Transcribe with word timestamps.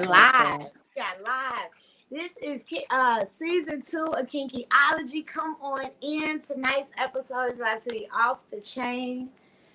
are 0.00 0.06
live. 0.06 0.70
We 0.96 1.02
are 1.02 1.22
live. 1.24 1.68
This 2.10 2.32
is 2.42 2.64
uh, 2.90 3.24
season 3.24 3.82
two 3.82 4.04
of 4.04 4.26
Kinkyology. 4.26 5.26
Come 5.26 5.56
on 5.60 5.90
in. 6.00 6.40
Tonight's 6.40 6.92
episode 6.96 7.52
is 7.52 7.58
about 7.58 7.82
to 7.82 7.90
be 7.90 8.08
off 8.14 8.38
the 8.50 8.60
chain. 8.60 9.28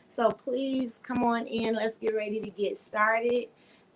So 0.08 0.30
please 0.30 1.02
come 1.04 1.24
on 1.24 1.46
in. 1.48 1.76
Let's 1.76 1.98
get 1.98 2.16
ready 2.16 2.40
to 2.42 2.50
get 2.50 2.78
started. 2.78 3.48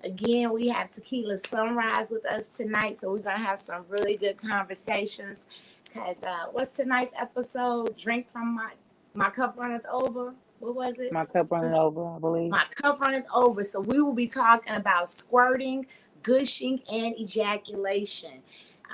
Again, 0.03 0.53
we 0.53 0.67
have 0.69 0.89
Tequila 0.89 1.37
Sunrise 1.37 2.11
with 2.11 2.25
us 2.25 2.47
tonight. 2.47 2.95
So 2.95 3.11
we're 3.11 3.19
going 3.19 3.37
to 3.37 3.43
have 3.43 3.59
some 3.59 3.85
really 3.89 4.15
good 4.15 4.37
conversations. 4.37 5.47
Because 5.83 6.23
uh, 6.23 6.45
what's 6.51 6.71
tonight's 6.71 7.13
episode? 7.19 7.97
Drink 7.97 8.31
from 8.31 8.55
my, 8.55 8.71
my 9.13 9.29
cup 9.29 9.57
runneth 9.57 9.85
over 9.91 10.33
what 10.59 10.75
was 10.75 10.99
it? 10.99 11.11
My 11.13 11.25
cup 11.25 11.51
running 11.51 11.73
over, 11.73 12.05
I 12.05 12.19
believe. 12.19 12.51
My 12.51 12.65
cup 12.75 12.99
running 12.99 13.23
over. 13.33 13.63
So 13.63 13.79
we 13.79 14.01
will 14.01 14.13
be 14.13 14.27
talking 14.27 14.73
about 14.73 15.09
squirting, 15.09 15.85
gushing, 16.23 16.81
and 16.91 17.17
ejaculation. 17.19 18.41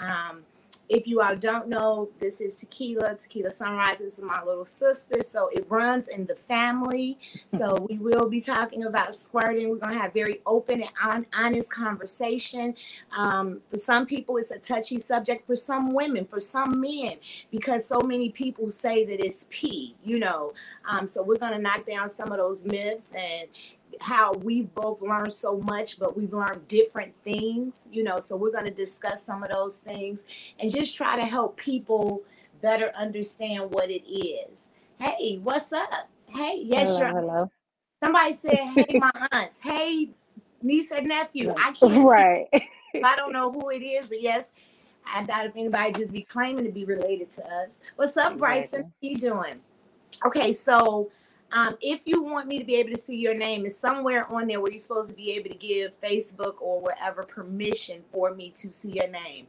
Um, 0.02 0.44
if 0.88 1.08
you 1.08 1.22
all 1.22 1.36
don't 1.36 1.68
know, 1.68 2.10
this 2.20 2.42
is 2.42 2.56
Tequila. 2.56 3.16
Tequila 3.16 3.50
Sunrise. 3.50 4.00
This 4.00 4.20
is 4.20 4.24
my 4.24 4.44
little 4.44 4.66
sister. 4.66 5.24
So 5.24 5.48
it 5.48 5.66
runs 5.70 6.08
in 6.08 6.26
the 6.26 6.36
family. 6.36 7.18
So 7.48 7.76
we 7.90 7.98
will 7.98 8.30
be 8.30 8.40
talking 8.40 8.84
about 8.84 9.16
squirting. 9.16 9.70
We're 9.70 9.78
going 9.78 9.94
to 9.94 10.00
have 10.00 10.14
very 10.14 10.42
open 10.46 10.84
and 11.04 11.26
honest 11.34 11.72
conversation. 11.72 12.76
Um, 13.18 13.62
for 13.70 13.78
some 13.78 14.06
people, 14.06 14.38
it's 14.38 14.52
a 14.52 14.60
touchy 14.60 15.00
subject. 15.00 15.48
For 15.48 15.56
some 15.56 15.90
women, 15.90 16.26
for 16.26 16.40
some 16.40 16.80
men, 16.80 17.16
because 17.52 17.86
so 17.88 18.02
many 18.02 18.30
people 18.30 18.70
say 18.70 19.06
that 19.06 19.20
it's 19.20 19.48
pee, 19.50 19.96
you 20.04 20.20
know. 20.20 20.54
Um, 20.88 21.08
so 21.08 21.24
we're 21.24 21.38
going 21.38 21.54
to 21.54 21.60
knock 21.60 21.88
down 21.88 22.10
some 22.10 22.32
of 22.32 22.38
those 22.38 22.64
myths 22.64 23.14
and 23.14 23.48
how 24.02 24.34
we've 24.34 24.74
both 24.74 25.02
learned 25.02 25.34
so 25.34 25.60
much, 25.60 26.00
but 26.00 26.18
we've 26.18 26.34
learned 26.34 26.68
different 26.68 27.14
things, 27.24 27.88
you 27.92 28.04
know. 28.04 28.20
So 28.20 28.36
we're 28.36 28.52
going 28.52 28.66
to 28.66 28.72
discuss 28.72 29.24
some 29.24 29.44
of 29.44 29.50
those 29.50 29.80
things 29.80 30.26
and 30.60 30.74
just 30.74 30.96
try 30.96 31.16
to 31.16 31.26
help 31.26 31.58
people 31.58 32.24
better 32.62 32.92
understand 32.98 33.72
what 33.72 33.90
it 33.90 34.08
is. 34.10 34.70
Hey, 35.00 35.40
what's 35.44 35.74
up? 35.74 36.10
Hey, 36.28 36.62
yes, 36.66 36.90
hello, 36.90 37.14
hello. 37.14 37.52
Somebody 38.04 38.34
said, 38.34 38.56
"Hey, 38.76 39.00
my 39.00 39.12
aunts. 39.32 39.64
Hey, 39.64 40.10
niece 40.62 40.92
or 40.92 41.02
nephew." 41.02 41.54
I 41.58 41.72
can't 41.74 42.06
right. 42.06 42.48
I 43.04 43.16
don't 43.16 43.34
know 43.34 43.52
who 43.52 43.70
it 43.70 43.82
is, 43.82 44.08
but 44.08 44.22
yes, 44.22 44.54
I 45.06 45.24
doubt 45.24 45.48
if 45.48 45.56
anybody 45.56 45.94
just 45.94 46.14
be 46.14 46.24
claiming 46.24 46.66
to 46.66 46.72
be 46.72 46.86
related 46.86 47.30
to 47.32 47.46
us. 47.46 47.82
What's 47.96 48.18
up, 48.18 48.38
Bryson? 48.38 48.84
How 48.84 48.90
you 49.02 49.16
doing? 49.16 49.60
Okay, 50.26 50.52
so 50.52 51.12
um, 51.56 51.78
if 51.80 52.02
you 52.04 52.22
want 52.22 52.48
me 52.50 52.60
to 52.60 52.66
be 52.66 52.76
able 52.76 52.90
to 52.90 52.98
see 52.98 53.16
your 53.16 53.34
name, 53.34 53.66
it's 53.66 53.78
somewhere 53.78 54.30
on 54.30 54.46
there 54.46 54.60
where 54.60 54.70
you're 54.70 54.78
supposed 54.78 55.10
to 55.10 55.16
be 55.16 55.32
able 55.32 55.50
to 55.50 55.56
give 55.56 56.00
Facebook 56.02 56.56
or 56.60 56.82
wherever 56.82 57.24
permission 57.24 58.04
for 58.12 58.36
me 58.36 58.50
to 58.58 58.74
see 58.74 58.92
your 58.92 59.08
name. 59.08 59.48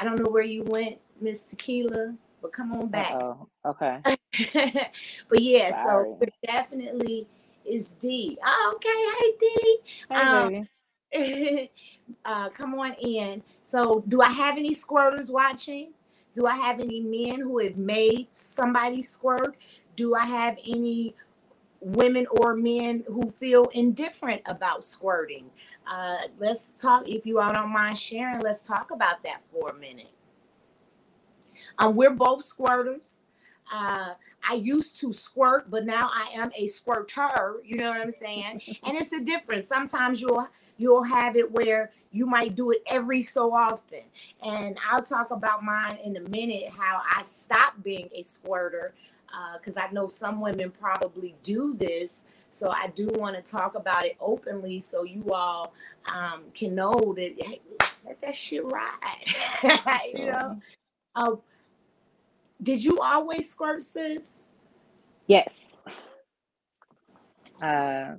I 0.00 0.04
don't 0.04 0.16
know 0.16 0.30
where 0.30 0.42
you 0.42 0.64
went, 0.64 0.96
Miss 1.20 1.44
Tequila, 1.44 2.14
but 2.40 2.54
come 2.54 2.72
on 2.72 2.88
back. 2.88 3.12
Oh, 3.12 3.46
okay. 3.66 4.00
but 5.28 5.40
yeah, 5.42 5.84
Sorry. 5.84 6.14
so 6.18 6.26
definitely 6.46 7.26
is 7.66 7.88
D. 8.00 8.38
Oh, 8.42 8.72
okay, 8.76 8.88
hey 9.20 9.32
D. 9.38 9.78
Hey, 11.12 11.68
um, 11.68 11.68
uh, 12.24 12.48
come 12.48 12.78
on 12.78 12.94
in. 12.94 13.42
So, 13.62 14.02
do 14.08 14.22
I 14.22 14.30
have 14.30 14.56
any 14.56 14.74
squirters 14.74 15.30
watching? 15.30 15.92
Do 16.32 16.46
I 16.46 16.56
have 16.56 16.80
any 16.80 17.00
men 17.00 17.40
who 17.40 17.58
have 17.58 17.76
made 17.76 18.28
somebody 18.30 19.02
squirt? 19.02 19.54
Do 19.96 20.14
I 20.14 20.24
have 20.24 20.56
any 20.66 21.14
women 21.82 22.26
or 22.30 22.54
men 22.54 23.04
who 23.08 23.30
feel 23.30 23.66
indifferent 23.72 24.42
about 24.46 24.84
squirting. 24.84 25.50
Uh, 25.86 26.18
let's 26.38 26.68
talk, 26.80 27.08
if 27.08 27.26
you 27.26 27.40
all 27.40 27.52
don't 27.52 27.72
mind 27.72 27.98
sharing, 27.98 28.40
let's 28.40 28.62
talk 28.62 28.90
about 28.90 29.22
that 29.24 29.40
for 29.50 29.70
a 29.70 29.74
minute. 29.74 30.10
Um, 31.78 31.96
we're 31.96 32.10
both 32.10 32.40
squirters. 32.40 33.22
Uh, 33.72 34.14
I 34.48 34.54
used 34.54 34.98
to 35.00 35.12
squirt, 35.12 35.70
but 35.70 35.84
now 35.84 36.10
I 36.12 36.30
am 36.34 36.50
a 36.56 36.66
squirter. 36.66 37.60
You 37.64 37.76
know 37.76 37.90
what 37.90 38.00
I'm 38.00 38.10
saying? 38.10 38.62
and 38.84 38.96
it's 38.96 39.12
a 39.12 39.20
difference. 39.20 39.66
Sometimes 39.66 40.20
you'll 40.20 40.48
you'll 40.76 41.04
have 41.04 41.36
it 41.36 41.50
where 41.52 41.92
you 42.10 42.26
might 42.26 42.54
do 42.56 42.70
it 42.72 42.82
every 42.86 43.20
so 43.20 43.52
often. 43.54 44.02
And 44.42 44.76
I'll 44.90 45.02
talk 45.02 45.30
about 45.30 45.62
mine 45.62 45.98
in 46.04 46.16
a 46.16 46.28
minute. 46.28 46.70
How 46.76 47.00
I 47.16 47.22
stopped 47.22 47.82
being 47.82 48.08
a 48.14 48.22
squirter 48.22 48.94
because 49.58 49.76
uh, 49.76 49.82
I 49.88 49.92
know 49.92 50.06
some 50.06 50.40
women 50.40 50.70
probably 50.70 51.34
do 51.42 51.74
this. 51.74 52.24
So 52.50 52.70
I 52.70 52.88
do 52.88 53.08
want 53.14 53.34
to 53.34 53.42
talk 53.42 53.74
about 53.74 54.04
it 54.04 54.16
openly 54.20 54.80
so 54.80 55.04
you 55.04 55.32
all 55.32 55.72
um, 56.14 56.44
can 56.54 56.74
know 56.74 57.14
that 57.16 57.34
hey, 57.38 57.60
let 58.04 58.20
that 58.20 58.34
shit 58.34 58.62
ride. 58.64 60.04
you 60.14 60.26
know. 60.26 60.60
Uh, 61.14 61.36
did 62.62 62.84
you 62.84 63.00
always 63.00 63.50
squirt, 63.50 63.82
sis? 63.82 64.50
Yes. 65.26 65.76
Um, 67.60 68.18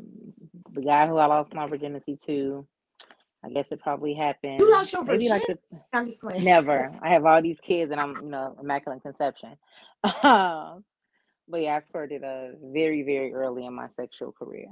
the 0.72 0.82
guy 0.82 1.08
who 1.08 1.18
I 1.18 1.28
lost 1.28 1.54
my 1.54 1.66
virginity 1.66 2.18
to, 2.26 2.66
I 3.44 3.50
guess 3.50 3.66
it 3.72 3.82
probably 3.82 4.14
happened. 4.14 4.60
You 4.60 4.72
lost 4.72 4.94
your 4.94 5.04
virginity? 5.04 5.30
Like 5.30 5.60
the, 5.72 5.80
I'm 5.92 6.06
just 6.06 6.22
playing. 6.22 6.44
Never. 6.44 6.92
I 7.02 7.10
have 7.10 7.26
all 7.26 7.42
these 7.42 7.60
kids, 7.60 7.92
and 7.92 8.00
I'm, 8.00 8.16
you 8.16 8.30
know, 8.30 8.56
immaculate 8.60 9.02
conception. 9.02 9.56
Um, 10.24 10.84
but 11.48 11.62
yeah, 11.62 11.78
I 11.78 11.80
squirted 11.82 12.24
uh, 12.24 12.50
very, 12.64 13.04
very 13.04 13.34
early 13.34 13.66
in 13.66 13.74
my 13.74 13.88
sexual 13.90 14.32
career. 14.32 14.68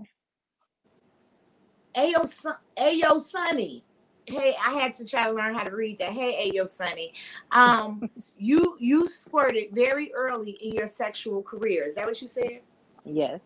Ayo, 1.95 2.27
son- 2.27 2.57
Ayo, 2.77 3.19
Sonny. 3.19 3.83
Hey, 4.25 4.55
I 4.63 4.73
had 4.73 4.93
to 4.95 5.05
try 5.05 5.25
to 5.25 5.31
learn 5.31 5.55
how 5.55 5.63
to 5.63 5.75
read 5.75 5.99
that. 5.99 6.13
Hey, 6.13 6.49
Ayo, 6.49 6.67
Sonny. 6.67 7.13
Um, 7.51 8.09
you 8.37 8.77
you 8.79 9.07
squirted 9.09 9.69
very 9.71 10.13
early 10.13 10.51
in 10.51 10.73
your 10.73 10.87
sexual 10.87 11.43
career. 11.43 11.83
Is 11.83 11.95
that 11.95 12.05
what 12.05 12.21
you 12.21 12.27
said? 12.27 12.61
Yes. 13.03 13.41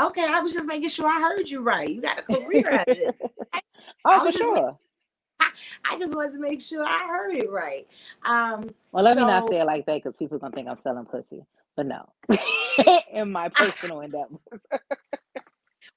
Okay, 0.00 0.24
I 0.24 0.40
was 0.40 0.52
just 0.52 0.68
making 0.68 0.90
sure 0.90 1.08
I 1.08 1.20
heard 1.20 1.48
you 1.48 1.60
right. 1.60 1.88
You 1.88 2.00
got 2.00 2.20
a 2.20 2.22
career 2.22 2.70
out 2.70 2.88
of 2.88 2.98
it. 2.98 3.16
oh, 4.04 4.24
for 4.24 4.32
sure. 4.32 4.78
I, 5.40 5.50
I, 5.92 5.98
just 5.98 6.14
wanted 6.14 6.34
to 6.34 6.40
make 6.40 6.60
sure 6.60 6.84
I 6.84 6.98
heard 6.98 7.34
it 7.34 7.50
right. 7.50 7.86
Um, 8.24 8.70
well, 8.92 9.02
let 9.02 9.16
so, 9.16 9.22
me 9.22 9.26
not 9.26 9.48
say 9.48 9.60
it 9.60 9.64
like 9.64 9.86
that 9.86 9.96
because 9.96 10.16
people 10.16 10.36
are 10.36 10.40
gonna 10.40 10.54
think 10.54 10.68
I'm 10.68 10.76
selling 10.76 11.04
pussy 11.04 11.44
but 11.78 11.86
no, 11.86 12.08
in 13.12 13.30
my 13.30 13.48
personal 13.54 14.00
endeavors. 14.00 14.40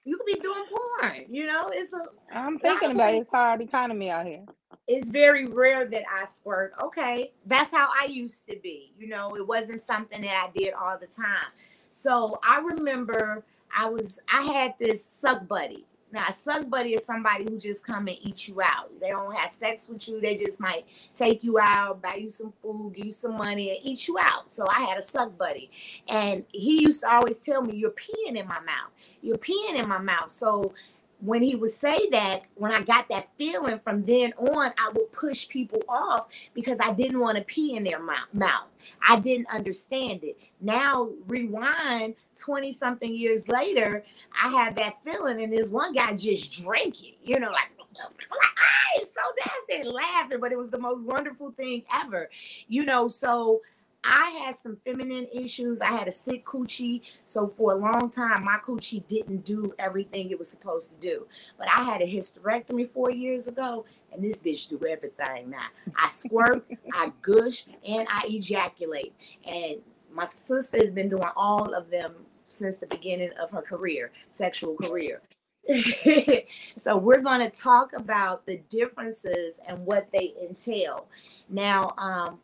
you 0.05 0.15
could 0.15 0.25
be 0.27 0.39
doing 0.39 0.63
porn. 0.69 1.25
You 1.27 1.47
know, 1.47 1.71
it's 1.73 1.91
a. 1.91 2.03
I'm 2.31 2.59
thinking 2.59 2.91
about 2.91 3.15
it. 3.15 3.21
It's 3.21 3.29
hard 3.31 3.61
economy 3.61 4.11
out 4.11 4.27
here. 4.27 4.45
It's 4.87 5.09
very 5.09 5.47
rare 5.47 5.87
that 5.87 6.03
I 6.07 6.25
squirt. 6.25 6.73
Okay, 6.83 7.31
that's 7.47 7.73
how 7.73 7.89
I 7.99 8.05
used 8.05 8.47
to 8.47 8.57
be. 8.61 8.93
You 8.95 9.07
know, 9.07 9.35
it 9.35 9.47
wasn't 9.47 9.81
something 9.81 10.21
that 10.21 10.35
I 10.35 10.51
did 10.55 10.73
all 10.73 10.99
the 10.99 11.07
time. 11.07 11.49
So 11.89 12.39
I 12.47 12.59
remember 12.59 13.43
I 13.75 13.89
was 13.89 14.19
I 14.31 14.43
had 14.43 14.75
this 14.79 15.03
suck 15.03 15.47
buddy 15.47 15.87
now, 16.11 16.25
a 16.27 16.33
suck 16.33 16.69
buddy 16.69 16.95
is 16.95 17.05
somebody 17.05 17.45
who 17.45 17.57
just 17.57 17.85
come 17.85 18.07
and 18.07 18.17
eat 18.21 18.47
you 18.47 18.61
out. 18.61 18.91
They 18.99 19.09
don't 19.09 19.35
have 19.35 19.49
sex 19.49 19.87
with 19.87 20.07
you. 20.07 20.19
They 20.19 20.35
just 20.35 20.59
might 20.59 20.85
take 21.13 21.43
you 21.43 21.57
out, 21.59 22.01
buy 22.01 22.15
you 22.15 22.29
some 22.29 22.53
food, 22.61 22.93
give 22.95 23.05
you 23.05 23.11
some 23.11 23.37
money, 23.37 23.69
and 23.69 23.79
eat 23.83 24.07
you 24.07 24.17
out. 24.19 24.49
So 24.49 24.67
I 24.67 24.81
had 24.81 24.97
a 24.97 25.01
suck 25.01 25.37
buddy, 25.37 25.71
and 26.07 26.45
he 26.51 26.81
used 26.81 27.01
to 27.01 27.11
always 27.11 27.39
tell 27.41 27.61
me, 27.61 27.75
"You're 27.75 27.91
peeing 27.91 28.35
in 28.35 28.47
my 28.47 28.59
mouth. 28.59 28.91
You're 29.21 29.37
peeing 29.37 29.75
in 29.75 29.87
my 29.87 29.99
mouth." 29.99 30.31
So 30.31 30.73
when 31.21 31.43
he 31.43 31.55
would 31.55 31.71
say 31.71 32.09
that, 32.09 32.43
when 32.55 32.71
I 32.71 32.81
got 32.81 33.07
that 33.09 33.29
feeling 33.37 33.79
from 33.79 34.03
then 34.05 34.33
on, 34.33 34.71
I 34.77 34.91
would 34.93 35.11
push 35.11 35.47
people 35.47 35.81
off 35.87 36.27
because 36.53 36.79
I 36.79 36.93
didn't 36.93 37.19
want 37.19 37.37
to 37.37 37.43
pee 37.43 37.75
in 37.75 37.83
their 37.83 37.99
mouth. 37.99 38.67
I 39.07 39.19
didn't 39.19 39.47
understand 39.47 40.23
it. 40.23 40.37
Now, 40.59 41.09
rewind 41.27 42.15
20 42.39 42.71
something 42.71 43.13
years 43.13 43.47
later, 43.47 44.03
I 44.41 44.49
have 44.49 44.75
that 44.75 44.95
feeling, 45.03 45.41
and 45.41 45.53
this 45.53 45.69
one 45.69 45.93
guy 45.93 46.15
just 46.15 46.63
drinking, 46.63 47.13
you 47.23 47.39
know, 47.39 47.51
like, 47.51 47.69
ah, 47.79 48.91
it's 48.95 49.13
so 49.13 49.21
nasty, 49.45 49.87
and 49.87 49.93
laughing, 49.93 50.39
but 50.39 50.51
it 50.51 50.57
was 50.57 50.71
the 50.71 50.79
most 50.79 51.05
wonderful 51.05 51.51
thing 51.51 51.83
ever, 51.93 52.29
you 52.67 52.83
know. 52.83 53.07
So 53.07 53.61
I 54.03 54.29
had 54.43 54.55
some 54.55 54.77
feminine 54.83 55.27
issues. 55.33 55.81
I 55.81 55.87
had 55.87 56.07
a 56.07 56.11
sick 56.11 56.45
coochie. 56.45 57.01
So 57.25 57.53
for 57.55 57.73
a 57.73 57.75
long 57.75 58.09
time, 58.09 58.43
my 58.43 58.57
coochie 58.65 59.05
didn't 59.07 59.45
do 59.45 59.73
everything 59.77 60.31
it 60.31 60.39
was 60.39 60.49
supposed 60.49 60.91
to 60.91 60.97
do. 60.97 61.27
But 61.57 61.67
I 61.67 61.83
had 61.83 62.01
a 62.01 62.05
hysterectomy 62.05 62.89
four 62.89 63.11
years 63.11 63.47
ago, 63.47 63.85
and 64.11 64.23
this 64.23 64.39
bitch 64.39 64.67
do 64.69 64.79
everything 64.87 65.51
now. 65.51 65.67
I 65.95 66.07
squirt, 66.09 66.65
I 66.93 67.11
gush, 67.21 67.65
and 67.87 68.07
I 68.09 68.23
ejaculate. 68.27 69.13
And 69.45 69.77
my 70.11 70.25
sister 70.25 70.77
has 70.77 70.91
been 70.91 71.09
doing 71.09 71.29
all 71.35 71.73
of 71.73 71.89
them 71.89 72.13
since 72.47 72.77
the 72.77 72.87
beginning 72.87 73.31
of 73.39 73.51
her 73.51 73.61
career, 73.61 74.11
sexual 74.29 74.75
career. 74.75 75.21
so 76.75 76.97
we're 76.97 77.21
going 77.21 77.39
to 77.39 77.49
talk 77.49 77.93
about 77.93 78.45
the 78.45 78.57
differences 78.69 79.59
and 79.67 79.85
what 79.85 80.07
they 80.11 80.33
entail. 80.41 81.07
Now, 81.49 81.93
um, 81.97 82.39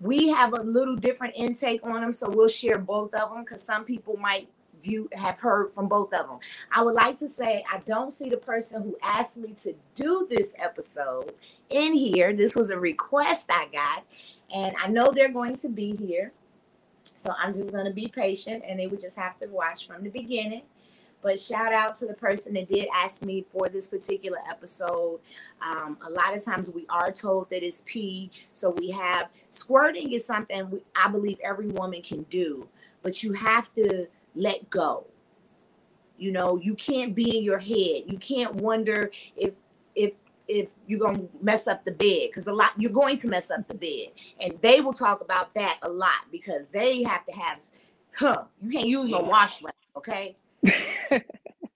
we 0.00 0.28
have 0.28 0.52
a 0.54 0.62
little 0.62 0.96
different 0.96 1.34
intake 1.36 1.80
on 1.84 2.00
them, 2.00 2.12
so 2.12 2.28
we'll 2.28 2.48
share 2.48 2.78
both 2.78 3.14
of 3.14 3.30
them 3.30 3.44
because 3.44 3.62
some 3.62 3.84
people 3.84 4.16
might 4.16 4.48
view 4.82 5.08
have 5.12 5.38
heard 5.38 5.72
from 5.74 5.88
both 5.88 6.12
of 6.14 6.26
them. 6.26 6.38
I 6.72 6.82
would 6.82 6.94
like 6.94 7.16
to 7.18 7.28
say 7.28 7.64
I 7.70 7.78
don't 7.80 8.12
see 8.12 8.30
the 8.30 8.38
person 8.38 8.82
who 8.82 8.96
asked 9.02 9.36
me 9.36 9.52
to 9.62 9.74
do 9.94 10.26
this 10.30 10.54
episode 10.58 11.34
in 11.68 11.92
here. 11.94 12.32
This 12.32 12.56
was 12.56 12.70
a 12.70 12.78
request 12.78 13.50
I 13.52 13.68
got, 13.72 14.04
and 14.52 14.74
I 14.82 14.88
know 14.88 15.12
they're 15.12 15.32
going 15.32 15.56
to 15.56 15.68
be 15.68 15.96
here. 15.96 16.32
So 17.14 17.34
I'm 17.38 17.52
just 17.52 17.72
going 17.72 17.84
to 17.84 17.92
be 17.92 18.08
patient 18.08 18.64
and 18.66 18.80
they 18.80 18.86
would 18.86 19.00
just 19.00 19.18
have 19.18 19.38
to 19.40 19.46
watch 19.48 19.86
from 19.86 20.02
the 20.02 20.08
beginning. 20.08 20.62
But 21.22 21.38
shout 21.38 21.72
out 21.72 21.94
to 21.96 22.06
the 22.06 22.14
person 22.14 22.54
that 22.54 22.68
did 22.68 22.88
ask 22.94 23.22
me 23.22 23.44
for 23.52 23.68
this 23.68 23.86
particular 23.86 24.38
episode. 24.48 25.20
Um, 25.60 25.98
a 26.06 26.10
lot 26.10 26.34
of 26.34 26.44
times 26.44 26.70
we 26.70 26.86
are 26.88 27.12
told 27.12 27.50
that 27.50 27.62
it's 27.62 27.82
pee. 27.86 28.30
So 28.52 28.70
we 28.70 28.90
have 28.90 29.28
squirting 29.50 30.12
is 30.12 30.24
something 30.24 30.70
we, 30.70 30.84
I 30.94 31.10
believe 31.10 31.38
every 31.44 31.68
woman 31.68 32.02
can 32.02 32.22
do, 32.24 32.68
but 33.02 33.22
you 33.22 33.32
have 33.34 33.72
to 33.74 34.06
let 34.34 34.70
go. 34.70 35.06
You 36.16 36.32
know, 36.32 36.58
you 36.62 36.74
can't 36.74 37.14
be 37.14 37.38
in 37.38 37.44
your 37.44 37.58
head. 37.58 38.04
You 38.06 38.18
can't 38.18 38.54
wonder 38.56 39.10
if 39.36 39.54
if 39.94 40.12
if 40.48 40.68
you're 40.86 40.98
gonna 40.98 41.24
mess 41.40 41.66
up 41.66 41.84
the 41.84 41.92
bed 41.92 42.28
because 42.28 42.46
a 42.46 42.52
lot 42.52 42.72
you're 42.76 42.90
going 42.90 43.16
to 43.18 43.28
mess 43.28 43.50
up 43.50 43.66
the 43.68 43.74
bed, 43.74 44.08
and 44.40 44.60
they 44.60 44.80
will 44.80 44.92
talk 44.92 45.20
about 45.20 45.54
that 45.54 45.78
a 45.82 45.88
lot 45.88 46.30
because 46.30 46.70
they 46.70 47.02
have 47.02 47.24
to 47.26 47.32
have, 47.32 47.62
huh? 48.14 48.44
You 48.60 48.70
can't 48.70 48.88
use 48.88 49.10
no 49.10 49.20
wash 49.20 49.62
rag, 49.62 49.74
okay? 49.96 50.36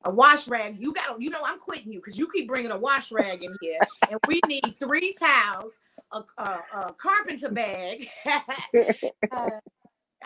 A 0.05 0.11
wash 0.11 0.49
rag. 0.49 0.77
You 0.79 0.93
got, 0.93 1.21
you 1.21 1.31
know, 1.31 1.41
I'm 1.45 1.59
quitting 1.59 1.93
you 1.93 1.99
because 2.01 2.19
you 2.19 2.29
keep 2.31 2.49
bringing 2.49 2.71
a 2.71 2.79
wash 2.79 3.13
rag 3.13 3.43
in 3.43 3.57
here, 3.61 3.79
and 4.11 4.21
we 4.27 4.41
need 4.47 4.75
three 4.79 5.15
towels, 5.19 5.79
a, 6.13 6.23
a, 6.39 6.61
a 6.77 6.93
carpenter 6.95 7.51
bag. 7.51 8.09
uh, 8.27 9.51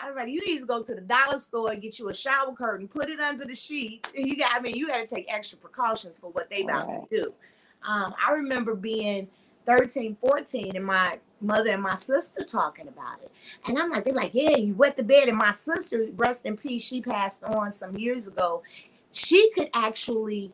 I 0.00 0.06
was 0.06 0.16
like, 0.16 0.28
you 0.28 0.40
need 0.46 0.60
to 0.60 0.66
go 0.66 0.82
to 0.82 0.94
the 0.94 1.00
dollar 1.00 1.38
store 1.38 1.72
and 1.72 1.82
get 1.82 1.99
you 1.99 2.08
a 2.08 2.14
shower 2.14 2.52
curtain, 2.52 2.87
put 2.88 3.08
it 3.08 3.20
under 3.20 3.44
the 3.44 3.55
sheet. 3.55 4.06
You 4.14 4.37
got, 4.37 4.55
I 4.55 4.60
mean, 4.60 4.76
you 4.76 4.88
got 4.88 5.06
to 5.06 5.14
take 5.14 5.32
extra 5.32 5.58
precautions 5.58 6.19
for 6.19 6.31
what 6.31 6.49
they 6.49 6.62
about 6.62 6.88
right. 6.88 7.08
to 7.08 7.22
do. 7.22 7.32
Um, 7.82 8.14
I 8.25 8.32
remember 8.32 8.75
being 8.75 9.28
13, 9.66 10.16
14, 10.20 10.76
and 10.76 10.84
my 10.84 11.19
mother 11.40 11.70
and 11.70 11.82
my 11.82 11.94
sister 11.94 12.43
talking 12.44 12.88
about 12.88 13.20
it. 13.23 13.31
And 13.67 13.79
I'm 13.79 13.90
like, 13.90 14.05
they're 14.05 14.14
like, 14.14 14.32
yeah, 14.35 14.56
you 14.56 14.75
wet 14.75 14.96
the 14.96 15.02
bed. 15.02 15.29
And 15.29 15.38
my 15.38 15.50
sister, 15.50 16.06
rest 16.17 16.46
in 16.46 16.56
peace, 16.56 16.82
she 16.82 17.00
passed 17.00 17.44
on 17.44 17.70
some 17.70 17.96
years 17.96 18.29
ago. 18.29 18.62
She 19.11 19.50
could 19.55 19.70
actually 19.75 20.52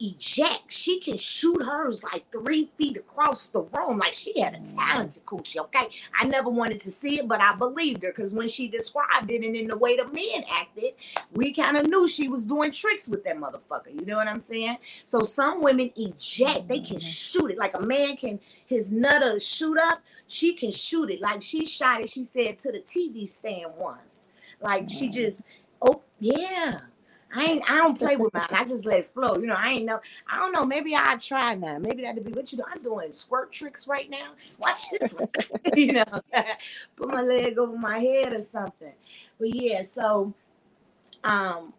eject. 0.00 0.72
She 0.72 1.00
can 1.00 1.16
shoot 1.16 1.62
hers 1.62 2.04
like 2.04 2.24
three 2.30 2.70
feet 2.76 2.96
across 2.96 3.48
the 3.48 3.62
room. 3.62 3.98
Like 3.98 4.12
she 4.12 4.40
had 4.40 4.54
a 4.54 4.60
talented 4.60 5.24
coochie. 5.24 5.58
Okay. 5.58 5.88
I 6.18 6.26
never 6.26 6.50
wanted 6.50 6.80
to 6.80 6.90
see 6.90 7.18
it, 7.18 7.28
but 7.28 7.40
I 7.40 7.54
believed 7.54 8.02
her 8.02 8.10
because 8.10 8.34
when 8.34 8.48
she 8.48 8.68
described 8.68 9.30
it 9.30 9.44
and 9.44 9.54
in 9.56 9.68
the 9.68 9.76
way 9.76 9.96
the 9.96 10.06
men 10.06 10.44
acted, 10.50 10.94
we 11.32 11.52
kind 11.52 11.76
of 11.76 11.86
knew 11.86 12.08
she 12.08 12.28
was 12.28 12.44
doing 12.44 12.72
tricks 12.72 13.08
with 13.08 13.24
that 13.24 13.36
motherfucker. 13.36 13.94
You 13.94 14.04
know 14.04 14.16
what 14.16 14.28
I'm 14.28 14.38
saying? 14.38 14.78
So 15.06 15.22
some 15.22 15.62
women 15.62 15.90
eject, 15.96 16.68
they 16.68 16.80
can 16.80 16.96
mm-hmm. 16.96 16.98
shoot 16.98 17.50
it. 17.52 17.58
Like 17.58 17.74
a 17.74 17.80
man 17.80 18.16
can 18.16 18.40
his 18.66 18.90
nutter 18.90 19.38
shoot 19.38 19.78
up, 19.78 20.02
she 20.26 20.54
can 20.54 20.70
shoot 20.70 21.10
it. 21.10 21.20
Like 21.20 21.42
she 21.42 21.64
shot 21.64 22.00
it, 22.00 22.08
she 22.08 22.24
said, 22.24 22.58
to 22.60 22.72
the 22.72 22.80
TV 22.80 23.28
stand 23.28 23.72
once. 23.76 24.28
Like 24.60 24.88
she 24.88 25.06
mm-hmm. 25.06 25.12
just, 25.12 25.44
oh 25.82 26.02
yeah 26.20 26.80
I 27.34 27.44
ain't 27.44 27.70
I 27.70 27.78
don't 27.78 27.98
play 27.98 28.16
with 28.16 28.32
mine. 28.32 28.46
I 28.50 28.64
just 28.64 28.86
let 28.86 29.00
it 29.00 29.06
flow. 29.08 29.36
You 29.36 29.46
know, 29.46 29.56
I 29.56 29.72
ain't 29.72 29.84
know. 29.84 30.00
I 30.30 30.38
don't 30.38 30.52
know. 30.52 30.64
Maybe 30.64 30.94
I'll 30.94 31.18
try 31.18 31.54
now. 31.54 31.78
Maybe 31.78 32.02
that'd 32.02 32.24
be 32.24 32.32
what 32.32 32.50
you 32.52 32.58
do. 32.58 32.64
I'm 32.72 32.82
doing 32.82 33.12
squirt 33.12 33.52
tricks 33.52 33.88
right 33.88 34.08
now. 34.08 34.32
Watch 34.58 34.90
this 34.90 35.14
one. 35.14 35.28
you 35.74 35.92
know, 35.92 36.04
put 36.96 37.08
my 37.08 37.22
leg 37.22 37.58
over 37.58 37.76
my 37.76 37.98
head 37.98 38.32
or 38.32 38.42
something. 38.42 38.92
But 39.38 39.54
yeah, 39.54 39.82
so 39.82 40.32
um 41.24 41.72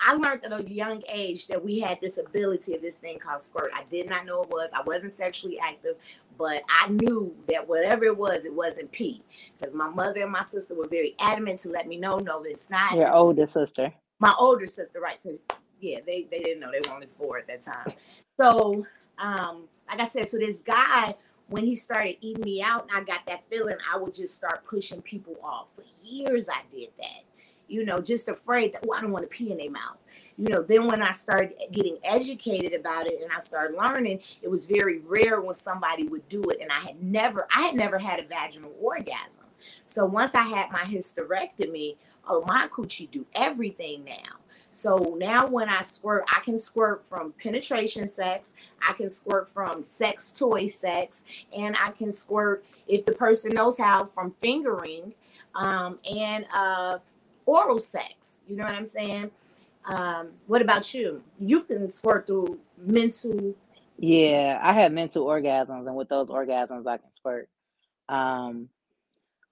I 0.00 0.14
learned 0.14 0.44
at 0.44 0.52
a 0.52 0.62
young 0.62 1.02
age 1.08 1.48
that 1.48 1.64
we 1.64 1.80
had 1.80 2.00
this 2.00 2.18
ability 2.18 2.74
of 2.74 2.82
this 2.82 2.98
thing 2.98 3.18
called 3.18 3.40
squirt. 3.40 3.70
I 3.74 3.82
did 3.90 4.08
not 4.08 4.26
know 4.26 4.42
it 4.42 4.50
was. 4.50 4.72
I 4.72 4.82
wasn't 4.82 5.12
sexually 5.12 5.58
active, 5.58 5.96
but 6.38 6.62
I 6.68 6.88
knew 6.88 7.34
that 7.48 7.68
whatever 7.68 8.04
it 8.04 8.16
was, 8.16 8.44
it 8.44 8.54
wasn't 8.54 8.92
pee. 8.92 9.22
Because 9.58 9.74
my 9.74 9.88
mother 9.88 10.22
and 10.22 10.32
my 10.32 10.42
sister 10.42 10.74
were 10.74 10.88
very 10.88 11.16
adamant 11.18 11.60
to 11.60 11.70
let 11.70 11.88
me 11.88 11.96
know, 11.96 12.18
no, 12.18 12.42
it's 12.44 12.70
not. 12.70 12.96
Your 12.96 13.12
older 13.12 13.46
sister 13.46 13.92
my 14.18 14.34
older 14.38 14.66
sister, 14.66 15.00
right? 15.00 15.18
Because 15.22 15.38
yeah, 15.80 15.98
they 16.06 16.26
they 16.30 16.40
didn't 16.40 16.60
know 16.60 16.70
they 16.70 16.86
were 16.88 16.94
only 16.94 17.08
four 17.18 17.38
at 17.38 17.46
that 17.46 17.62
time. 17.62 17.92
So 18.38 18.86
um, 19.18 19.64
like 19.88 20.00
I 20.00 20.04
said, 20.04 20.28
so 20.28 20.38
this 20.38 20.62
guy, 20.62 21.14
when 21.48 21.64
he 21.64 21.74
started 21.74 22.16
eating 22.20 22.44
me 22.44 22.62
out, 22.62 22.88
and 22.90 22.92
I 22.92 23.04
got 23.04 23.26
that 23.26 23.44
feeling, 23.50 23.76
I 23.92 23.98
would 23.98 24.14
just 24.14 24.34
start 24.34 24.64
pushing 24.64 25.02
people 25.02 25.36
off. 25.42 25.68
For 25.74 25.84
years, 26.02 26.48
I 26.48 26.62
did 26.74 26.88
that. 26.98 27.22
You 27.68 27.84
know, 27.84 27.98
just 27.98 28.28
afraid 28.28 28.72
that 28.74 28.84
oh, 28.88 28.94
I 28.96 29.00
don't 29.00 29.10
want 29.10 29.28
to 29.28 29.34
pee 29.34 29.52
in 29.52 29.58
their 29.58 29.70
mouth. 29.70 29.98
You 30.38 30.54
know, 30.54 30.62
then 30.62 30.86
when 30.86 31.02
I 31.02 31.10
started 31.10 31.54
getting 31.72 31.98
educated 32.04 32.72
about 32.72 33.06
it 33.06 33.20
and 33.20 33.32
I 33.32 33.40
started 33.40 33.76
learning, 33.76 34.20
it 34.40 34.48
was 34.48 34.66
very 34.66 35.00
rare 35.00 35.40
when 35.40 35.54
somebody 35.54 36.04
would 36.04 36.28
do 36.28 36.42
it. 36.44 36.60
And 36.60 36.70
I 36.70 36.78
had 36.78 37.02
never, 37.02 37.48
I 37.54 37.62
had 37.62 37.74
never 37.74 37.98
had 37.98 38.20
a 38.20 38.22
vaginal 38.22 38.72
orgasm. 38.80 39.46
So 39.84 40.06
once 40.06 40.36
I 40.36 40.42
had 40.42 40.70
my 40.70 40.80
hysterectomy, 40.80 41.96
oh, 42.28 42.44
my 42.46 42.68
coochie 42.68 43.10
do 43.10 43.26
everything 43.34 44.04
now. 44.04 44.38
So 44.70 45.16
now 45.18 45.48
when 45.48 45.68
I 45.68 45.80
squirt, 45.80 46.24
I 46.28 46.40
can 46.40 46.56
squirt 46.56 47.04
from 47.04 47.32
penetration 47.42 48.06
sex, 48.06 48.54
I 48.86 48.92
can 48.92 49.08
squirt 49.08 49.48
from 49.48 49.82
sex 49.82 50.32
toy 50.32 50.66
sex, 50.66 51.24
and 51.56 51.74
I 51.82 51.90
can 51.90 52.12
squirt 52.12 52.64
if 52.86 53.06
the 53.06 53.12
person 53.12 53.54
knows 53.54 53.78
how 53.78 54.04
from 54.04 54.34
fingering 54.40 55.14
um, 55.54 55.98
and 56.08 56.46
uh, 56.54 56.98
oral 57.46 57.78
sex. 57.78 58.42
You 58.46 58.56
know 58.56 58.64
what 58.64 58.74
I'm 58.74 58.84
saying? 58.84 59.30
Um, 59.88 60.32
what 60.46 60.60
about 60.62 60.92
you? 60.92 61.22
You 61.38 61.62
can 61.62 61.88
squirt 61.88 62.26
through 62.26 62.60
mental. 62.76 63.54
Yeah, 63.98 64.60
I 64.62 64.72
have 64.74 64.92
mental 64.92 65.26
orgasms, 65.26 65.86
and 65.86 65.96
with 65.96 66.08
those 66.08 66.28
orgasms, 66.28 66.86
I 66.86 66.98
can 66.98 67.12
squirt. 67.12 67.48
Um, 68.08 68.68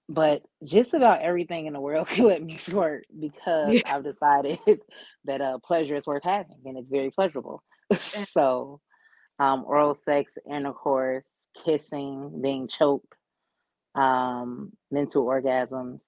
but 0.09 0.43
just 0.63 0.93
about 0.93 1.21
everything 1.21 1.65
in 1.65 1.73
the 1.73 1.81
world 1.81 2.07
can 2.09 2.25
let 2.25 2.43
me 2.43 2.55
squirt 2.57 3.05
because 3.19 3.73
yeah. 3.73 3.81
I've 3.85 4.03
decided 4.03 4.59
that 5.25 5.41
uh, 5.41 5.57
pleasure 5.59 5.95
is 5.95 6.07
worth 6.07 6.23
having 6.23 6.61
and 6.65 6.77
it's 6.77 6.89
very 6.89 7.11
pleasurable. 7.11 7.63
so, 8.29 8.79
um, 9.39 9.63
oral 9.65 9.93
sex, 9.93 10.37
intercourse, 10.49 11.27
kissing, 11.65 12.39
being 12.41 12.67
choked, 12.67 13.13
um, 13.95 14.71
mental 14.91 15.25
orgasms. 15.25 16.01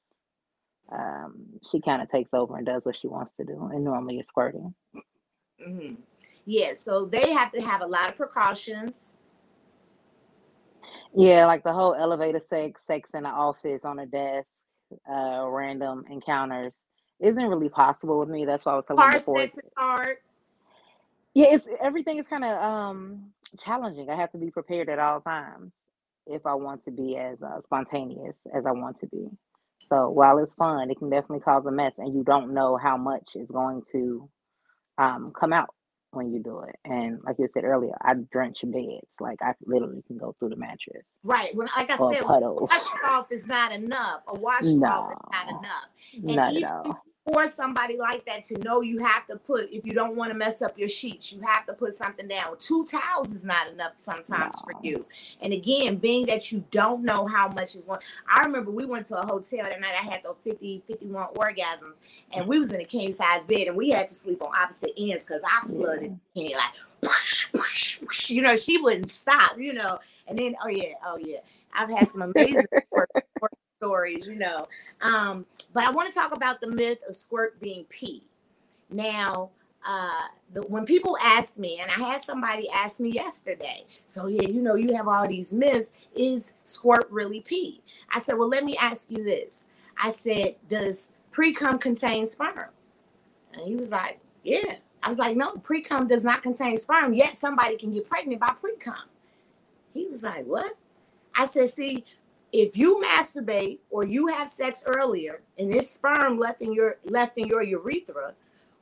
Um, 0.91 1.46
she 1.69 1.81
kind 1.81 2.01
of 2.01 2.10
takes 2.10 2.34
over 2.34 2.58
and 2.58 2.65
does 2.65 2.86
what 2.86 2.96
she 2.96 3.08
wants 3.08 3.31
to 3.34 3.43
do, 3.43 3.69
and 3.72 3.84
normally 3.84 4.17
it's 4.17 4.27
squirting. 4.27 4.74
Mm-hmm. 5.62 5.96
Yeah, 6.46 6.74
so 6.74 7.05
they 7.05 7.31
have 7.31 7.51
to 7.51 7.62
have 7.62 7.81
a 7.81 7.86
lot 7.86 8.10
of 8.10 8.15
precautions 8.15 9.17
yeah, 11.15 11.46
like 11.46 11.63
the 11.63 11.74
whole 11.74 11.96
elevator 11.96 12.41
sex, 12.48 12.84
sex 12.86 13.12
in 13.13 13.24
the 13.24 13.29
office, 13.29 13.84
on 13.84 14.00
a 14.00 14.05
desk, 14.05 14.50
uh, 15.10 15.46
random 15.48 16.05
encounters 16.10 16.77
isn't 17.19 17.48
really 17.48 17.69
possible 17.69 18.19
with 18.19 18.29
me. 18.29 18.46
That's 18.46 18.65
why 18.65 18.74
I 18.74 18.75
was 18.75 18.86
telling 18.86 19.05
you 19.05 19.13
before. 19.13 19.39
sex 19.39 19.58
is 19.58 19.72
hard. 19.75 20.17
Yeah, 21.34 21.48
it's 21.51 21.67
everything 21.81 22.17
is 22.17 22.27
kind 22.27 22.43
of 22.43 22.62
um 22.62 23.31
challenging. 23.60 24.10
I 24.10 24.15
have 24.15 24.31
to 24.31 24.38
be 24.38 24.51
prepared 24.51 24.89
at 24.89 25.00
all 25.00 25.22
times 25.22 25.72
if 26.25 26.46
I 26.46 26.53
want 26.55 26.86
to 26.86 26.91
be 26.91 27.17
as 27.17 27.41
uh, 27.41 27.62
spontaneous 27.62 28.38
as 28.53 28.65
I 28.65 28.72
want 28.72 29.00
to 29.01 29.08
be. 29.08 29.29
So 29.88 30.09
while 30.09 30.38
it's 30.39 30.53
fun, 30.53 30.91
it 30.91 31.00
can 31.00 31.09
definitely 31.09 31.39
cause 31.39 31.65
a 31.65 31.71
mess, 31.71 31.93
and 31.98 32.13
you 32.13 32.24
don't 32.24 32.53
know 32.53 32.77
how 32.77 32.98
much 32.98 33.31
is 33.36 33.50
going 33.50 33.81
to 33.91 34.29
um, 34.98 35.31
come 35.38 35.53
out 35.53 35.69
when 36.12 36.31
you 36.31 36.41
do 36.41 36.62
it. 36.62 36.75
And 36.86 37.19
like 37.24 37.38
you 37.39 37.48
said 37.53 37.63
earlier, 37.63 37.93
I 38.01 38.13
drench 38.31 38.59
beds. 38.63 39.13
Like 39.19 39.41
I 39.41 39.53
literally 39.65 40.03
can 40.07 40.17
go 40.17 40.36
through 40.38 40.50
the 40.50 40.55
mattress. 40.55 41.07
Right. 41.24 41.55
When 41.55 41.67
like 41.75 41.89
I 41.89 41.98
said, 41.98 42.24
puddles. 42.24 42.69
washcloth 42.69 43.31
is 43.31 43.48
not 43.48 43.71
enough. 43.71 44.21
A 44.27 44.38
washcloth 44.38 44.74
no, 44.74 45.12
is 45.12 45.31
not 45.31 45.50
enough. 45.50 45.89
And 46.13 46.36
not 46.36 46.55
at 46.55 46.63
all 46.63 47.03
for 47.31 47.48
somebody 47.48 47.98
like 47.98 48.25
that 48.25 48.43
to 48.43 48.57
know 48.59 48.81
you 48.81 48.98
have 49.00 49.25
to 49.27 49.36
put 49.36 49.69
if 49.71 49.86
you 49.86 49.93
don't 49.93 50.15
want 50.15 50.31
to 50.31 50.38
mess 50.38 50.62
up 50.62 50.77
your 50.77 50.89
sheets 50.89 51.31
you 51.31 51.41
have 51.41 51.65
to 51.65 51.74
put 51.74 51.93
something 51.93 52.27
down 52.27 52.55
two 52.57 52.86
towels 52.86 53.31
is 53.31 53.43
not 53.45 53.67
enough 53.67 53.93
sometimes 53.95 54.55
no. 54.57 54.65
for 54.65 54.86
you 54.86 55.05
and 55.41 55.53
again 55.53 55.95
being 55.98 56.25
that 56.25 56.51
you 56.51 56.63
don't 56.71 57.03
know 57.03 57.27
how 57.27 57.48
much 57.50 57.75
is 57.75 57.86
one 57.86 58.00
i 58.33 58.43
remember 58.43 58.71
we 58.71 58.86
went 58.86 59.05
to 59.05 59.19
a 59.19 59.25
hotel 59.25 59.63
that 59.63 59.79
night 59.79 59.93
i 59.93 60.03
had 60.03 60.21
those 60.24 60.36
50 60.43 60.83
51 60.88 61.27
orgasms 61.36 62.00
and 62.33 62.48
we 62.48 62.59
was 62.59 62.71
in 62.71 62.81
a 62.81 62.86
king 62.86 63.12
size 63.12 63.45
bed 63.45 63.67
and 63.67 63.75
we 63.75 63.89
had 63.89 64.07
to 64.07 64.13
sleep 64.13 64.41
on 64.41 64.50
opposite 64.55 64.91
ends 64.98 65.25
because 65.25 65.43
i 65.43 65.67
flooded 65.67 66.17
yeah. 66.33 66.57
like 66.57 68.29
you 68.29 68.41
know 68.41 68.55
she 68.55 68.77
wouldn't 68.77 69.09
stop 69.09 69.57
you 69.57 69.74
know 69.74 70.00
and 70.27 70.38
then 70.38 70.55
oh 70.63 70.67
yeah 70.67 70.93
oh 71.05 71.17
yeah 71.17 71.39
i've 71.74 71.89
had 71.89 72.07
some 72.07 72.21
amazing 72.21 72.65
stories, 73.79 74.27
you 74.27 74.36
know. 74.36 74.67
Um, 75.01 75.45
but 75.74 75.86
I 75.86 75.91
want 75.91 76.12
to 76.12 76.19
talk 76.19 76.36
about 76.36 76.62
the 76.62 76.67
myth 76.67 77.00
of 77.07 77.15
squirt 77.15 77.59
being 77.62 77.86
pee. 77.86 78.24
Now, 78.89 79.51
uh, 79.88 80.24
the, 80.53 80.62
when 80.63 80.86
people 80.86 81.17
ask 81.24 81.57
me, 81.57 81.79
and 81.81 81.89
I 81.89 82.12
had 82.12 82.21
somebody 82.21 82.69
ask 82.69 83.00
me 83.00 83.12
yesterday, 83.12 83.86
so 84.05 84.27
yeah, 84.27 84.48
you 84.48 84.62
know, 84.62 84.75
you 84.75 84.93
have 84.95 85.07
all 85.07 85.27
these 85.27 85.53
myths. 85.53 85.93
Is 86.15 86.53
squirt 86.63 87.07
really 87.09 87.39
pee? 87.39 87.81
I 88.13 88.19
said, 88.19 88.38
well, 88.38 88.50
let 88.50 88.65
me 88.65 88.75
ask 88.77 89.09
you 89.09 89.24
this. 89.24 89.67
I 90.01 90.09
said, 90.09 90.55
does 90.67 91.12
pre 91.31 91.53
cum 91.53 91.79
contain 91.79 92.25
sperm? 92.25 92.69
And 93.53 93.67
he 93.67 93.75
was 93.75 93.91
like, 93.91 94.19
Yeah. 94.43 94.75
I 95.01 95.09
was 95.09 95.19
like, 95.19 95.38
No, 95.38 95.53
pre 95.57 95.81
cum 95.81 96.07
does 96.07 96.25
not 96.25 96.43
contain 96.43 96.77
sperm, 96.77 97.13
yet 97.13 97.36
somebody 97.36 97.77
can 97.77 97.93
get 97.93 98.09
pregnant 98.09 98.41
by 98.41 98.53
pre 98.59 98.75
cum. 98.77 99.07
He 99.93 100.07
was 100.07 100.24
like, 100.24 100.45
What? 100.45 100.77
I 101.36 101.45
said, 101.45 101.69
See, 101.69 102.05
if 102.51 102.77
you 102.77 103.01
masturbate 103.03 103.79
or 103.89 104.03
you 104.03 104.27
have 104.27 104.49
sex 104.49 104.83
earlier 104.85 105.41
and 105.57 105.71
this 105.71 105.89
sperm 105.89 106.39
left 106.39 106.61
in 106.61 106.73
your 106.73 106.97
left 107.05 107.37
in 107.37 107.47
your 107.47 107.63
urethra, 107.63 108.33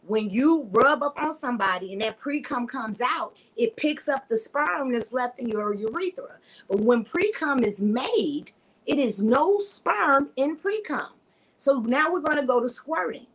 when 0.05 0.29
you 0.29 0.69
rub 0.71 1.03
up 1.03 1.17
on 1.17 1.33
somebody 1.33 1.91
and 1.91 2.01
that 2.01 2.17
pre-cum 2.17 2.65
comes 2.65 3.01
out, 3.01 3.35
it 3.57 3.75
picks 3.75 4.07
up 4.07 4.29
the 4.29 4.37
sperm 4.37 4.91
that's 4.91 5.11
left 5.11 5.39
in 5.39 5.49
your 5.49 5.73
urethra. 5.73 6.37
But 6.69 6.79
when 6.79 7.03
pre-cum 7.03 7.63
is 7.63 7.81
made, 7.81 8.51
it 8.85 8.99
is 8.99 9.21
no 9.21 9.59
sperm 9.59 10.29
in 10.37 10.55
pre-cum. 10.55 11.09
So 11.57 11.81
now 11.81 12.11
we're 12.11 12.21
going 12.21 12.37
to 12.37 12.45
go 12.45 12.61
to 12.61 12.69
squirting. 12.69 13.27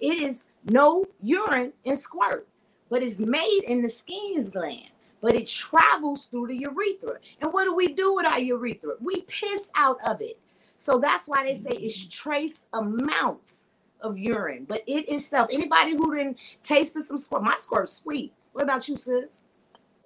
It 0.00 0.18
is 0.18 0.48
no 0.66 1.06
urine 1.22 1.72
in 1.84 1.96
squirt, 1.96 2.46
but 2.90 3.02
it's 3.02 3.20
made 3.20 3.62
in 3.66 3.80
the 3.80 3.88
Skene's 3.88 4.50
gland 4.50 4.90
but 5.20 5.34
it 5.34 5.46
travels 5.46 6.26
through 6.26 6.48
the 6.48 6.56
urethra. 6.56 7.18
And 7.40 7.52
what 7.52 7.64
do 7.64 7.74
we 7.74 7.92
do 7.92 8.14
with 8.14 8.26
our 8.26 8.38
urethra? 8.38 8.94
We 9.00 9.22
piss 9.22 9.70
out 9.74 9.98
of 10.06 10.20
it. 10.20 10.38
So 10.76 10.98
that's 10.98 11.26
why 11.26 11.44
they 11.44 11.54
say 11.54 11.70
it's 11.72 12.06
trace 12.06 12.66
amounts 12.72 13.66
of 14.00 14.16
urine, 14.16 14.64
but 14.64 14.82
it 14.86 15.08
itself. 15.08 15.48
Anybody 15.50 15.92
who 15.92 16.14
didn't 16.14 16.38
tasted 16.62 17.02
some 17.02 17.18
squirt, 17.18 17.42
my 17.42 17.56
squirt's 17.56 17.92
sweet. 17.92 18.32
What 18.52 18.62
about 18.62 18.88
you, 18.88 18.96
sis? 18.96 19.46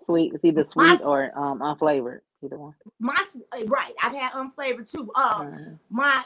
Sweet. 0.02 0.32
It's 0.32 0.44
either 0.44 0.64
sweet 0.64 0.84
my, 0.84 0.98
or 1.04 1.38
um, 1.38 1.60
unflavored. 1.60 2.20
Either 2.42 2.58
one. 2.58 2.74
My 2.98 3.16
eh, 3.54 3.64
right. 3.66 3.92
I've 4.02 4.16
had 4.16 4.32
unflavored 4.32 4.90
too. 4.90 5.10
Uh, 5.14 5.20
uh-huh. 5.20 5.58
my 5.90 6.24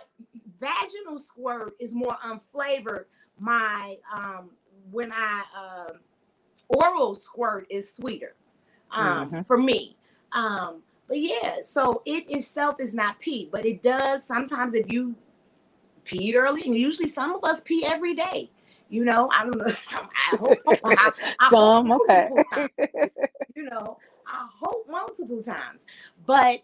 vaginal 0.59 1.19
squirt 1.19 1.75
is 1.81 1.95
more 1.95 2.17
unflavored. 2.25 3.05
My 3.39 3.99
um, 4.13 4.51
when 4.91 5.13
I 5.13 5.45
uh, 5.55 5.93
oral 6.69 7.15
squirt 7.15 7.67
is 7.69 7.93
sweeter 7.93 8.35
um, 8.91 9.31
mm-hmm. 9.31 9.43
for 9.43 9.59
me. 9.59 9.97
Um, 10.33 10.83
but 11.09 11.21
yeah, 11.21 11.57
so 11.63 12.03
it 12.05 12.31
itself 12.31 12.77
is 12.81 12.95
not 12.95 13.21
pee, 13.21 13.49
but 13.51 13.65
it 13.65 13.83
does 13.83 14.25
sometimes 14.25 14.75
if 14.75 14.91
you 14.91 15.15
peed 16.05 16.35
early, 16.35 16.63
and 16.63 16.75
usually 16.75 17.09
some 17.09 17.35
of 17.35 17.45
us 17.45 17.61
pee 17.61 17.85
every 17.85 18.15
day. 18.15 18.51
You 18.89 19.05
know, 19.05 19.29
I 19.33 19.43
don't 19.43 19.59
know. 19.59 19.67
Some, 19.73 20.09
I 20.33 20.37
hope, 20.37 20.59
I, 20.85 21.13
I 21.41 21.51
some, 21.51 21.89
hope 21.89 22.03
okay. 22.03 22.29
you 23.57 23.65
know, 23.65 23.99
I 24.29 24.49
hope 24.61 24.87
multiple 24.89 25.43
times, 25.43 25.87
but 26.25 26.63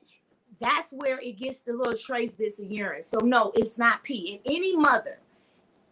that's 0.60 0.92
where 0.92 1.18
it 1.18 1.32
gets 1.32 1.60
the 1.60 1.72
little 1.72 1.96
trace 1.96 2.36
bits 2.36 2.60
of 2.60 2.70
urine. 2.70 3.02
So 3.02 3.18
no, 3.18 3.50
it's 3.56 3.76
not 3.76 4.04
pee. 4.04 4.40
And 4.44 4.54
any 4.54 4.76
mother 4.76 5.18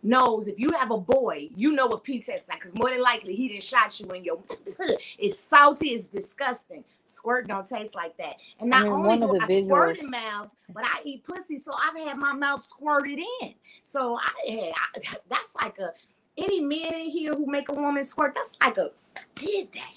knows 0.03 0.49
if 0.49 0.59
you 0.59 0.71
have 0.73 0.91
a 0.91 0.97
boy, 0.97 1.49
you 1.55 1.73
know 1.73 1.87
what 1.87 2.05
pee 2.05 2.21
tastes 2.21 2.49
like 2.49 2.59
because 2.59 2.75
more 2.75 2.91
than 2.91 3.03
likely 3.03 3.35
he 3.35 3.49
didn't 3.49 3.63
shot 3.63 3.99
you 4.01 4.07
in 4.11 4.25
your. 4.25 4.39
it's 5.19 5.39
salty, 5.39 5.91
it's 5.91 6.07
disgusting. 6.07 6.85
Squirt 7.05 7.49
don't 7.49 7.69
taste 7.69 7.95
like 7.95 8.17
that. 8.19 8.37
And 8.61 8.71
not 8.71 8.83
I 8.83 8.85
mean, 8.85 8.93
only 8.93 9.19
do 9.19 9.41
I 9.41 9.47
visuals. 9.47 9.67
squirt 9.67 9.99
in 9.99 10.11
mouths, 10.11 10.57
but 10.73 10.85
I 10.85 11.01
eat 11.05 11.25
pussy, 11.25 11.59
so 11.59 11.73
I've 11.77 11.99
had 11.99 12.17
my 12.17 12.33
mouth 12.33 12.63
squirted 12.63 13.19
in. 13.43 13.55
So 13.83 14.19
I, 14.19 14.51
had, 14.51 14.73
I 14.95 15.17
that's 15.29 15.55
like 15.61 15.79
a 15.79 15.93
any 16.39 16.61
man 16.61 16.95
in 16.95 17.11
here 17.11 17.35
who 17.35 17.47
make 17.47 17.69
a 17.69 17.75
woman 17.75 18.05
squirt. 18.05 18.35
That's 18.35 18.57
like 18.61 18.79
a 18.79 18.91
did 19.35 19.73
that. 19.73 19.93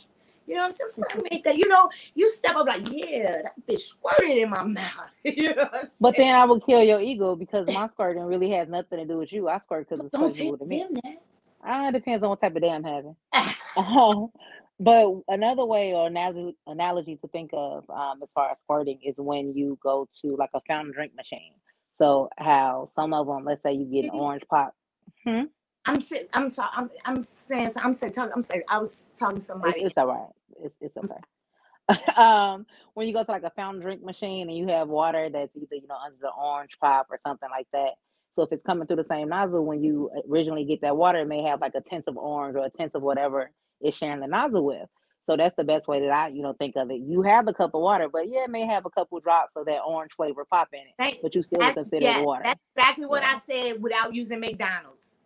You 0.48 0.56
know 0.56 0.62
what 0.62 0.66
I'm 0.66 0.72
saying? 0.72 1.24
Make 1.32 1.44
that, 1.46 1.58
you 1.58 1.68
know, 1.68 1.90
you 2.16 2.30
step 2.30 2.56
up 2.56 2.68
like, 2.68 2.88
yeah, 2.92 3.44
that 3.44 3.54
bitch 3.68 3.80
squirted 3.80 4.38
in 4.38 4.50
my 4.50 4.64
mouth. 4.64 5.10
you 5.24 5.56
know 5.56 5.70
but 6.02 6.16
then 6.18 6.36
I 6.36 6.46
would 6.46 6.66
kill 6.66 6.84
your 6.84 7.00
ego 7.00 7.36
because 7.36 7.68
my 7.68 7.88
squirting 7.88 8.24
really 8.24 8.50
has 8.52 8.68
nothing 8.68 9.00
to 9.00 9.06
do 9.06 9.18
with 9.18 9.32
you. 9.32 9.48
I 9.48 9.60
squirt 9.60 9.90
because 9.90 10.06
it's 10.06 10.14
squirting 10.14 10.52
with 10.52 10.62
me. 10.62 10.86
Ah, 11.66 11.88
it 11.88 11.94
depends 11.94 12.24
on 12.24 12.30
what 12.30 12.42
type 12.42 12.56
of 12.56 12.62
day 12.62 12.70
I'm 12.70 12.84
having. 12.84 13.16
um, 13.78 14.30
but 14.80 15.22
another 15.30 15.66
way 15.66 15.94
or 15.94 16.08
analogy, 16.08 16.58
analogy 16.68 17.16
to 17.18 17.28
think 17.30 17.52
of 17.54 17.90
um, 17.90 18.20
as 18.22 18.32
far 18.32 18.52
as 18.52 18.60
squirting 18.60 19.00
is 19.04 19.16
when 19.18 19.56
you 19.56 19.78
go 19.82 20.10
to 20.22 20.36
like 20.36 20.50
a 20.54 20.62
fountain 20.68 20.94
drink 20.94 21.16
machine. 21.16 21.54
So 21.96 22.30
how 22.38 22.88
some 22.94 23.14
of 23.14 23.28
them, 23.28 23.46
let's 23.46 23.62
say 23.62 23.74
you 23.74 23.86
get 23.86 24.06
an 24.06 24.20
orange 24.20 24.44
pop. 24.50 24.74
Hmm? 25.24 25.44
I'm 25.86 26.00
saying, 26.00 26.28
I'm 26.34 26.50
sorry, 26.50 26.70
I'm, 26.74 26.90
I'm 27.06 27.22
saying, 27.22 27.72
I'm 27.76 27.94
saying, 27.94 28.14
I'm 28.18 28.42
saying, 28.42 28.64
I 28.70 28.78
was 28.78 29.10
talking 29.18 29.38
to 29.38 29.44
somebody. 29.44 29.80
It's, 29.80 29.88
it's 29.88 29.98
all 29.98 30.08
right. 30.08 30.30
It's, 30.64 30.76
it's 30.82 30.98
okay. 30.98 31.20
um, 32.16 32.66
when 32.94 33.08
you 33.08 33.14
go 33.14 33.24
to 33.24 33.32
like 33.32 33.44
a 33.44 33.52
fountain 33.52 33.82
drink 33.82 34.04
machine 34.04 34.48
and 34.48 34.58
you 34.58 34.68
have 34.68 34.88
water 34.88 35.30
that's 35.30 35.54
either 35.56 35.76
you 35.76 35.88
know 35.88 35.98
under 36.04 36.18
the 36.22 36.30
orange 36.30 36.78
pop 36.80 37.08
or 37.10 37.20
something 37.26 37.50
like 37.50 37.68
that. 37.74 37.92
So 38.32 38.42
if 38.44 38.52
it's 38.52 38.64
coming 38.64 38.88
through 38.88 38.96
the 38.96 39.04
same 39.04 39.30
nozzle, 39.30 39.66
when 39.66 39.84
you 39.84 40.10
originally 40.30 40.66
get 40.66 40.82
that 40.82 40.98
water, 40.98 41.20
it 41.20 41.28
may 41.28 41.44
have 41.44 41.62
like 41.62 41.76
a 41.76 41.82
tenth 41.82 42.08
of 42.08 42.18
orange 42.18 42.56
or 42.56 42.66
a 42.66 42.70
tenth 42.70 42.96
of 42.96 43.04
whatever 43.04 43.52
it's 43.82 43.98
sharing 43.98 44.22
the 44.22 44.28
nozzle 44.28 44.66
with. 44.66 44.88
So 45.26 45.38
that's 45.38 45.56
the 45.56 45.64
best 45.64 45.88
way 45.88 46.02
that 46.02 46.14
I, 46.14 46.28
you 46.30 46.42
know, 46.42 46.54
think 46.54 46.76
of 46.76 46.90
it. 46.90 47.02
You 47.02 47.22
have 47.22 47.48
a 47.48 47.54
cup 47.54 47.76
of 47.76 47.82
water, 47.82 48.10
but 48.12 48.28
yeah, 48.28 48.46
it 48.46 48.50
may 48.50 48.66
have 48.66 48.86
a 48.86 48.90
couple 48.90 49.20
drops 49.20 49.56
of 49.56 49.66
that 49.68 49.80
orange 49.86 50.12
flavor 50.18 50.46
pop 50.46 50.70
in 50.74 50.80
it, 50.80 50.94
Thank, 50.98 51.22
but 51.22 51.36
you 51.36 51.44
still 51.44 51.60
consider 51.60 52.04
yeah, 52.04 52.22
water. 52.22 52.42
That's 52.44 52.60
exactly 52.76 53.06
what 53.06 53.22
yeah. 53.22 53.34
I 53.36 53.38
said 53.38 53.82
without 53.82 54.14
using 54.14 54.40
McDonald's. 54.40 55.18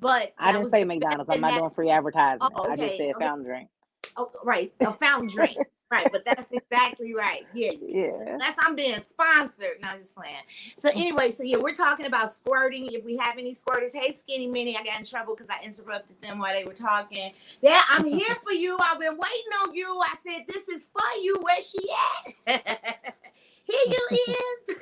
But 0.00 0.32
I 0.38 0.52
didn't 0.52 0.68
say 0.68 0.84
McDonald's. 0.84 1.30
I'm 1.30 1.40
not 1.40 1.52
that, 1.52 1.58
doing 1.58 1.70
free 1.70 1.90
advertising. 1.90 2.38
Oh, 2.40 2.64
okay, 2.64 2.72
I 2.72 2.76
just 2.76 2.96
said 2.96 3.12
okay. 3.14 3.24
fountain 3.24 3.44
drink. 3.46 3.68
Oh, 4.16 4.30
right, 4.44 4.72
a 4.80 4.92
fountain 4.92 5.28
drink. 5.28 5.58
right, 5.90 6.08
but 6.10 6.24
that's 6.24 6.50
exactly 6.52 7.14
right. 7.14 7.46
Yeah, 7.52 7.72
yeah. 7.86 8.36
That's 8.38 8.56
I'm 8.64 8.74
being 8.74 9.00
sponsored. 9.00 9.80
No, 9.82 9.88
I'm 9.88 9.98
just 9.98 10.16
playing. 10.16 10.34
So 10.78 10.88
mm. 10.88 10.96
anyway, 10.96 11.30
so 11.30 11.42
yeah, 11.42 11.58
we're 11.58 11.74
talking 11.74 12.06
about 12.06 12.32
squirting. 12.32 12.88
If 12.92 13.04
we 13.04 13.16
have 13.18 13.36
any 13.36 13.52
squirters, 13.52 13.94
hey, 13.94 14.12
skinny 14.12 14.46
mini, 14.46 14.76
I 14.76 14.82
got 14.82 14.98
in 14.98 15.04
trouble 15.04 15.34
because 15.34 15.50
I 15.50 15.62
interrupted 15.62 16.20
them 16.22 16.38
while 16.38 16.54
they 16.54 16.64
were 16.64 16.72
talking. 16.72 17.32
Yeah, 17.60 17.82
I'm 17.90 18.04
here 18.06 18.36
for 18.42 18.52
you. 18.52 18.78
I've 18.80 18.98
been 18.98 19.18
waiting 19.18 19.52
on 19.62 19.74
you. 19.74 20.02
I 20.02 20.14
said 20.26 20.44
this 20.48 20.68
is 20.68 20.88
for 20.92 21.20
you. 21.20 21.36
Where 21.42 21.60
she 21.60 21.78
at? 22.46 22.64
here 23.64 24.00
you 24.10 24.34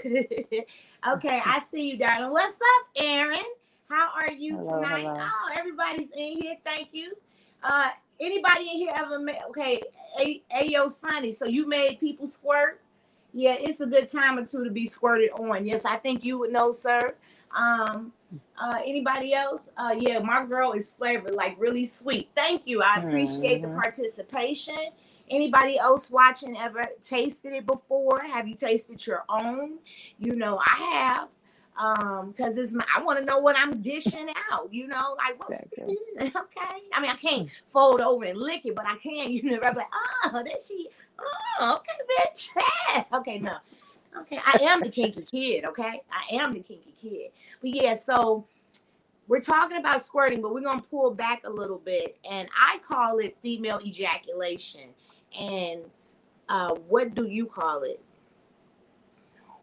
is. 0.04 0.64
okay, 1.08 1.42
I 1.44 1.60
see 1.70 1.90
you, 1.90 1.96
darling. 1.98 2.30
What's 2.30 2.54
up, 2.56 2.86
Aaron? 2.96 3.44
How 3.88 4.10
are 4.14 4.32
you 4.32 4.58
hello, 4.58 4.82
tonight? 4.82 5.02
Hello. 5.02 5.18
Oh, 5.18 5.50
everybody's 5.56 6.10
in 6.12 6.38
here. 6.42 6.56
Thank 6.62 6.88
you. 6.92 7.14
Uh, 7.62 7.90
anybody 8.20 8.68
in 8.68 8.76
here 8.76 8.92
ever 8.94 9.18
made? 9.18 9.38
Okay, 9.48 9.80
Ayo 10.54 10.90
Sunny. 10.90 11.32
So 11.32 11.46
you 11.46 11.66
made 11.66 11.98
people 11.98 12.26
squirt? 12.26 12.82
Yeah, 13.32 13.56
it's 13.58 13.80
a 13.80 13.86
good 13.86 14.10
time 14.10 14.38
or 14.38 14.44
two 14.44 14.64
to 14.64 14.70
be 14.70 14.84
squirted 14.84 15.30
on. 15.30 15.64
Yes, 15.66 15.86
I 15.86 15.96
think 15.96 16.22
you 16.22 16.38
would 16.38 16.52
know, 16.52 16.70
sir. 16.70 17.14
Um, 17.56 18.12
uh, 18.60 18.78
anybody 18.84 19.32
else? 19.32 19.70
Uh, 19.76 19.94
yeah, 19.98 20.18
my 20.18 20.44
girl 20.44 20.72
is 20.72 20.92
flavored, 20.92 21.34
like 21.34 21.56
really 21.58 21.86
sweet. 21.86 22.28
Thank 22.34 22.62
you. 22.66 22.82
I 22.82 22.96
appreciate 22.96 23.62
mm-hmm. 23.62 23.74
the 23.74 23.80
participation. 23.80 24.76
Anybody 25.30 25.78
else 25.78 26.10
watching 26.10 26.58
ever 26.58 26.84
tasted 27.02 27.52
it 27.52 27.66
before? 27.66 28.20
Have 28.20 28.48
you 28.48 28.54
tasted 28.54 29.06
your 29.06 29.24
own? 29.28 29.78
You 30.18 30.36
know, 30.36 30.58
I 30.58 30.76
have 30.92 31.28
um 31.78 32.34
because 32.36 32.58
it's 32.58 32.72
my 32.72 32.84
i 32.94 33.00
want 33.00 33.18
to 33.18 33.24
know 33.24 33.38
what 33.38 33.56
i'm 33.56 33.80
dishing 33.80 34.28
out 34.50 34.72
you 34.72 34.86
know 34.86 35.16
like 35.16 35.38
what's 35.38 35.62
okay? 36.20 36.82
I 36.92 37.00
mean 37.00 37.10
i 37.10 37.14
can't 37.14 37.48
fold 37.72 38.00
over 38.00 38.24
and 38.24 38.38
lick 38.38 38.66
it 38.66 38.74
but 38.74 38.86
i 38.86 38.96
can 38.96 39.30
you 39.30 39.42
know 39.42 39.60
I'm 39.62 39.76
like 39.76 39.86
oh 39.92 40.30
that 40.32 40.60
she 40.66 40.88
oh 41.18 41.76
okay 41.76 42.26
bitch. 42.26 42.48
Okay 43.14 43.38
no. 43.38 43.56
Okay 44.20 44.40
i 44.44 44.58
am 44.62 44.80
the 44.80 44.88
kinky 44.88 45.22
kid 45.22 45.64
okay? 45.64 46.02
I 46.10 46.36
am 46.36 46.54
the 46.54 46.60
kinky 46.60 46.94
kid. 47.00 47.30
But 47.60 47.70
yeah 47.70 47.94
so 47.94 48.44
we're 49.28 49.40
talking 49.40 49.78
about 49.78 50.02
squirting 50.02 50.42
but 50.42 50.52
we're 50.52 50.62
to 50.62 50.80
pull 50.88 51.12
back 51.12 51.42
a 51.44 51.50
little 51.50 51.78
bit 51.78 52.18
and 52.28 52.48
i 52.58 52.80
call 52.86 53.18
it 53.18 53.36
female 53.40 53.80
ejaculation. 53.84 54.88
And 55.38 55.82
uh 56.48 56.74
what 56.88 57.14
do 57.14 57.26
you 57.26 57.46
call 57.46 57.82
it? 57.82 58.00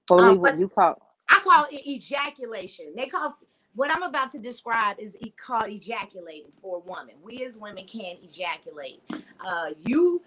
Only 0.10 0.36
um, 0.36 0.39
what 0.39 0.57
you 0.57 0.69
call 0.69 1.01
I 1.29 1.39
call 1.44 1.65
it 1.72 1.86
ejaculation. 1.88 2.94
They 2.96 3.08
call 3.08 3.38
what 3.75 3.91
I'm 3.91 4.03
about 4.03 4.32
to 4.32 4.39
describe 4.39 5.00
is 5.00 5.17
called 5.38 5.70
ejaculating 5.70 6.51
for 6.62 6.77
a 6.77 6.79
woman. 6.79 7.15
We 7.22 7.44
as 7.46 7.58
women 7.58 7.86
can 7.86 8.15
ejaculate. 8.24 9.01
Uh, 9.46 9.72
you, 9.86 10.22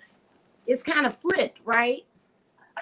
it's 0.67 0.83
kind 0.83 1.07
of 1.07 1.17
flipped, 1.17 1.61
right? 1.64 2.05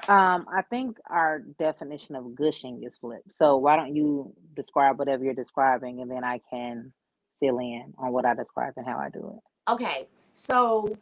Um, 0.08 0.46
I 0.52 0.62
think 0.62 0.98
our 1.08 1.40
definition 1.58 2.16
of 2.16 2.34
gushing 2.34 2.82
is 2.82 2.98
flipped. 2.98 3.32
So 3.32 3.56
why 3.56 3.76
don't 3.76 3.94
you 3.94 4.32
describe 4.54 4.98
whatever 4.98 5.24
you're 5.24 5.34
describing, 5.34 6.00
and 6.00 6.10
then 6.10 6.24
I 6.24 6.40
can 6.50 6.92
fill 7.40 7.58
in 7.58 7.94
on 7.98 8.12
what 8.12 8.24
I 8.24 8.34
describe 8.34 8.74
and 8.76 8.86
how 8.86 8.98
I 8.98 9.08
do 9.08 9.34
it. 9.36 9.70
Okay, 9.70 10.06
so 10.32 10.96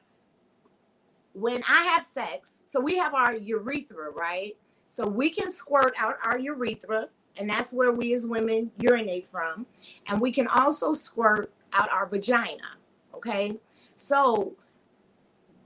when 1.33 1.63
I 1.69 1.85
have 1.85 2.05
sex, 2.05 2.63
so 2.67 2.81
we 2.81 2.97
have 2.99 3.15
our 3.15 3.35
urethra, 3.35 4.11
right? 4.11 4.57
So 4.95 5.09
we 5.09 5.29
can 5.29 5.51
squirt 5.51 5.93
out 5.99 6.19
our 6.25 6.39
urethra, 6.39 7.09
and 7.37 7.51
that's 7.51 7.73
where 7.73 7.91
we 7.91 8.15
as 8.15 8.29
women 8.29 8.71
urinate 8.79 9.27
from. 9.27 9.67
And 10.07 10.21
we 10.21 10.31
can 10.31 10.47
also 10.47 10.93
squirt 10.93 11.53
out 11.73 11.91
our 11.91 12.07
vagina. 12.07 12.77
Okay. 13.13 13.59
So 13.97 14.53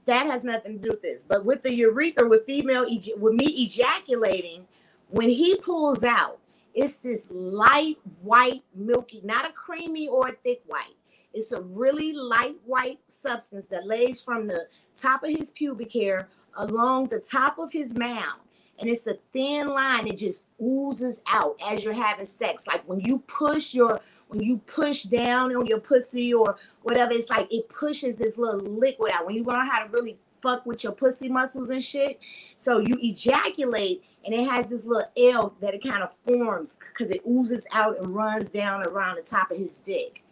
that 0.05 0.25
has 0.25 0.43
nothing 0.43 0.79
to 0.79 0.79
do 0.79 0.89
with 0.89 1.03
this. 1.03 1.25
But 1.25 1.45
with 1.45 1.61
the 1.61 1.71
urethra, 1.71 2.27
with 2.27 2.47
female, 2.47 2.87
with 3.17 3.33
me 3.35 3.45
ejaculating, 3.45 4.65
when 5.09 5.29
he 5.29 5.57
pulls 5.57 6.03
out, 6.03 6.39
it's 6.73 6.97
this 6.97 7.29
light 7.29 7.99
white, 8.23 8.63
milky, 8.73 9.21
not 9.23 9.47
a 9.47 9.53
creamy 9.53 10.07
or 10.07 10.29
a 10.29 10.31
thick 10.31 10.63
white. 10.65 10.95
It's 11.35 11.51
a 11.51 11.61
really 11.61 12.13
light 12.13 12.55
white 12.65 12.99
substance 13.09 13.67
that 13.67 13.85
lays 13.85 14.21
from 14.21 14.47
the 14.47 14.65
top 14.95 15.23
of 15.23 15.29
his 15.29 15.51
pubic 15.51 15.93
hair 15.93 16.29
along 16.57 17.09
the 17.09 17.19
top 17.19 17.59
of 17.59 17.71
his 17.71 17.93
mouth. 17.93 18.39
And 18.79 18.89
it's 18.89 19.05
a 19.07 19.17
thin 19.33 19.67
line 19.67 20.05
that 20.05 20.17
just 20.17 20.45
oozes 20.61 21.21
out 21.27 21.57
as 21.65 21.83
you're 21.83 21.93
having 21.93 22.25
sex. 22.25 22.65
Like 22.65 22.87
when 22.87 23.01
you 23.01 23.19
push 23.19 23.73
your, 23.73 23.99
when 24.27 24.41
you 24.41 24.57
push 24.59 25.03
down 25.03 25.53
on 25.55 25.65
your 25.65 25.79
pussy 25.79 26.33
or 26.33 26.57
whatever, 26.83 27.11
it's 27.11 27.29
like 27.29 27.47
it 27.51 27.67
pushes 27.69 28.15
this 28.15 28.37
little 28.37 28.61
liquid 28.61 29.11
out. 29.11 29.25
When 29.25 29.35
you 29.35 29.43
learn 29.43 29.67
how 29.67 29.83
to 29.83 29.89
really 29.89 30.17
fuck 30.41 30.65
with 30.65 30.83
your 30.83 30.93
pussy 30.93 31.29
muscles 31.29 31.69
and 31.69 31.83
shit. 31.83 32.19
So 32.55 32.79
you 32.79 32.97
ejaculate 33.01 34.03
and 34.25 34.33
it 34.33 34.47
has 34.49 34.67
this 34.67 34.85
little 34.85 35.09
L 35.17 35.55
that 35.61 35.73
it 35.73 35.83
kind 35.83 36.03
of 36.03 36.11
forms 36.27 36.77
because 36.91 37.11
it 37.11 37.21
oozes 37.27 37.67
out 37.71 37.99
and 37.99 38.13
runs 38.13 38.49
down 38.49 38.85
around 38.87 39.17
the 39.17 39.21
top 39.21 39.51
of 39.51 39.57
his 39.57 39.79
dick. 39.81 40.23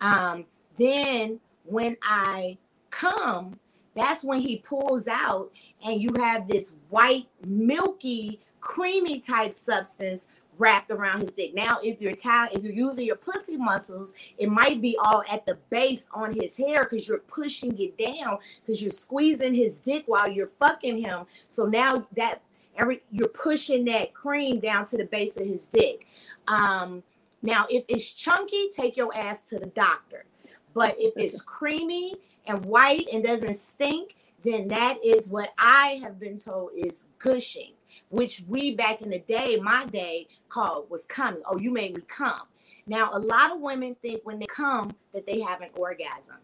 Um, 0.00 0.46
then 0.78 1.40
when 1.64 1.96
I 2.02 2.58
come, 2.90 3.58
that's 3.94 4.24
when 4.24 4.40
he 4.40 4.58
pulls 4.58 5.08
out 5.08 5.50
and 5.84 6.00
you 6.00 6.10
have 6.18 6.48
this 6.48 6.74
white, 6.88 7.26
milky, 7.46 8.40
creamy 8.60 9.20
type 9.20 9.52
substance 9.52 10.28
wrapped 10.58 10.90
around 10.90 11.22
his 11.22 11.32
dick. 11.32 11.54
Now, 11.54 11.78
if 11.82 12.00
you're 12.00 12.14
ta- 12.14 12.48
if 12.52 12.62
you're 12.62 12.72
using 12.72 13.04
your 13.06 13.16
pussy 13.16 13.56
muscles, 13.56 14.14
it 14.38 14.48
might 14.48 14.80
be 14.80 14.96
all 14.98 15.22
at 15.30 15.44
the 15.46 15.58
base 15.70 16.08
on 16.12 16.32
his 16.32 16.56
hair 16.56 16.84
because 16.84 17.08
you're 17.08 17.18
pushing 17.18 17.78
it 17.78 17.98
down 17.98 18.38
because 18.64 18.80
you're 18.80 18.90
squeezing 18.90 19.54
his 19.54 19.80
dick 19.80 20.04
while 20.06 20.30
you're 20.30 20.50
fucking 20.60 20.98
him. 20.98 21.26
So 21.48 21.66
now 21.66 22.06
that 22.16 22.42
every 22.76 23.02
you're 23.10 23.28
pushing 23.28 23.84
that 23.86 24.14
cream 24.14 24.60
down 24.60 24.84
to 24.86 24.96
the 24.96 25.04
base 25.04 25.36
of 25.36 25.46
his 25.46 25.66
dick. 25.66 26.06
Um, 26.48 27.02
now, 27.42 27.66
if 27.68 27.84
it's 27.88 28.12
chunky, 28.12 28.70
take 28.74 28.96
your 28.96 29.14
ass 29.14 29.42
to 29.42 29.58
the 29.58 29.66
doctor. 29.66 30.24
But 30.72 30.96
if 30.98 31.14
it's 31.16 31.42
creamy 31.42 32.14
and 32.46 32.64
white 32.64 33.06
and 33.12 33.24
doesn't 33.24 33.54
stink, 33.54 34.16
then 34.44 34.68
that 34.68 34.98
is 35.04 35.30
what 35.30 35.50
I 35.58 36.00
have 36.02 36.20
been 36.20 36.38
told 36.38 36.70
is 36.76 37.06
gushing, 37.18 37.72
which 38.10 38.42
we 38.46 38.74
back 38.74 39.00
in 39.02 39.10
the 39.10 39.20
day, 39.20 39.58
my 39.62 39.86
day, 39.86 40.28
called 40.48 40.90
was 40.90 41.06
coming. 41.06 41.42
Oh, 41.46 41.58
you 41.58 41.70
made 41.70 41.96
me 41.96 42.02
come. 42.06 42.42
Now, 42.86 43.10
a 43.12 43.18
lot 43.18 43.50
of 43.50 43.60
women 43.60 43.96
think 44.02 44.20
when 44.24 44.38
they 44.38 44.46
come 44.46 44.90
that 45.12 45.26
they 45.26 45.40
have 45.40 45.62
an 45.62 45.70
orgasm. 45.76 46.36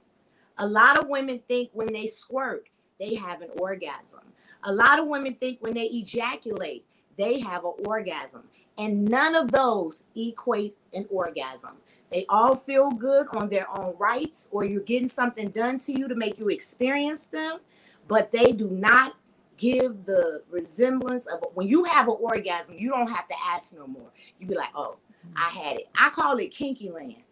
A 0.59 0.67
lot 0.67 0.99
of 0.99 1.09
women 1.09 1.41
think 1.49 1.71
when 1.73 1.93
they 1.93 2.07
squirt, 2.07 2.67
they 2.99 3.15
have 3.15 3.43
an 3.43 3.51
orgasm. 3.59 4.21
A 4.65 4.73
lot 4.73 4.99
of 4.99 5.07
women 5.07 5.35
think 5.35 5.59
when 5.61 5.75
they 5.75 5.87
ejaculate, 5.87 6.85
they 7.17 7.41
have 7.41 7.65
an 7.65 7.73
orgasm. 7.87 8.45
And 8.79 9.05
none 9.05 9.35
of 9.35 9.53
those 9.53 10.05
equate 10.17 10.77
an 10.95 11.07
orgasm. 11.11 11.73
They 12.11 12.27
all 12.29 12.57
feel 12.57 12.91
good 12.91 13.29
on 13.33 13.49
their 13.49 13.71
own 13.71 13.95
rights, 13.99 14.49
or 14.53 14.65
you're 14.65 14.83
getting 14.83 15.09
something 15.09 15.49
done 15.51 15.79
to 15.79 15.99
you 15.99 16.09
to 16.09 16.15
make 16.15 16.39
you 16.39 16.49
experience 16.49 17.27
them, 17.27 17.59
but 18.09 18.33
they 18.33 18.53
do 18.53 18.69
not 18.69 19.15
give 19.57 20.05
the 20.05 20.43
resemblance 20.51 21.27
of 21.27 21.45
when 21.55 21.69
you 21.69 21.85
have 21.85 22.09
an 22.09 22.17
orgasm, 22.19 22.77
you 22.79 22.89
don't 22.89 23.11
have 23.11 23.29
to 23.29 23.35
ask 23.47 23.77
no 23.77 23.87
more. 23.87 24.11
You 24.39 24.47
be 24.47 24.55
like, 24.55 24.71
oh, 24.75 24.97
I 25.37 25.51
had 25.51 25.77
it. 25.79 25.89
I 25.95 26.09
call 26.11 26.39
it 26.39 26.51
kinky 26.51 26.91
land. 26.91 27.23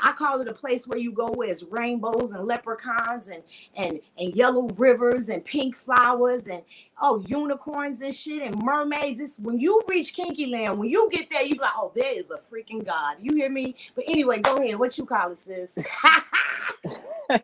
I 0.00 0.12
call 0.12 0.40
it 0.40 0.48
a 0.48 0.52
place 0.52 0.86
where 0.86 0.98
you 0.98 1.12
go 1.12 1.28
it's 1.42 1.62
rainbows 1.64 2.32
and 2.32 2.46
leprechauns 2.46 3.28
and 3.28 3.42
and 3.76 4.00
and 4.18 4.34
yellow 4.34 4.68
rivers 4.76 5.28
and 5.28 5.44
pink 5.44 5.76
flowers 5.76 6.46
and 6.46 6.62
oh 7.00 7.22
unicorns 7.26 8.02
and 8.02 8.14
shit 8.14 8.42
and 8.42 8.62
mermaids. 8.62 9.20
It's 9.20 9.38
when 9.38 9.58
you 9.60 9.82
reach 9.88 10.14
Kinky 10.14 10.46
Land, 10.46 10.78
when 10.78 10.88
you 10.88 11.08
get 11.10 11.30
there, 11.30 11.42
you 11.42 11.54
be 11.54 11.60
like, 11.60 11.72
oh, 11.76 11.92
there 11.94 12.18
is 12.18 12.30
a 12.30 12.38
freaking 12.38 12.84
God. 12.84 13.16
You 13.20 13.36
hear 13.36 13.50
me? 13.50 13.74
But 13.94 14.04
anyway, 14.08 14.40
go 14.40 14.56
ahead. 14.56 14.78
What 14.78 14.96
you 14.98 15.06
call 15.06 15.32
it, 15.32 15.38
sis? 15.38 15.78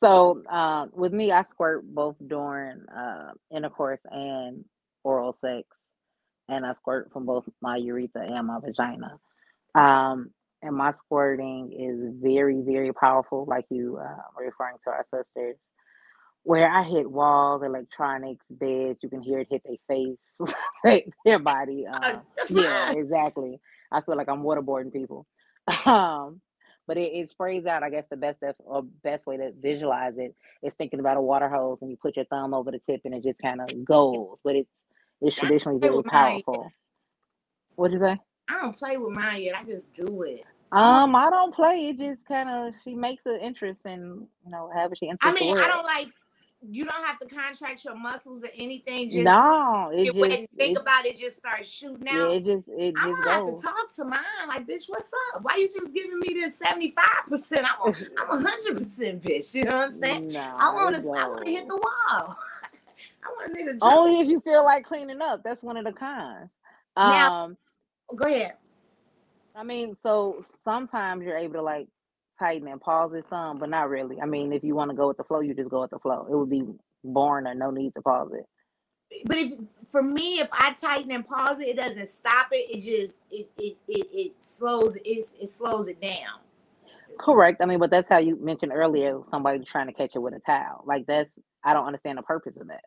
so 0.00 0.42
uh, 0.50 0.86
with 0.92 1.12
me, 1.12 1.32
I 1.32 1.42
squirt 1.44 1.84
both 1.86 2.16
during 2.26 2.86
uh, 2.88 3.32
intercourse 3.54 4.00
and 4.10 4.64
oral 5.04 5.34
sex, 5.40 5.66
and 6.48 6.66
I 6.66 6.74
squirt 6.74 7.12
from 7.12 7.26
both 7.26 7.48
my 7.60 7.76
urethra 7.76 8.26
and 8.26 8.46
my 8.46 8.58
vagina. 8.60 9.18
Um, 9.74 10.30
and 10.62 10.74
my 10.74 10.92
squirting 10.92 11.72
is 11.72 12.14
very, 12.22 12.60
very 12.62 12.92
powerful, 12.92 13.44
like 13.48 13.66
you 13.70 13.98
uh, 13.98 14.22
referring 14.38 14.76
to 14.84 14.90
our 14.90 15.06
sisters. 15.12 15.56
Where 16.42 16.68
I 16.68 16.84
hit 16.84 17.10
walls, 17.10 17.62
electronics, 17.64 18.46
beds, 18.48 19.00
you 19.02 19.08
can 19.08 19.20
hear 19.20 19.40
it 19.40 19.48
hit 19.50 19.62
their 19.64 19.76
face, 19.88 20.36
their 21.24 21.38
body. 21.40 21.86
Um, 21.92 22.22
yeah, 22.50 22.92
exactly. 22.92 23.58
I 23.90 24.00
feel 24.00 24.16
like 24.16 24.28
I'm 24.28 24.42
waterboarding 24.42 24.92
people. 24.92 25.26
Um, 25.86 26.40
but 26.86 26.96
it, 26.96 27.12
it, 27.12 27.30
sprays 27.30 27.66
out. 27.66 27.82
I 27.82 27.90
guess 27.90 28.04
the 28.08 28.16
best 28.16 28.38
or 28.58 28.82
best 29.02 29.26
way 29.26 29.36
to 29.36 29.52
visualize 29.60 30.14
it 30.18 30.36
is 30.62 30.72
thinking 30.74 31.00
about 31.00 31.16
a 31.16 31.20
water 31.20 31.48
hose 31.48 31.82
and 31.82 31.90
you 31.90 31.96
put 31.96 32.14
your 32.14 32.26
thumb 32.26 32.54
over 32.54 32.70
the 32.70 32.78
tip 32.78 33.00
and 33.04 33.12
it 33.12 33.24
just 33.24 33.40
kind 33.40 33.60
of 33.60 33.84
goes. 33.84 34.40
But 34.44 34.54
it's 34.54 34.70
it's 35.20 35.36
traditionally 35.36 35.80
very 35.80 36.02
powerful. 36.04 36.70
What'd 37.74 37.94
you 37.94 38.00
say? 38.00 38.20
I 38.48 38.60
don't 38.60 38.76
play 38.76 38.96
with 38.96 39.12
mine 39.14 39.42
yet. 39.42 39.56
I 39.56 39.64
just 39.64 39.92
do 39.92 40.22
it. 40.22 40.44
Um, 40.72 41.14
I 41.14 41.30
don't 41.30 41.54
play. 41.54 41.88
It 41.88 41.98
just 41.98 42.26
kind 42.26 42.48
of 42.48 42.74
she 42.84 42.94
makes 42.94 43.24
an 43.26 43.40
interest 43.40 43.80
in 43.84 44.26
you 44.44 44.50
know 44.50 44.70
having 44.74 44.96
she. 44.96 45.10
I 45.20 45.32
mean, 45.32 45.56
I 45.56 45.68
don't 45.68 45.84
like. 45.84 46.08
You 46.68 46.84
don't 46.84 47.04
have 47.04 47.18
to 47.20 47.26
contract 47.26 47.84
your 47.84 47.94
muscles 47.94 48.42
or 48.42 48.48
anything. 48.56 49.10
Just 49.10 49.24
no, 49.24 49.90
it 49.94 50.06
just, 50.06 50.18
think 50.18 50.48
it, 50.56 50.76
about 50.76 51.06
it. 51.06 51.16
Just 51.16 51.36
start 51.36 51.64
shooting 51.64 52.08
out. 52.08 52.30
Yeah, 52.30 52.36
it 52.36 52.44
just 52.44 52.68
it 52.68 52.94
I'm 52.96 53.10
just 53.10 53.22
gonna 53.22 53.36
have 53.36 53.56
to 53.56 53.62
talk 53.62 53.94
to 53.96 54.04
mine. 54.04 54.48
Like, 54.48 54.66
bitch, 54.66 54.88
what's 54.88 55.12
up? 55.34 55.42
Why 55.42 55.56
you 55.56 55.68
just 55.68 55.94
giving 55.94 56.18
me 56.18 56.34
this 56.34 56.58
seventy 56.58 56.92
five 56.96 57.28
percent? 57.28 57.66
I'm 57.66 57.92
a, 57.92 57.96
I'm 58.18 58.44
a 58.44 58.48
hundred 58.50 58.78
percent 58.78 59.22
bitch. 59.22 59.54
You 59.54 59.64
know 59.64 59.76
what 59.76 59.84
I'm 59.84 60.00
saying? 60.02 60.28
No, 60.32 60.40
I 60.58 60.74
want 60.74 60.98
to 60.98 61.08
I 61.08 61.28
want 61.28 61.46
to 61.46 61.52
hit 61.52 61.68
the 61.68 61.76
wall. 61.76 62.36
I 63.22 63.28
want 63.28 63.52
a 63.52 63.56
nigga. 63.56 63.78
Only 63.82 64.20
if 64.20 64.28
you 64.28 64.40
feel 64.40 64.64
like 64.64 64.84
cleaning 64.84 65.20
up. 65.20 65.42
That's 65.44 65.62
one 65.62 65.76
of 65.76 65.84
the 65.84 65.92
cons. 65.92 66.50
Um, 66.96 67.10
now, 67.10 67.56
go 68.14 68.28
ahead. 68.28 68.54
I 69.54 69.64
mean, 69.64 69.96
so 70.02 70.44
sometimes 70.64 71.24
you're 71.24 71.38
able 71.38 71.54
to 71.54 71.62
like 71.62 71.88
tighten 72.38 72.68
and 72.68 72.80
pause 72.80 73.12
it 73.14 73.24
some, 73.28 73.58
but 73.58 73.70
not 73.70 73.88
really. 73.88 74.20
I 74.20 74.26
mean, 74.26 74.52
if 74.52 74.62
you 74.62 74.74
want 74.74 74.90
to 74.90 74.96
go 74.96 75.08
with 75.08 75.16
the 75.16 75.24
flow, 75.24 75.40
you 75.40 75.54
just 75.54 75.70
go 75.70 75.80
with 75.80 75.90
the 75.90 75.98
flow. 75.98 76.26
It 76.30 76.36
would 76.36 76.50
be 76.50 76.62
boring 77.02 77.46
or 77.46 77.54
no 77.54 77.70
need 77.70 77.94
to 77.94 78.02
pause 78.02 78.30
it. 78.34 78.44
But 79.24 79.38
if 79.38 79.52
for 79.90 80.02
me, 80.02 80.40
if 80.40 80.48
I 80.52 80.72
tighten 80.72 81.10
and 81.12 81.26
pause 81.26 81.60
it, 81.60 81.68
it 81.68 81.76
doesn't 81.76 82.08
stop 82.08 82.48
it. 82.52 82.76
It 82.76 82.80
just 82.80 83.22
it 83.30 83.48
it 83.56 83.76
it, 83.88 84.08
it 84.12 84.32
slows 84.40 84.96
it 84.96 85.24
it 85.40 85.48
slows 85.48 85.88
it 85.88 86.00
down. 86.00 86.40
Correct. 87.18 87.62
I 87.62 87.66
mean, 87.66 87.78
but 87.78 87.90
that's 87.90 88.08
how 88.08 88.18
you 88.18 88.36
mentioned 88.36 88.72
earlier. 88.74 89.20
Somebody 89.30 89.64
trying 89.64 89.86
to 89.86 89.92
catch 89.92 90.16
it 90.16 90.18
with 90.18 90.34
a 90.34 90.40
towel. 90.40 90.82
Like 90.86 91.06
that's 91.06 91.30
I 91.64 91.72
don't 91.72 91.86
understand 91.86 92.18
the 92.18 92.22
purpose 92.22 92.56
of 92.60 92.68
that. 92.68 92.82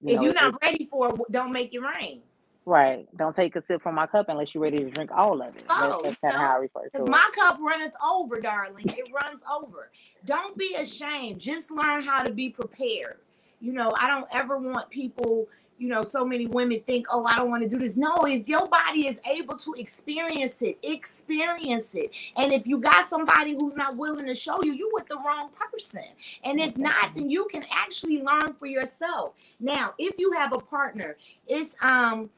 You 0.00 0.10
if 0.10 0.16
know, 0.16 0.22
you're 0.24 0.34
not 0.34 0.60
ready 0.60 0.84
for 0.84 1.08
it, 1.08 1.20
don't 1.30 1.52
make 1.52 1.72
it 1.72 1.80
rain. 1.80 2.20
Right. 2.66 3.06
Don't 3.18 3.36
take 3.36 3.56
a 3.56 3.62
sip 3.62 3.82
from 3.82 3.94
my 3.94 4.06
cup 4.06 4.30
unless 4.30 4.54
you're 4.54 4.62
ready 4.62 4.78
to 4.78 4.90
drink 4.90 5.10
all 5.12 5.42
of 5.42 5.54
it. 5.54 5.64
Oh, 5.68 6.00
that's, 6.02 6.02
that's 6.02 6.20
kind 6.20 6.34
of 6.34 6.40
how 6.40 6.52
I 6.54 6.56
refer. 6.56 6.80
Because 6.90 7.08
my 7.08 7.30
cup 7.34 7.58
runs 7.60 7.94
over, 8.02 8.40
darling. 8.40 8.86
It 8.88 9.12
runs 9.12 9.44
over. 9.52 9.90
Don't 10.24 10.56
be 10.56 10.74
ashamed. 10.76 11.40
Just 11.40 11.70
learn 11.70 12.02
how 12.02 12.22
to 12.22 12.32
be 12.32 12.48
prepared. 12.48 13.18
You 13.60 13.72
know, 13.74 13.92
I 13.98 14.08
don't 14.08 14.26
ever 14.32 14.56
want 14.56 14.88
people, 14.88 15.46
you 15.78 15.88
know, 15.88 16.02
so 16.02 16.24
many 16.24 16.46
women 16.46 16.80
think, 16.86 17.06
oh, 17.10 17.24
I 17.26 17.36
don't 17.36 17.50
want 17.50 17.62
to 17.64 17.68
do 17.68 17.78
this. 17.78 17.98
No, 17.98 18.16
if 18.24 18.48
your 18.48 18.66
body 18.66 19.08
is 19.08 19.20
able 19.30 19.58
to 19.58 19.74
experience 19.74 20.62
it, 20.62 20.78
experience 20.82 21.94
it. 21.94 22.12
And 22.34 22.50
if 22.50 22.66
you 22.66 22.78
got 22.78 23.04
somebody 23.04 23.52
who's 23.52 23.76
not 23.76 23.94
willing 23.98 24.24
to 24.24 24.34
show 24.34 24.62
you, 24.62 24.72
you 24.72 24.90
with 24.94 25.06
the 25.08 25.16
wrong 25.16 25.50
person. 25.50 26.04
And 26.42 26.58
if 26.60 26.78
not, 26.78 27.14
then 27.14 27.28
you 27.28 27.46
can 27.52 27.66
actually 27.70 28.22
learn 28.22 28.54
for 28.58 28.66
yourself. 28.66 29.34
Now, 29.60 29.92
if 29.98 30.14
you 30.18 30.32
have 30.32 30.54
a 30.54 30.58
partner, 30.58 31.18
it's 31.46 31.76
um 31.82 32.30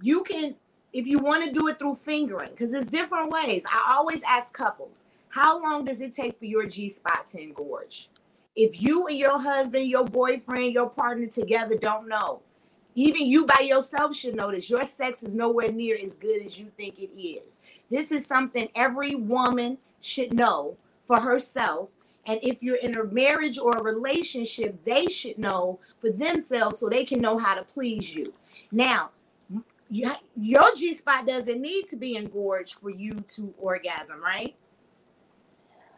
you 0.00 0.22
can 0.22 0.54
if 0.92 1.06
you 1.06 1.18
want 1.18 1.44
to 1.44 1.52
do 1.52 1.68
it 1.68 1.78
through 1.78 1.94
fingering 1.94 2.50
because 2.50 2.72
there's 2.72 2.88
different 2.88 3.30
ways. 3.30 3.64
I 3.70 3.94
always 3.96 4.22
ask 4.24 4.52
couples 4.52 5.04
how 5.28 5.62
long 5.62 5.84
does 5.84 6.00
it 6.00 6.14
take 6.14 6.38
for 6.38 6.46
your 6.46 6.66
g 6.66 6.88
spot 6.88 7.26
to 7.26 7.38
engorge? 7.38 8.08
If 8.56 8.82
you 8.82 9.06
and 9.06 9.16
your 9.16 9.40
husband 9.40 9.88
your 9.88 10.04
boyfriend 10.04 10.72
your 10.72 10.90
partner 10.90 11.26
together 11.26 11.76
don't 11.76 12.08
know 12.08 12.42
even 12.94 13.26
you 13.26 13.46
by 13.46 13.60
yourself 13.60 14.14
should 14.14 14.34
notice 14.34 14.68
your 14.68 14.84
sex 14.84 15.22
is 15.22 15.34
nowhere 15.34 15.70
near 15.70 15.96
as 16.02 16.16
good 16.16 16.42
as 16.42 16.58
you 16.58 16.70
think 16.76 16.98
it 16.98 17.18
is. 17.18 17.60
This 17.88 18.10
is 18.10 18.26
something 18.26 18.68
every 18.74 19.14
woman 19.14 19.78
should 20.00 20.34
know 20.34 20.76
for 21.06 21.20
herself 21.20 21.90
and 22.26 22.38
if 22.42 22.62
you're 22.62 22.76
in 22.76 22.96
a 22.96 23.04
marriage 23.04 23.58
or 23.58 23.76
a 23.76 23.82
relationship 23.82 24.84
they 24.84 25.06
should 25.06 25.38
know 25.38 25.78
for 26.00 26.10
themselves 26.10 26.78
so 26.78 26.88
they 26.88 27.04
can 27.04 27.20
know 27.20 27.38
how 27.38 27.54
to 27.54 27.62
please 27.62 28.14
you. 28.14 28.32
Now 28.72 29.10
you, 29.90 30.12
your 30.36 30.74
G 30.76 30.94
spot 30.94 31.26
doesn't 31.26 31.60
need 31.60 31.86
to 31.88 31.96
be 31.96 32.16
engorged 32.16 32.74
for 32.74 32.90
you 32.90 33.12
to 33.34 33.52
orgasm, 33.58 34.22
right? 34.22 34.54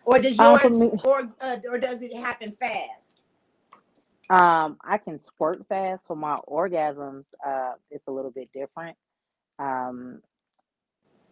Or 0.05 0.19
does 0.19 0.39
um, 0.41 0.59
yours, 0.63 0.73
um, 0.73 1.01
or 1.05 1.29
uh, 1.41 1.57
or 1.71 1.79
does 1.79 2.03
it 2.03 2.15
happen 2.15 2.57
fast? 2.59 3.23
Um, 4.31 4.79
I 4.83 4.99
can 4.99 5.19
squirt 5.19 5.67
fast. 5.69 6.07
For 6.07 6.17
my 6.17 6.39
orgasms, 6.49 7.25
uh, 7.47 7.73
it's 7.91 8.07
a 8.09 8.11
little 8.11 8.31
bit 8.31 8.49
different. 8.53 8.97
Um, 9.59 10.23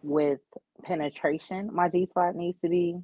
with 0.03 0.39
penetration, 0.83 1.69
my 1.73 1.89
G 1.89 2.05
spot 2.05 2.35
needs 2.35 2.59
to 2.59 2.69
be 2.69 2.99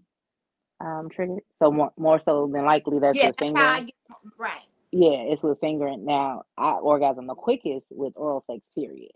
um 0.80 1.10
triggered. 1.10 1.40
So 1.58 1.72
more 1.72 1.92
more 1.98 2.22
so 2.24 2.50
than 2.54 2.64
likely 2.64 3.00
that's 3.00 3.18
yeah, 3.18 3.32
I 3.56 3.82
get, 3.82 3.96
right. 4.38 4.62
Yeah, 4.92 5.10
it's 5.10 5.44
with 5.44 5.60
fingering. 5.60 6.06
Now 6.06 6.44
I 6.58 6.74
orgasm 6.74 7.28
the 7.28 7.36
quickest 7.36 7.88
with 7.90 8.14
oral 8.16 8.42
sex. 8.42 8.70
Period. 8.76 9.12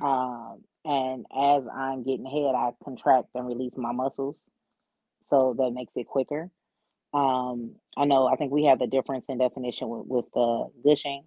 Um, 0.00 0.62
and 0.84 1.26
as 1.36 1.64
I'm 1.72 2.02
getting 2.02 2.26
head, 2.26 2.54
I 2.54 2.72
contract 2.84 3.28
and 3.34 3.46
release 3.46 3.72
my 3.76 3.92
muscles, 3.92 4.40
so 5.24 5.54
that 5.58 5.72
makes 5.72 5.92
it 5.96 6.06
quicker. 6.06 6.50
Um, 7.12 7.72
I 7.96 8.04
know. 8.04 8.26
I 8.26 8.36
think 8.36 8.52
we 8.52 8.64
have 8.64 8.80
a 8.80 8.86
difference 8.86 9.26
in 9.28 9.38
definition 9.38 9.88
with, 9.88 10.06
with 10.06 10.24
the 10.32 10.70
gushing. 10.84 11.24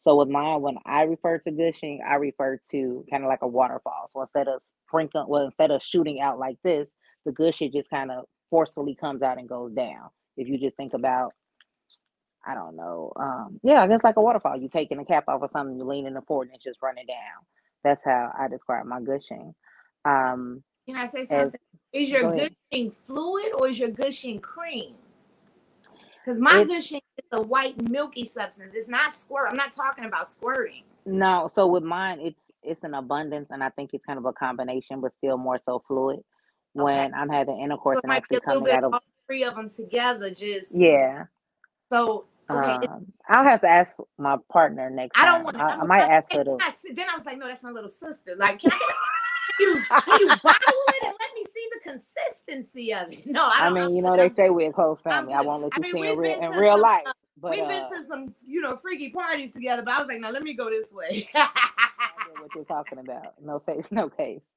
So 0.00 0.16
with 0.16 0.28
mine, 0.28 0.60
when 0.60 0.78
I 0.84 1.02
refer 1.02 1.38
to 1.38 1.50
gushing, 1.50 2.00
I 2.06 2.16
refer 2.16 2.58
to 2.72 3.04
kind 3.08 3.22
of 3.22 3.28
like 3.28 3.42
a 3.42 3.48
waterfall. 3.48 4.06
So 4.08 4.20
instead 4.20 4.48
of 4.48 4.60
sprinkling, 4.62 5.26
well, 5.28 5.44
instead 5.44 5.70
of 5.70 5.82
shooting 5.82 6.20
out 6.20 6.38
like 6.38 6.56
this, 6.64 6.88
the 7.24 7.32
gushing 7.32 7.72
just 7.72 7.88
kind 7.88 8.10
of 8.10 8.24
forcefully 8.50 8.94
comes 8.94 9.22
out 9.22 9.38
and 9.38 9.48
goes 9.48 9.72
down. 9.72 10.10
If 10.36 10.48
you 10.48 10.58
just 10.58 10.76
think 10.76 10.92
about, 10.92 11.32
I 12.44 12.54
don't 12.54 12.74
know, 12.74 13.12
um, 13.16 13.60
yeah, 13.62 13.86
it's 13.88 14.04
like 14.04 14.16
a 14.16 14.22
waterfall. 14.22 14.56
You're 14.56 14.70
taking 14.70 14.98
a 14.98 15.04
cap 15.04 15.24
off 15.28 15.42
of 15.42 15.50
something, 15.50 15.76
you 15.76 15.84
leaning 15.84 16.16
forward, 16.26 16.48
and 16.48 16.56
it's 16.56 16.64
just 16.64 16.82
running 16.82 17.06
down. 17.06 17.46
That's 17.84 18.04
how 18.04 18.32
I 18.38 18.48
describe 18.48 18.86
my 18.86 19.00
gushing. 19.00 19.54
Um, 20.04 20.62
Can 20.86 20.96
I 20.96 21.06
say 21.06 21.24
something? 21.24 21.60
As, 21.94 22.00
is 22.00 22.10
your 22.10 22.34
gushing 22.34 22.92
fluid 23.04 23.52
or 23.54 23.68
is 23.68 23.78
your 23.78 23.90
gushing 23.90 24.40
cream? 24.40 24.94
Because 26.24 26.40
my 26.40 26.60
it's, 26.60 26.72
gushing 26.72 27.00
is 27.18 27.24
a 27.32 27.42
white 27.42 27.90
milky 27.90 28.24
substance. 28.24 28.72
It's 28.74 28.88
not 28.88 29.12
squirt. 29.12 29.48
I'm 29.50 29.56
not 29.56 29.72
talking 29.72 30.04
about 30.04 30.28
squirting. 30.28 30.84
No, 31.04 31.50
so 31.52 31.66
with 31.66 31.82
mine, 31.82 32.20
it's 32.20 32.40
it's 32.62 32.84
an 32.84 32.94
abundance, 32.94 33.48
and 33.50 33.62
I 33.62 33.70
think 33.70 33.90
it's 33.92 34.04
kind 34.04 34.18
of 34.18 34.24
a 34.24 34.32
combination, 34.32 35.00
but 35.00 35.12
still 35.14 35.36
more 35.36 35.58
so 35.58 35.82
fluid. 35.88 36.20
When 36.74 37.12
okay. 37.12 37.20
I'm 37.20 37.28
having 37.28 37.60
intercourse 37.60 37.96
so 37.96 38.02
and 38.04 38.12
actually 38.12 38.40
coming 38.40 38.72
out 38.72 38.84
of 38.84 38.94
all 38.94 39.00
three 39.26 39.44
of 39.44 39.56
them 39.56 39.68
together, 39.68 40.30
just 40.30 40.74
yeah. 40.74 41.24
So 41.90 42.24
okay, 42.58 42.86
um, 42.86 43.06
I'll 43.28 43.44
have 43.44 43.60
to 43.62 43.68
ask 43.68 43.96
my 44.18 44.36
partner 44.50 44.90
next. 44.90 45.18
I 45.18 45.24
don't 45.24 45.44
want. 45.44 45.60
I, 45.60 45.76
I, 45.76 45.84
might 45.84 46.02
ask 46.02 46.32
her 46.32 46.44
to. 46.44 46.58
Then 46.92 47.06
I 47.10 47.14
was 47.14 47.24
like, 47.24 47.38
no, 47.38 47.46
that's 47.46 47.62
my 47.62 47.70
little 47.70 47.88
sister. 47.88 48.34
Like, 48.36 48.60
can 48.60 48.72
I? 48.72 48.78
you, 49.60 49.82
can 49.88 50.20
you 50.20 50.26
bottle 50.42 50.82
it 50.88 51.04
and 51.04 51.14
let 51.18 51.34
me 51.34 51.44
see 51.44 51.68
the 51.72 51.80
consistency 51.90 52.94
of 52.94 53.12
it? 53.12 53.26
No, 53.26 53.42
I, 53.44 53.66
I 53.66 53.70
mean, 53.70 53.94
you 53.94 54.02
know, 54.02 54.16
they 54.16 54.30
say 54.30 54.50
we're 54.50 54.70
a 54.70 54.72
close 54.72 55.00
family. 55.02 55.34
I, 55.34 55.38
I 55.38 55.42
won't 55.42 55.62
let 55.62 55.76
you 55.76 55.82
I 55.84 55.92
mean, 55.92 56.02
see 56.02 56.10
in 56.10 56.18
real, 56.18 56.40
in 56.40 56.50
real 56.52 56.72
some, 56.74 56.80
life. 56.80 57.04
but, 57.40 57.50
we've 57.52 57.62
uh, 57.62 57.68
been 57.68 57.88
to 57.90 58.02
some, 58.02 58.34
you 58.46 58.60
know, 58.60 58.76
freaky 58.76 59.10
parties 59.10 59.52
together, 59.52 59.82
but 59.82 59.94
I 59.94 59.98
was 59.98 60.08
like, 60.08 60.20
no, 60.20 60.30
let 60.30 60.42
me 60.42 60.54
go 60.54 60.70
this 60.70 60.92
way. 60.92 61.28
what 61.32 62.54
you're 62.54 62.64
talking 62.64 62.98
about. 62.98 63.34
No 63.42 63.58
face, 63.60 63.86
no 63.90 64.08
case. 64.08 64.40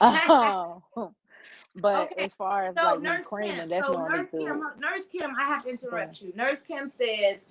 Um, 0.00 1.14
but 1.76 2.12
okay. 2.12 2.24
as 2.24 2.34
far 2.34 2.66
as 2.66 2.74
so 2.76 2.82
like 2.82 3.00
Nurse 3.00 3.26
creaming, 3.26 3.56
Kim, 3.56 3.68
that's 3.68 3.86
so 3.86 3.92
Nurse 3.92 4.30
Kim, 4.30 4.62
Nurse 4.78 5.06
Kim, 5.06 5.30
I 5.38 5.44
have 5.44 5.64
to 5.64 5.70
interrupt 5.70 6.22
you. 6.22 6.32
Nurse 6.34 6.62
Kim 6.62 6.88
says, 6.88 7.46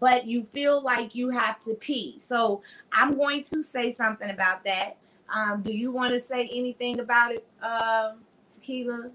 but 0.00 0.26
you 0.26 0.42
feel 0.42 0.82
like 0.82 1.14
you 1.14 1.30
have 1.30 1.60
to 1.60 1.74
pee. 1.74 2.16
So 2.18 2.62
I'm 2.92 3.16
going 3.16 3.42
to 3.44 3.62
say 3.62 3.90
something 3.90 4.30
about 4.30 4.64
that. 4.64 4.96
Um, 5.32 5.62
do 5.62 5.72
you 5.72 5.92
want 5.92 6.12
to 6.12 6.18
say 6.18 6.50
anything 6.52 6.98
about 6.98 7.32
it, 7.32 7.46
uh, 7.62 8.12
Tequila? 8.50 9.10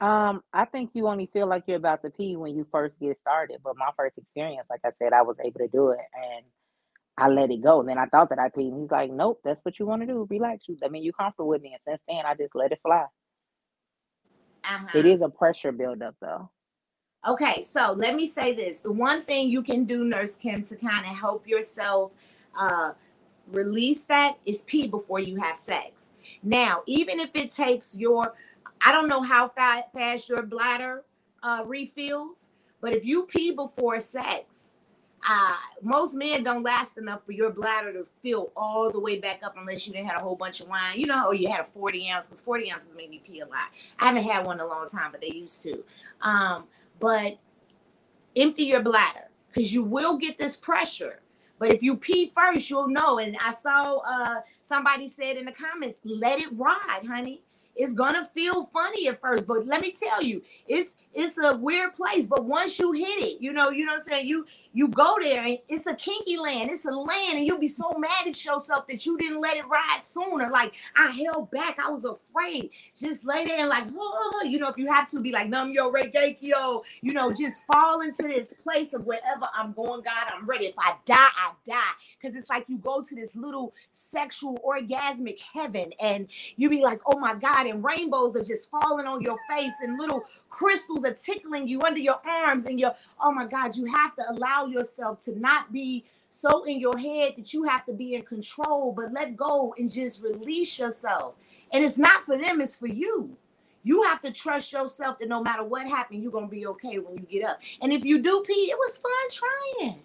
Um, 0.00 0.42
I 0.52 0.64
think 0.64 0.90
you 0.94 1.08
only 1.08 1.26
feel 1.32 1.46
like 1.46 1.64
you're 1.66 1.76
about 1.76 2.02
to 2.02 2.10
pee 2.10 2.36
when 2.36 2.54
you 2.54 2.66
first 2.70 2.94
get 3.00 3.18
started. 3.20 3.58
But 3.64 3.76
my 3.76 3.90
first 3.96 4.18
experience, 4.18 4.66
like 4.70 4.80
I 4.84 4.90
said, 4.98 5.12
I 5.12 5.22
was 5.22 5.36
able 5.44 5.60
to 5.60 5.68
do 5.68 5.90
it 5.90 6.00
and 6.14 6.44
I 7.16 7.28
let 7.28 7.50
it 7.50 7.62
go. 7.62 7.80
And 7.80 7.88
Then 7.88 7.98
I 7.98 8.06
thought 8.06 8.28
that 8.30 8.38
I 8.38 8.48
peed. 8.48 8.72
And 8.72 8.82
he's 8.82 8.90
like, 8.90 9.10
Nope, 9.10 9.40
that's 9.44 9.60
what 9.64 9.78
you 9.78 9.86
want 9.86 10.02
to 10.02 10.06
do. 10.06 10.26
Relax. 10.28 10.64
You 10.68 10.76
I 10.84 10.88
mean 10.88 11.04
you're 11.04 11.12
comfortable 11.12 11.48
with 11.48 11.62
me. 11.62 11.72
And 11.72 11.82
since 11.82 12.02
then 12.08 12.26
I 12.26 12.34
just 12.34 12.54
let 12.54 12.72
it 12.72 12.80
fly. 12.82 13.06
Uh-huh. 14.64 14.98
It 14.98 15.06
is 15.06 15.20
a 15.20 15.28
pressure 15.28 15.72
buildup 15.72 16.16
though. 16.20 16.50
Okay, 17.26 17.62
so 17.62 17.92
let 17.96 18.14
me 18.14 18.26
say 18.26 18.54
this. 18.54 18.80
The 18.80 18.92
one 18.92 19.22
thing 19.22 19.48
you 19.48 19.62
can 19.62 19.84
do, 19.84 20.04
Nurse 20.04 20.36
Kim, 20.36 20.62
to 20.62 20.76
kind 20.76 21.06
of 21.06 21.16
help 21.16 21.46
yourself 21.46 22.12
uh 22.58 22.92
release 23.48 24.04
that 24.04 24.38
is 24.46 24.62
pee 24.62 24.86
before 24.86 25.20
you 25.20 25.36
have 25.36 25.56
sex. 25.58 26.12
Now, 26.42 26.82
even 26.86 27.20
if 27.20 27.30
it 27.34 27.50
takes 27.50 27.96
your, 27.96 28.34
I 28.80 28.92
don't 28.92 29.08
know 29.08 29.22
how 29.22 29.48
fa- 29.48 29.84
fast 29.94 30.28
your 30.28 30.42
bladder 30.42 31.04
uh, 31.42 31.64
refills, 31.66 32.50
but 32.80 32.94
if 32.94 33.04
you 33.04 33.24
pee 33.24 33.50
before 33.50 34.00
sex, 34.00 34.78
uh, 35.28 35.56
most 35.82 36.14
men 36.14 36.42
don't 36.42 36.62
last 36.62 36.98
enough 36.98 37.24
for 37.24 37.32
your 37.32 37.50
bladder 37.50 37.92
to 37.92 38.06
fill 38.22 38.52
all 38.56 38.90
the 38.90 39.00
way 39.00 39.18
back 39.18 39.40
up 39.42 39.54
unless 39.56 39.86
you 39.86 39.92
didn't 39.92 40.08
have 40.08 40.20
a 40.20 40.24
whole 40.24 40.36
bunch 40.36 40.60
of 40.60 40.68
wine, 40.68 40.98
you 40.98 41.06
know, 41.06 41.26
or 41.26 41.34
you 41.34 41.50
had 41.50 41.60
a 41.60 41.64
40 41.64 42.10
ounce, 42.10 42.26
because 42.26 42.40
40 42.40 42.72
ounces 42.72 42.96
made 42.96 43.10
me 43.10 43.22
pee 43.24 43.40
a 43.40 43.46
lot. 43.46 43.68
I 43.98 44.06
haven't 44.06 44.24
had 44.24 44.46
one 44.46 44.56
in 44.56 44.60
a 44.60 44.66
long 44.66 44.86
time, 44.86 45.10
but 45.10 45.20
they 45.20 45.30
used 45.30 45.62
to. 45.62 45.82
Um, 46.20 46.64
but 47.00 47.38
empty 48.36 48.64
your 48.64 48.82
bladder 48.82 49.28
because 49.48 49.72
you 49.72 49.82
will 49.82 50.18
get 50.18 50.38
this 50.38 50.56
pressure 50.56 51.20
but 51.58 51.72
if 51.72 51.82
you 51.82 51.96
pee 51.96 52.32
first, 52.34 52.68
you'll 52.68 52.88
know. 52.88 53.18
And 53.18 53.36
I 53.40 53.52
saw 53.52 53.98
uh, 53.98 54.40
somebody 54.60 55.08
said 55.08 55.36
in 55.36 55.46
the 55.46 55.52
comments, 55.52 56.00
let 56.04 56.40
it 56.40 56.48
ride, 56.52 57.06
honey. 57.06 57.42
It's 57.76 57.94
gonna 57.94 58.28
feel 58.34 58.66
funny 58.72 59.08
at 59.08 59.20
first, 59.20 59.48
but 59.48 59.66
let 59.66 59.80
me 59.80 59.92
tell 59.92 60.22
you, 60.22 60.42
it's 60.68 60.94
it's 61.14 61.38
a 61.38 61.56
weird 61.56 61.94
place. 61.94 62.26
But 62.26 62.44
once 62.44 62.78
you 62.78 62.92
hit 62.92 63.18
it, 63.20 63.40
you 63.40 63.52
know, 63.52 63.70
you 63.70 63.86
know 63.86 63.92
what 63.92 64.00
I'm 64.02 64.06
saying. 64.06 64.26
You 64.26 64.46
you 64.72 64.88
go 64.88 65.16
there, 65.20 65.42
and 65.42 65.58
it's 65.68 65.86
a 65.86 65.94
kinky 65.94 66.36
land. 66.36 66.70
It's 66.70 66.84
a 66.84 66.90
land, 66.90 67.38
and 67.38 67.46
you'll 67.46 67.58
be 67.58 67.68
so 67.68 67.92
mad 67.98 68.26
at 68.26 68.44
yourself 68.44 68.86
that 68.88 69.06
you 69.06 69.16
didn't 69.18 69.40
let 69.40 69.56
it 69.56 69.66
ride 69.66 70.00
sooner. 70.02 70.50
Like 70.50 70.74
I 70.96 71.10
held 71.10 71.50
back, 71.50 71.78
I 71.78 71.90
was 71.90 72.04
afraid. 72.04 72.70
Just 72.96 73.24
lay 73.24 73.44
there 73.44 73.58
and 73.58 73.68
like, 73.68 73.88
whoa, 73.90 74.42
you 74.42 74.58
know, 74.58 74.68
if 74.68 74.76
you 74.76 74.88
have 74.88 75.08
to 75.08 75.20
be 75.20 75.30
like 75.32 75.48
numb 75.48 75.70
your 75.70 75.92
regeikio, 75.92 76.82
you 77.00 77.12
know, 77.12 77.32
just 77.32 77.64
fall 77.66 78.00
into 78.00 78.24
this 78.24 78.52
place 78.62 78.94
of 78.94 79.06
wherever 79.06 79.48
I'm 79.54 79.72
going, 79.72 80.02
God, 80.02 80.32
I'm 80.32 80.46
ready. 80.46 80.66
If 80.66 80.74
I 80.78 80.94
die, 81.04 81.14
I 81.16 81.52
die. 81.64 81.80
Because 82.20 82.34
it's 82.36 82.50
like 82.50 82.64
you 82.68 82.78
go 82.78 83.02
to 83.02 83.14
this 83.14 83.36
little 83.36 83.74
sexual 83.92 84.58
orgasmic 84.66 85.40
heaven, 85.52 85.92
and 86.00 86.28
you 86.56 86.68
be 86.68 86.82
like, 86.82 87.00
oh 87.06 87.18
my 87.18 87.34
God, 87.34 87.66
and 87.66 87.84
rainbows 87.84 88.36
are 88.36 88.44
just 88.44 88.70
falling 88.70 89.06
on 89.06 89.22
your 89.22 89.38
face, 89.48 89.74
and 89.82 89.98
little 89.98 90.22
crystals 90.50 91.03
are 91.04 91.14
tickling 91.14 91.68
you 91.68 91.80
under 91.82 92.00
your 92.00 92.20
arms, 92.26 92.66
and 92.66 92.78
your 92.78 92.94
oh 93.20 93.32
my 93.32 93.46
God, 93.46 93.76
you 93.76 93.86
have 93.86 94.14
to 94.16 94.22
allow 94.30 94.66
yourself 94.66 95.22
to 95.24 95.38
not 95.38 95.72
be 95.72 96.04
so 96.30 96.64
in 96.64 96.80
your 96.80 96.98
head 96.98 97.34
that 97.36 97.54
you 97.54 97.62
have 97.64 97.86
to 97.86 97.92
be 97.92 98.14
in 98.14 98.22
control, 98.22 98.92
but 98.92 99.12
let 99.12 99.36
go 99.36 99.74
and 99.78 99.90
just 99.90 100.22
release 100.22 100.78
yourself. 100.78 101.34
And 101.72 101.84
it's 101.84 101.98
not 101.98 102.24
for 102.24 102.36
them, 102.36 102.60
it's 102.60 102.76
for 102.76 102.88
you. 102.88 103.36
You 103.84 104.02
have 104.04 104.20
to 104.22 104.32
trust 104.32 104.72
yourself 104.72 105.18
that 105.20 105.28
no 105.28 105.42
matter 105.42 105.62
what 105.62 105.86
happened, 105.86 106.22
you're 106.22 106.32
gonna 106.32 106.48
be 106.48 106.66
okay 106.66 106.98
when 106.98 107.16
you 107.16 107.26
get 107.30 107.48
up. 107.48 107.60
And 107.82 107.92
if 107.92 108.04
you 108.04 108.20
do 108.20 108.42
pee, 108.46 108.70
it 108.70 108.78
was 108.78 108.96
fun 108.96 109.12
trying. 109.30 109.98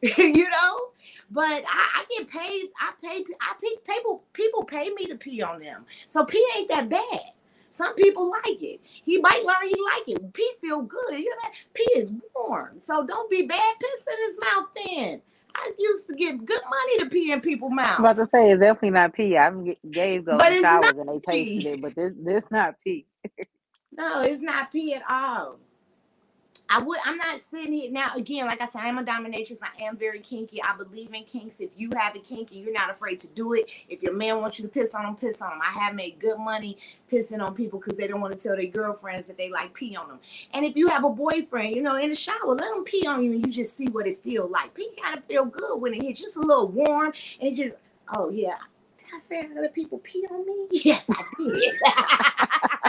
you 0.34 0.48
know, 0.48 0.78
but 1.30 1.64
I, 1.66 1.88
I, 1.96 2.04
get 2.16 2.28
paid. 2.28 2.68
I 2.80 2.92
pay. 3.02 3.24
I 3.40 3.54
pay 3.60 3.74
people. 3.84 4.22
People 4.32 4.62
pay 4.62 4.90
me 4.90 5.06
to 5.06 5.16
pee 5.16 5.42
on 5.42 5.60
them. 5.60 5.84
So 6.06 6.24
pee 6.24 6.46
ain't 6.56 6.68
that 6.68 6.88
bad. 6.88 7.32
Some 7.78 7.94
people 7.94 8.28
like 8.28 8.60
it. 8.60 8.80
He 8.82 9.18
might 9.18 9.44
learn 9.44 9.68
he 9.68 9.80
like 9.80 10.08
it. 10.08 10.32
Pee 10.32 10.50
feel 10.60 10.82
good. 10.82 11.12
You 11.12 11.30
know, 11.30 11.50
pee 11.74 11.92
is 11.94 12.12
warm. 12.34 12.80
So 12.80 13.06
don't 13.06 13.30
be 13.30 13.42
bad. 13.42 13.74
Piss 13.78 14.04
in 14.10 14.26
his 14.26 14.40
mouth 14.40 14.68
then. 14.84 15.22
I 15.54 15.70
used 15.78 16.08
to 16.08 16.14
get 16.16 16.44
good 16.44 16.60
money 16.68 16.98
to 16.98 17.06
pee 17.06 17.30
in 17.30 17.40
people's 17.40 17.72
mouths. 17.72 17.90
I'm 17.98 18.04
about 18.04 18.16
to 18.16 18.26
say 18.26 18.50
it's 18.50 18.60
definitely 18.60 18.90
not 18.90 19.12
pee. 19.14 19.38
I'm 19.38 19.76
gave 19.92 20.24
those 20.24 20.40
showers 20.60 20.94
and 20.98 21.08
they 21.08 21.20
tasted 21.20 21.66
it, 21.74 21.82
but 21.82 21.94
this 21.94 22.12
this 22.18 22.44
not 22.50 22.74
pee. 22.82 23.06
no, 23.92 24.22
it's 24.22 24.42
not 24.42 24.72
pee 24.72 24.94
at 24.94 25.02
all. 25.08 25.60
I 26.70 26.82
would. 26.82 26.98
I'm 27.04 27.16
not 27.16 27.40
sitting 27.40 27.72
here 27.72 27.90
now. 27.90 28.12
Again, 28.14 28.46
like 28.46 28.60
I 28.60 28.66
said, 28.66 28.82
I'm 28.82 28.98
a 28.98 29.04
dominatrix. 29.04 29.60
I 29.62 29.84
am 29.84 29.96
very 29.96 30.20
kinky. 30.20 30.62
I 30.62 30.76
believe 30.76 31.14
in 31.14 31.24
kinks. 31.24 31.60
If 31.60 31.70
you 31.76 31.90
have 31.96 32.14
a 32.16 32.18
kinky, 32.18 32.56
you're 32.56 32.72
not 32.72 32.90
afraid 32.90 33.18
to 33.20 33.28
do 33.28 33.54
it. 33.54 33.70
If 33.88 34.02
your 34.02 34.12
man 34.12 34.40
wants 34.40 34.58
you 34.58 34.64
to 34.64 34.68
piss 34.68 34.94
on 34.94 35.06
him, 35.06 35.16
piss 35.16 35.40
on 35.40 35.52
him. 35.52 35.60
I 35.62 35.70
have 35.80 35.94
made 35.94 36.18
good 36.18 36.38
money 36.38 36.76
pissing 37.10 37.40
on 37.40 37.54
people 37.54 37.78
because 37.78 37.96
they 37.96 38.06
don't 38.06 38.20
want 38.20 38.36
to 38.36 38.42
tell 38.42 38.56
their 38.56 38.66
girlfriends 38.66 39.26
that 39.26 39.38
they 39.38 39.50
like 39.50 39.72
pee 39.74 39.96
on 39.96 40.08
them. 40.08 40.18
And 40.52 40.64
if 40.64 40.76
you 40.76 40.88
have 40.88 41.04
a 41.04 41.10
boyfriend, 41.10 41.74
you 41.74 41.82
know, 41.82 41.96
in 41.96 42.10
the 42.10 42.16
shower, 42.16 42.46
let 42.46 42.58
them 42.58 42.84
pee 42.84 43.06
on 43.06 43.22
you, 43.24 43.32
and 43.32 43.46
you 43.46 43.52
just 43.52 43.76
see 43.76 43.86
what 43.86 44.06
it 44.06 44.22
feel 44.22 44.48
like. 44.48 44.74
Pee 44.74 44.90
gotta 45.02 45.22
feel 45.22 45.46
good 45.46 45.80
when 45.80 45.94
it 45.94 46.02
hits. 46.02 46.20
Just 46.20 46.36
a 46.36 46.40
little 46.40 46.68
warm, 46.68 47.12
and 47.40 47.52
it 47.52 47.56
just. 47.56 47.76
Oh 48.14 48.30
yeah. 48.30 48.56
Did 48.98 49.08
I 49.14 49.18
say 49.18 49.48
other 49.56 49.68
people 49.68 49.98
pee 49.98 50.26
on 50.30 50.46
me? 50.46 50.66
Yes, 50.84 51.10
I 51.10 51.24
did. 51.38 51.74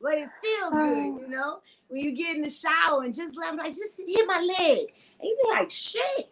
but 0.00 0.14
it 0.14 0.28
feels 0.42 0.72
good, 0.72 0.80
oh. 0.80 1.18
you 1.20 1.28
know 1.28 1.60
when 1.88 2.00
you 2.00 2.12
get 2.12 2.36
in 2.36 2.42
the 2.42 2.50
shower 2.50 3.04
and 3.04 3.14
just 3.14 3.36
let 3.36 3.54
like 3.56 3.74
just 3.74 3.98
hit 3.98 4.26
my 4.26 4.40
leg. 4.40 4.92
And 5.20 5.28
you 5.28 5.38
be 5.42 5.50
like, 5.50 5.70
shit, 5.70 6.30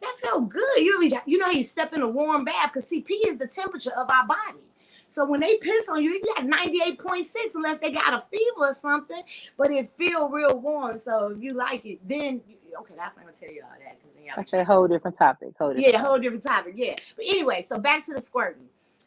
that 0.00 0.14
felt 0.22 0.48
good. 0.48 0.78
You 0.78 0.98
be, 0.98 1.12
you 1.26 1.38
know, 1.38 1.48
you 1.48 1.62
step 1.62 1.92
in 1.92 2.02
a 2.02 2.08
warm 2.08 2.44
bath 2.44 2.72
because 2.72 2.90
CP 2.90 3.06
is 3.26 3.38
the 3.38 3.46
temperature 3.46 3.92
of 3.96 4.10
our 4.10 4.26
body. 4.26 4.60
So 5.08 5.24
when 5.24 5.40
they 5.40 5.56
piss 5.58 5.88
on 5.88 6.02
you, 6.02 6.10
you 6.10 6.22
got 6.34 6.44
98.6 6.44 7.26
unless 7.54 7.78
they 7.78 7.92
got 7.92 8.12
a 8.12 8.20
fever 8.28 8.70
or 8.70 8.74
something, 8.74 9.22
but 9.56 9.70
it 9.70 9.90
feel 9.96 10.28
real 10.28 10.58
warm. 10.58 10.96
So 10.96 11.28
if 11.28 11.42
you 11.42 11.54
like 11.54 11.86
it, 11.86 12.00
then 12.06 12.40
okay, 12.80 12.94
that's 12.96 13.16
not 13.16 13.26
gonna 13.26 13.36
tell 13.36 13.50
you 13.50 13.62
all 13.62 13.70
that 13.84 13.98
because 14.00 14.16
then 14.16 14.24
That's 14.34 14.52
a 14.52 14.64
whole 14.64 14.88
different 14.88 15.16
topic. 15.16 15.54
Whole 15.56 15.68
different 15.68 15.86
yeah, 15.86 15.92
topic. 15.92 16.06
whole 16.06 16.18
different 16.18 16.42
topic. 16.42 16.74
Yeah. 16.76 16.94
But 17.14 17.24
anyway, 17.26 17.62
so 17.62 17.78
back 17.78 18.04
to 18.06 18.14
the 18.14 18.20
squirting. 18.20 18.66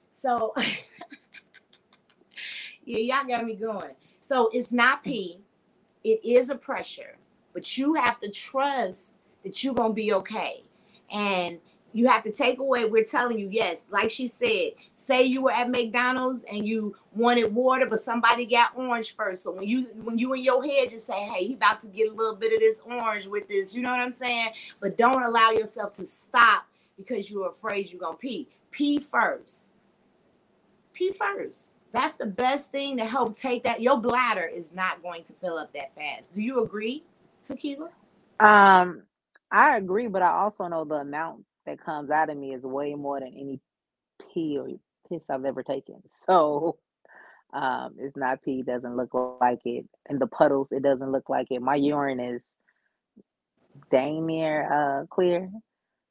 So 0.10 0.54
yeah, 2.90 3.18
y'all 3.18 3.28
got 3.28 3.46
me 3.46 3.54
going. 3.54 3.92
So 4.20 4.50
it's 4.52 4.72
not 4.72 5.04
pee. 5.04 5.40
It 6.04 6.20
is 6.26 6.50
a 6.50 6.56
pressure, 6.56 7.18
but 7.54 7.78
you 7.78 7.94
have 7.94 8.20
to 8.22 8.30
trust 8.30 9.16
that 9.44 9.64
you're 9.64 9.76
gonna 9.76 9.94
be 9.94 10.12
okay. 10.14 10.64
And 11.12 11.60
you 11.92 12.08
have 12.08 12.22
to 12.22 12.32
take 12.32 12.60
away 12.60 12.86
we're 12.86 13.04
telling 13.04 13.40
you 13.40 13.50
yes 13.50 13.88
like 13.92 14.12
she 14.12 14.28
said 14.28 14.74
say 14.94 15.24
you 15.24 15.42
were 15.42 15.52
at 15.52 15.68
mcdonald's 15.72 16.44
and 16.44 16.68
you 16.68 16.96
wanted 17.16 17.52
water 17.52 17.88
but 17.88 18.00
somebody 18.00 18.46
got 18.46 18.72
orange 18.76 19.16
first 19.16 19.42
so 19.42 19.52
when 19.52 19.68
you 19.68 19.88
when 20.04 20.16
you 20.20 20.32
in 20.34 20.44
your 20.44 20.64
head 20.64 20.88
just 20.88 21.08
say 21.08 21.20
hey 21.22 21.48
he 21.48 21.56
about 21.56 21.80
to 21.80 21.88
get 21.88 22.12
a 22.12 22.14
little 22.14 22.36
bit 22.36 22.54
of 22.54 22.60
this 22.60 22.80
orange 22.86 23.26
with 23.26 23.48
this 23.48 23.74
you 23.74 23.82
know 23.82 23.90
what 23.90 24.00
i'm 24.00 24.12
saying 24.12 24.50
but 24.80 24.98
don't 24.98 25.24
allow 25.24 25.50
yourself 25.50 25.92
to 25.92 26.06
stop 26.06 26.68
because 26.96 27.32
you're 27.32 27.50
afraid 27.50 27.92
you're 27.92 28.00
gonna 28.00 28.16
pee 28.16 28.48
pee 28.70 29.00
first 29.00 29.72
pee 30.94 31.12
first 31.12 31.74
that's 31.92 32.16
the 32.16 32.26
best 32.26 32.72
thing 32.72 32.98
to 32.98 33.06
help 33.06 33.36
take 33.36 33.64
that 33.64 33.82
your 33.82 33.98
bladder 33.98 34.46
is 34.46 34.74
not 34.74 35.02
going 35.02 35.24
to 35.24 35.34
fill 35.34 35.58
up 35.58 35.74
that 35.74 35.94
fast 35.96 36.34
do 36.34 36.42
you 36.42 36.64
agree 36.64 37.04
tequila 37.44 37.90
um 38.40 39.04
I 39.52 39.78
agree, 39.78 40.08
but 40.08 40.22
I 40.22 40.30
also 40.30 40.68
know 40.68 40.86
the 40.86 40.96
amount 40.96 41.46
that 41.66 41.84
comes 41.84 42.12
out 42.12 42.30
of 42.30 42.38
me 42.38 42.54
is 42.54 42.64
way 42.64 42.94
more 42.94 43.20
than 43.20 43.30
any 43.30 43.60
pee 44.34 44.58
or 44.58 44.68
piss 45.08 45.30
I've 45.30 45.46
ever 45.46 45.64
taken. 45.64 46.02
So 46.28 46.78
um, 47.52 47.96
it's 47.98 48.16
not 48.16 48.44
pee, 48.44 48.62
doesn't 48.62 48.96
look 48.96 49.14
like 49.42 49.62
it. 49.66 49.86
And 50.08 50.20
the 50.20 50.28
puddles, 50.28 50.72
it 50.72 50.84
doesn't 50.84 51.12
look 51.12 51.30
like 51.30 51.48
it. 51.50 51.62
My 51.62 51.76
urine 51.76 52.20
is 52.20 52.44
dang 53.90 54.28
near 54.28 55.02
uh, 55.02 55.06
clear. 55.08 55.50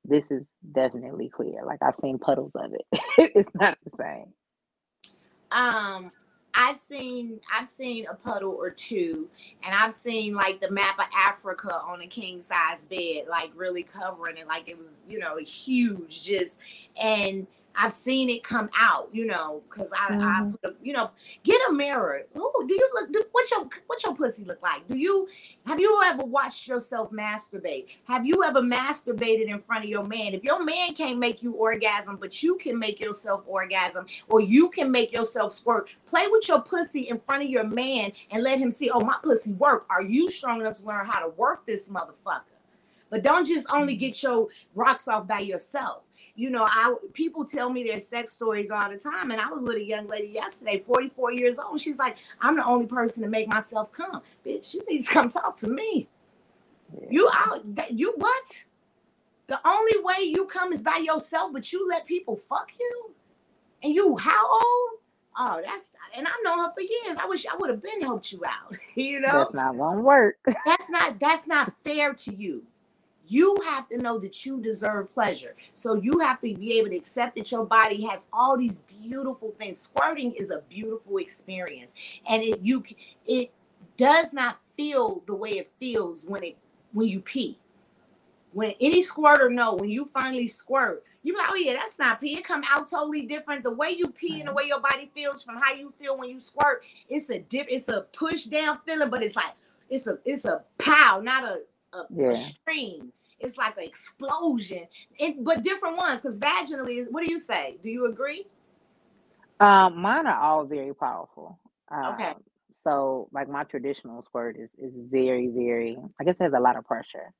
This 0.05 0.31
is 0.33 0.49
definitely 0.73 1.29
clear. 1.29 1.65
Like 1.65 1.79
I've 1.81 1.95
seen 1.95 2.19
puddles 2.19 2.53
of 2.57 2.73
it. 2.73 3.01
it's 3.37 3.51
not 3.55 3.79
the 3.85 3.97
same. 3.97 4.33
Um, 5.51 6.11
I've 6.55 6.77
seen 6.77 7.41
I've 7.55 7.69
seen 7.69 8.07
a 8.11 8.15
puddle 8.15 8.53
or 8.53 8.71
two, 8.71 9.29
and 9.63 9.75
I've 9.75 9.93
seen 9.93 10.35
like 10.35 10.61
the 10.61 10.71
map 10.71 10.99
of 10.99 11.07
Africa 11.15 11.81
on 11.87 12.03
a 12.03 12.07
king 12.07 12.41
size 12.41 12.87
bed, 12.87 13.27
like 13.31 13.51
really 13.55 13.85
covering 13.85 14.39
it, 14.39 14.49
like 14.49 14.69
it 14.69 14.79
was 14.79 14.95
you 15.09 15.19
know 15.19 15.37
huge, 15.37 16.25
just 16.25 16.61
and 17.01 17.47
I've 17.81 17.93
seen 17.93 18.29
it 18.29 18.43
come 18.43 18.69
out, 18.77 19.09
you 19.13 19.25
know, 19.25 19.63
because 19.71 19.93
I, 19.93 20.13
mm-hmm. 20.13 20.23
I 20.23 20.51
put 20.51 20.71
a, 20.73 20.75
you 20.83 20.93
know, 20.93 21.13
get 21.45 21.61
a 21.71 21.73
mirror. 21.73 22.23
Oh, 22.35 22.65
do 22.67 22.75
you 22.75 22.91
look? 22.95 23.13
Do, 23.13 23.23
what's 23.31 23.53
your 23.53 23.69
what's 23.87 24.03
your 24.03 24.17
pussy 24.17 24.45
look 24.45 24.61
like? 24.63 24.89
Do 24.89 24.99
you 24.99 25.29
have 25.65 25.79
you 25.79 26.03
ever 26.05 26.25
watched 26.25 26.67
yourself 26.67 27.13
masturbate? 27.13 27.91
Have 28.09 28.27
you 28.27 28.43
ever 28.43 28.61
masturbated 28.61 29.47
in 29.47 29.61
front 29.61 29.85
of 29.85 29.91
your 29.91 30.03
man? 30.03 30.35
If 30.35 30.43
your 30.43 30.65
man 30.65 30.93
can't 30.95 31.21
make 31.21 31.41
you 31.41 31.53
orgasm, 31.53 32.17
but 32.17 32.43
you 32.43 32.57
can 32.57 32.77
make 32.77 32.99
yourself 32.99 33.45
orgasm, 33.47 34.07
or 34.27 34.41
you 34.41 34.71
can 34.71 34.91
make 34.91 35.13
yourself 35.13 35.53
squirt, 35.53 35.89
play 36.05 36.27
with 36.27 36.49
your 36.49 36.61
pussy 36.61 37.03
in 37.03 37.21
front 37.21 37.45
of 37.45 37.49
your 37.49 37.65
man 37.65 38.11
and 38.33 38.43
let 38.43 38.59
him 38.59 38.73
see. 38.73 38.91
Oh, 38.91 39.01
my 39.01 39.19
pussy 39.23 39.53
work. 39.53 39.87
Are 39.89 40.03
you 40.03 40.29
strong 40.29 40.61
enough 40.61 40.75
to 40.81 40.87
learn 40.87 41.07
how 41.07 41.21
to 41.21 41.29
work 41.29 41.65
this 41.65 41.89
motherfucker? 41.89 42.43
But 43.09 43.23
don't 43.23 43.47
just 43.47 43.69
only 43.73 43.95
mm-hmm. 43.95 44.01
get 44.01 44.23
your 44.23 44.49
rocks 44.75 45.07
off 45.07 45.29
by 45.29 45.41
yourself 45.41 46.03
you 46.39 46.51
know, 46.51 46.65
I 46.69 46.95
people 47.15 47.45
tell 47.45 47.69
me 47.69 47.83
their 47.83 47.99
sex 47.99 48.33
stories 48.33 48.71
all 48.71 48.89
the 48.89 48.97
time. 48.97 49.33
And 49.33 49.41
I 49.41 49.49
was 49.49 49.65
with 49.65 49.75
a 49.75 49.83
young 49.83 50.07
lady 50.07 50.29
yesterday, 50.29 50.79
44 50.87 51.33
years 51.33 51.59
old. 51.59 51.81
She's 51.81 51.99
like, 51.99 52.19
I'm 52.41 52.55
the 52.55 52.65
only 52.65 52.87
person 52.87 53.25
to 53.25 53.29
make 53.29 53.49
myself 53.49 53.91
come. 53.91 54.23
Bitch, 54.47 54.73
you 54.73 54.81
need 54.89 55.03
to 55.03 55.13
come 55.13 55.29
talk 55.29 55.57
to 55.57 55.69
me. 55.69 56.07
You 57.11 57.29
out 57.35 57.65
you 57.91 58.15
what? 58.17 58.65
The 59.49 59.59
only 59.67 60.01
way 60.01 60.27
you 60.27 60.45
come 60.45 60.73
is 60.73 60.81
by 60.81 61.03
yourself, 61.05 61.53
but 61.53 61.73
you 61.73 61.89
let 61.89 62.07
people 62.07 62.37
fuck 62.37 62.71
you? 62.79 63.11
And 63.83 63.93
you 63.93 64.17
how 64.17 64.49
old? 64.49 65.01
Oh, 65.37 65.61
that's 65.65 65.91
and 66.17 66.29
I've 66.29 66.35
known 66.45 66.61
her 66.61 66.73
for 66.73 66.83
years. 66.83 67.19
I 67.21 67.27
wish 67.27 67.47
I 67.47 67.57
would 67.57 67.71
have 67.71 67.83
been 67.83 68.01
helped 68.01 68.31
you 68.31 68.43
out. 68.47 68.77
you 68.95 69.19
know, 69.19 69.39
that's 69.39 69.55
not 69.55 69.77
gonna 69.77 70.03
work. 70.03 70.37
that's 70.65 70.89
not 70.89 71.19
that's 71.19 71.49
not 71.49 71.73
fair 71.83 72.15
to 72.15 72.33
you. 72.33 72.63
You 73.29 73.61
have 73.65 73.89
to 73.91 73.99
know 73.99 74.19
that 74.19 74.45
you 74.47 74.61
deserve 74.61 75.13
pleasure. 75.13 75.55
So 75.75 75.95
you 75.95 76.19
have 76.21 76.41
to 76.41 76.55
be 76.55 76.79
able 76.79 76.89
to 76.89 76.97
accept 76.97 77.37
that 77.37 77.53
your 77.53 77.67
body 77.67 78.05
has 78.07 78.27
all 78.33 78.57
these 78.57 78.79
beautiful 79.03 79.55
things. 79.59 79.79
Squirting 79.79 80.33
is 80.33 80.51
a 80.51 80.63
beautiful 80.69 81.19
experience. 81.19 81.95
And 82.29 82.43
it 82.43 82.61
you 82.63 82.83
it 83.27 83.53
does 83.97 84.33
not 84.33 84.59
feel 84.77 85.23
the 85.27 85.35
way 85.35 85.59
it 85.59 85.71
feels 85.79 86.25
when 86.25 86.43
it 86.43 86.57
when 86.93 87.09
you 87.09 87.21
pee. 87.21 87.59
When 88.53 88.73
any 88.81 89.03
squirter 89.03 89.51
know 89.51 89.75
when 89.75 89.91
you 89.91 90.09
finally 90.15 90.49
squirt, 90.49 91.05
you 91.23 91.37
like, 91.37 91.49
oh 91.51 91.55
yeah, 91.55 91.75
that's 91.75 91.99
not 91.99 92.21
pee. 92.21 92.37
It 92.37 92.45
come 92.45 92.65
out 92.69 92.89
totally 92.89 93.27
different. 93.27 93.63
The 93.63 93.73
way 93.73 93.91
you 93.91 94.09
pee 94.09 94.41
and 94.41 94.49
the 94.49 94.55
way 94.55 94.65
your 94.65 94.81
body 94.81 95.11
feels 95.15 95.45
from 95.45 95.57
how 95.61 95.75
you 95.75 95.93
feel 96.01 96.17
when 96.17 96.31
you 96.31 96.41
squirt, 96.41 96.83
it's 97.09 97.29
a 97.29 97.41
dip, 97.41 97.67
it's 97.69 97.89
a 97.89 98.07
push 98.17 98.45
down 98.45 98.79
feeling, 98.87 99.11
but 99.11 99.23
it's 99.23 99.37
like 99.37 99.53
it's 99.91 100.07
a 100.07 100.19
it's 100.25 100.47
a 100.47 100.63
pow, 100.79 101.21
not 101.23 101.45
a, 101.45 101.61
a, 101.93 102.03
yeah. 102.11 102.31
a 102.31 102.37
stream 102.37 103.13
it's 103.41 103.57
like 103.57 103.77
an 103.77 103.85
explosion. 103.85 104.87
It, 105.19 105.43
but 105.45 105.63
different 105.63 105.97
ones, 105.97 106.21
because 106.21 106.39
vaginally, 106.39 107.07
what 107.11 107.25
do 107.25 107.31
you 107.31 107.39
say? 107.39 107.77
Do 107.83 107.89
you 107.89 108.07
agree? 108.07 108.47
Um, 109.61 110.01
mine 110.01 110.27
are 110.27 110.41
all 110.41 110.65
very 110.65 110.95
powerful. 110.95 111.59
Um, 111.91 112.15
okay. 112.15 112.33
So, 112.73 113.29
like 113.33 113.49
my 113.49 113.65
traditional 113.65 114.23
squirt 114.23 114.57
is 114.59 114.73
is 114.79 115.01
very, 115.11 115.49
very. 115.49 115.99
I 116.21 116.25
guess 116.25 116.37
it 116.41 116.45
has 116.45 116.53
a 116.53 116.61
lot 116.61 116.77
of 116.77 116.85
pressure. 116.85 117.33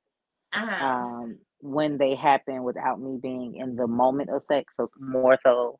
Uh-huh. 0.53 0.85
Um, 0.85 1.37
when 1.61 1.97
they 1.97 2.15
happen 2.15 2.63
without 2.63 2.99
me 2.99 3.19
being 3.21 3.55
in 3.55 3.75
the 3.75 3.87
moment 3.87 4.29
of 4.29 4.41
sex, 4.43 4.73
so 4.77 4.87
more 4.99 5.37
so, 5.43 5.79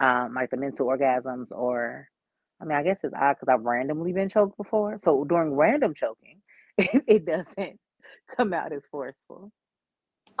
um, 0.00 0.34
like 0.34 0.50
the 0.50 0.56
mental 0.56 0.86
orgasms, 0.86 1.50
or 1.50 2.08
I 2.60 2.64
mean, 2.64 2.76
I 2.76 2.82
guess 2.82 3.00
it's 3.02 3.14
odd 3.14 3.34
because 3.34 3.52
I've 3.52 3.64
randomly 3.64 4.12
been 4.12 4.28
choked 4.28 4.56
before. 4.56 4.96
So 4.98 5.24
during 5.24 5.54
random 5.54 5.94
choking, 5.94 6.40
it, 6.78 7.04
it 7.06 7.26
doesn't 7.26 7.78
come 8.36 8.52
out 8.52 8.72
as 8.72 8.86
forceful. 8.86 9.50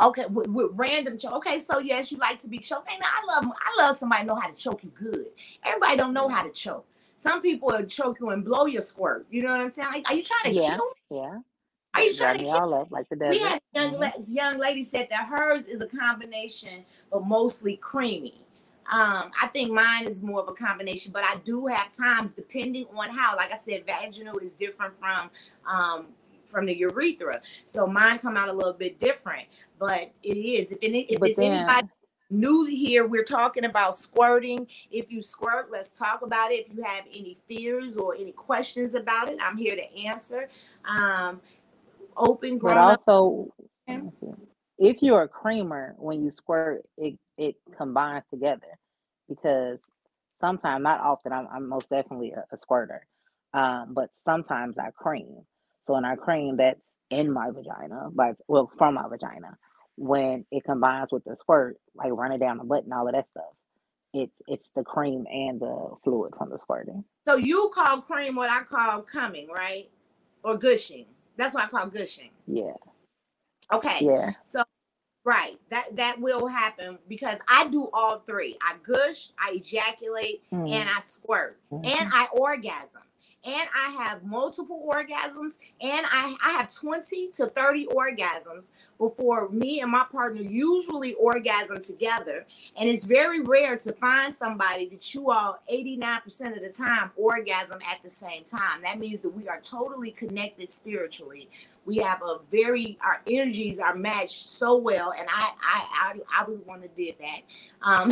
Okay, 0.02 0.26
with, 0.26 0.48
with 0.48 0.70
random 0.72 1.18
choke. 1.18 1.34
Okay, 1.34 1.58
so 1.58 1.78
yes, 1.78 2.10
you 2.10 2.18
like 2.18 2.40
to 2.40 2.48
be 2.48 2.58
choked. 2.58 2.90
And 2.92 3.02
I 3.02 3.34
love 3.34 3.46
I 3.46 3.82
love 3.82 3.96
somebody 3.96 4.24
know 4.24 4.34
how 4.34 4.48
to 4.48 4.54
choke 4.54 4.82
you 4.82 4.90
good. 4.90 5.26
Everybody 5.64 5.96
don't 5.96 6.12
know 6.12 6.28
how 6.28 6.42
to 6.42 6.50
choke. 6.50 6.86
Some 7.16 7.40
people 7.40 7.68
will 7.68 7.84
choke 7.84 8.18
you 8.18 8.30
and 8.30 8.44
blow 8.44 8.66
your 8.66 8.80
squirt. 8.80 9.26
You 9.30 9.42
know 9.42 9.50
what 9.50 9.60
I'm 9.60 9.68
saying? 9.68 9.88
Like, 9.92 10.10
are 10.10 10.16
you 10.16 10.24
trying 10.24 10.54
to 10.54 10.60
yeah, 10.60 10.76
kill 10.76 10.86
me? 11.10 11.18
Yeah. 11.18 11.38
Are 11.94 12.02
you 12.02 12.12
trying 12.12 12.38
to 12.38 12.44
kill 12.44 12.74
up 12.74 12.90
like 12.90 13.08
the 13.08 13.14
desert? 13.14 13.30
We 13.30 13.38
had 13.38 13.60
young, 13.72 13.94
mm-hmm. 13.94 14.32
young 14.32 14.58
lady 14.58 14.82
said 14.82 15.06
that 15.10 15.26
hers 15.28 15.66
is 15.66 15.80
a 15.80 15.86
combination, 15.86 16.84
but 17.12 17.24
mostly 17.24 17.76
creamy. 17.76 18.44
Um, 18.90 19.30
I 19.40 19.46
think 19.52 19.70
mine 19.70 20.06
is 20.06 20.22
more 20.22 20.40
of 20.40 20.48
a 20.48 20.52
combination, 20.52 21.12
but 21.12 21.24
I 21.24 21.36
do 21.44 21.66
have 21.68 21.94
times 21.96 22.32
depending 22.32 22.86
on 22.94 23.10
how, 23.10 23.36
like 23.36 23.52
I 23.52 23.56
said, 23.56 23.86
vaginal 23.86 24.38
is 24.38 24.56
different 24.56 24.94
from 24.98 25.30
um, 25.66 26.06
from 26.54 26.66
the 26.66 26.76
urethra. 26.76 27.40
So 27.66 27.86
mine 27.86 28.20
come 28.20 28.36
out 28.36 28.48
a 28.48 28.52
little 28.52 28.72
bit 28.72 28.98
different, 28.98 29.48
but 29.78 30.12
it 30.22 30.36
is. 30.36 30.70
If, 30.72 30.78
any, 30.82 31.02
if 31.02 31.22
it's 31.22 31.36
then, 31.36 31.52
anybody 31.52 31.88
new 32.30 32.64
here, 32.64 33.06
we're 33.06 33.24
talking 33.24 33.64
about 33.64 33.96
squirting. 33.96 34.66
If 34.90 35.10
you 35.10 35.20
squirt, 35.20 35.70
let's 35.70 35.98
talk 35.98 36.22
about 36.22 36.52
it. 36.52 36.66
If 36.68 36.76
you 36.76 36.82
have 36.84 37.04
any 37.12 37.36
fears 37.48 37.96
or 37.96 38.14
any 38.14 38.32
questions 38.32 38.94
about 38.94 39.28
it, 39.28 39.38
I'm 39.42 39.56
here 39.56 39.74
to 39.74 40.06
answer. 40.06 40.48
Um, 40.88 41.40
open, 42.16 42.58
but 42.58 42.76
also. 42.76 43.52
If 44.76 45.02
you're 45.02 45.22
a 45.22 45.28
creamer, 45.28 45.94
when 45.98 46.24
you 46.24 46.30
squirt, 46.30 46.84
it 46.96 47.16
it 47.36 47.56
combines 47.76 48.24
together 48.30 48.78
because 49.28 49.80
sometimes, 50.40 50.82
not 50.82 51.00
often, 51.00 51.32
I'm, 51.32 51.46
I'm 51.52 51.68
most 51.68 51.90
definitely 51.90 52.32
a, 52.32 52.44
a 52.52 52.58
squirter, 52.58 53.06
um, 53.52 53.92
but 53.94 54.10
sometimes 54.24 54.76
I 54.78 54.90
cream. 54.90 55.42
So 55.86 55.96
in 55.96 56.04
our 56.04 56.16
cream 56.16 56.56
that's 56.56 56.96
in 57.10 57.32
my 57.32 57.50
vagina, 57.50 58.08
but 58.12 58.36
well 58.48 58.70
from 58.78 58.94
my 58.94 59.08
vagina, 59.08 59.56
when 59.96 60.44
it 60.50 60.64
combines 60.64 61.12
with 61.12 61.24
the 61.24 61.36
squirt, 61.36 61.76
like 61.94 62.12
running 62.12 62.38
down 62.38 62.58
the 62.58 62.64
butt 62.64 62.84
and 62.84 62.92
all 62.92 63.06
of 63.06 63.14
that 63.14 63.28
stuff, 63.28 63.44
it's 64.12 64.40
it's 64.46 64.70
the 64.74 64.82
cream 64.82 65.26
and 65.30 65.60
the 65.60 65.90
fluid 66.02 66.32
from 66.38 66.50
the 66.50 66.58
squirting. 66.58 67.04
So 67.26 67.36
you 67.36 67.70
call 67.74 68.00
cream 68.00 68.36
what 68.36 68.50
I 68.50 68.62
call 68.62 69.02
coming, 69.02 69.48
right? 69.48 69.90
Or 70.42 70.56
gushing. 70.56 71.06
That's 71.36 71.54
what 71.54 71.64
I 71.64 71.68
call 71.68 71.86
gushing. 71.88 72.30
Yeah. 72.46 72.74
Okay. 73.72 73.98
Yeah. 74.00 74.32
So 74.42 74.62
right, 75.24 75.58
that 75.70 75.96
that 75.96 76.20
will 76.20 76.46
happen 76.46 76.98
because 77.08 77.40
I 77.48 77.68
do 77.68 77.88
all 77.92 78.20
three. 78.20 78.56
I 78.62 78.76
gush, 78.82 79.30
I 79.38 79.54
ejaculate, 79.54 80.42
mm-hmm. 80.52 80.72
and 80.72 80.88
I 80.88 81.00
squirt, 81.00 81.58
mm-hmm. 81.72 81.84
and 81.84 82.10
I 82.12 82.28
orgasm 82.32 83.02
and 83.44 83.68
I 83.74 83.90
have 84.02 84.24
multiple 84.24 84.88
orgasms, 84.90 85.58
and 85.80 86.06
I, 86.10 86.34
I 86.42 86.50
have 86.52 86.72
20 86.72 87.28
to 87.32 87.46
30 87.46 87.86
orgasms 87.86 88.70
before 88.98 89.50
me 89.50 89.80
and 89.80 89.90
my 89.90 90.04
partner 90.10 90.40
usually 90.40 91.12
orgasm 91.14 91.80
together. 91.80 92.46
And 92.78 92.88
it's 92.88 93.04
very 93.04 93.40
rare 93.40 93.76
to 93.76 93.92
find 93.92 94.32
somebody 94.32 94.88
that 94.88 95.14
you 95.14 95.30
all 95.30 95.58
89% 95.70 96.56
of 96.56 96.62
the 96.62 96.72
time 96.72 97.10
orgasm 97.16 97.80
at 97.90 98.02
the 98.02 98.10
same 98.10 98.44
time. 98.44 98.80
That 98.82 98.98
means 98.98 99.20
that 99.20 99.30
we 99.30 99.46
are 99.48 99.60
totally 99.60 100.10
connected 100.10 100.68
spiritually. 100.68 101.50
We 101.84 101.98
have 101.98 102.22
a 102.22 102.38
very 102.50 102.98
our 103.04 103.20
energies 103.26 103.78
are 103.78 103.94
matched 103.94 104.48
so 104.48 104.78
well, 104.78 105.12
and 105.12 105.28
I 105.28 105.50
I 105.62 106.14
I, 106.14 106.40
I 106.40 106.44
was 106.48 106.60
one 106.60 106.80
that 106.80 106.96
did 106.96 107.16
that. 107.18 107.42
Um, 107.82 108.10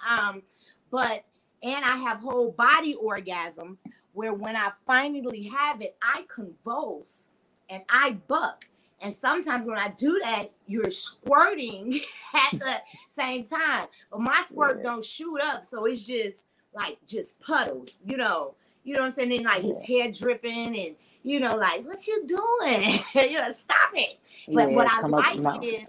um, 0.10 0.42
but 0.90 1.24
and 1.62 1.84
I 1.84 1.96
have 1.96 2.20
whole 2.20 2.50
body 2.52 2.94
orgasms 2.94 3.80
where 4.12 4.34
when 4.34 4.56
I 4.56 4.72
finally 4.86 5.44
have 5.44 5.80
it, 5.80 5.96
I 6.02 6.24
convulse 6.34 7.28
and 7.68 7.82
I 7.88 8.12
buck. 8.28 8.66
And 9.02 9.14
sometimes 9.14 9.66
when 9.66 9.78
I 9.78 9.88
do 9.88 10.20
that, 10.22 10.50
you're 10.66 10.90
squirting 10.90 12.00
at 12.34 12.58
the 12.58 12.76
same 13.08 13.44
time. 13.44 13.86
But 14.10 14.20
my 14.20 14.42
squirt 14.46 14.82
don't 14.82 15.04
shoot 15.04 15.40
up, 15.40 15.64
so 15.64 15.86
it's 15.86 16.04
just 16.04 16.48
like 16.74 16.98
just 17.06 17.40
puddles, 17.40 17.98
you 18.06 18.16
know. 18.16 18.54
You 18.84 18.94
know 18.94 19.00
what 19.00 19.06
I'm 19.06 19.12
saying? 19.12 19.28
Then 19.30 19.44
like 19.44 19.62
his 19.62 19.82
hair 19.82 20.10
dripping 20.10 20.78
and 20.78 20.96
you 21.22 21.38
know, 21.38 21.56
like, 21.56 21.86
what 21.86 22.06
you 22.06 22.26
doing? 22.26 23.00
you 23.30 23.38
know, 23.38 23.50
stop 23.50 23.90
it. 23.94 24.18
But 24.48 24.70
yeah, 24.70 24.76
what 24.76 24.86
I 24.86 25.06
like 25.06 25.64
is 25.64 25.82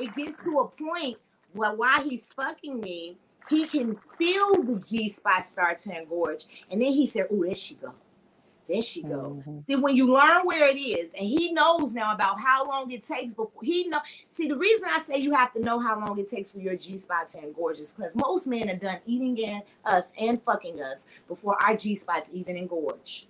it 0.00 0.16
gets 0.16 0.44
to 0.44 0.58
a 0.58 0.68
point 0.68 1.18
where 1.52 1.72
while 1.72 2.02
he's 2.02 2.32
fucking 2.32 2.80
me, 2.80 3.16
he 3.50 3.66
can 3.66 3.96
feel 4.18 4.62
the 4.62 4.80
G 4.80 5.08
spot 5.08 5.44
start 5.44 5.78
to 5.78 5.90
engorge. 5.90 6.46
And 6.70 6.80
then 6.80 6.92
he 6.92 7.06
said, 7.06 7.26
Oh, 7.30 7.44
there 7.44 7.54
she 7.54 7.74
go. 7.74 7.94
There 8.68 8.80
she 8.80 9.02
go. 9.02 9.38
Mm-hmm. 9.40 9.58
See, 9.66 9.76
when 9.76 9.96
you 9.96 10.12
learn 10.12 10.46
where 10.46 10.68
it 10.68 10.78
is, 10.78 11.12
and 11.14 11.26
he 11.26 11.52
knows 11.52 11.94
now 11.94 12.14
about 12.14 12.40
how 12.40 12.66
long 12.66 12.90
it 12.90 13.02
takes 13.02 13.34
before 13.34 13.62
he 13.62 13.88
know. 13.88 13.98
See, 14.28 14.48
the 14.48 14.56
reason 14.56 14.88
I 14.90 14.98
say 14.98 15.18
you 15.18 15.34
have 15.34 15.52
to 15.54 15.60
know 15.60 15.80
how 15.80 15.98
long 15.98 16.18
it 16.18 16.30
takes 16.30 16.50
for 16.52 16.60
your 16.60 16.76
G 16.76 16.96
spot 16.96 17.26
to 17.28 17.38
engorge 17.38 17.80
is 17.80 17.92
because 17.94 18.14
most 18.14 18.46
men 18.46 18.70
are 18.70 18.76
done 18.76 18.98
eating 19.04 19.36
in 19.36 19.62
us 19.84 20.12
and 20.18 20.40
fucking 20.42 20.80
us 20.80 21.08
before 21.28 21.56
our 21.62 21.76
G 21.76 21.94
spots 21.94 22.30
even 22.32 22.56
engorge. 22.56 23.26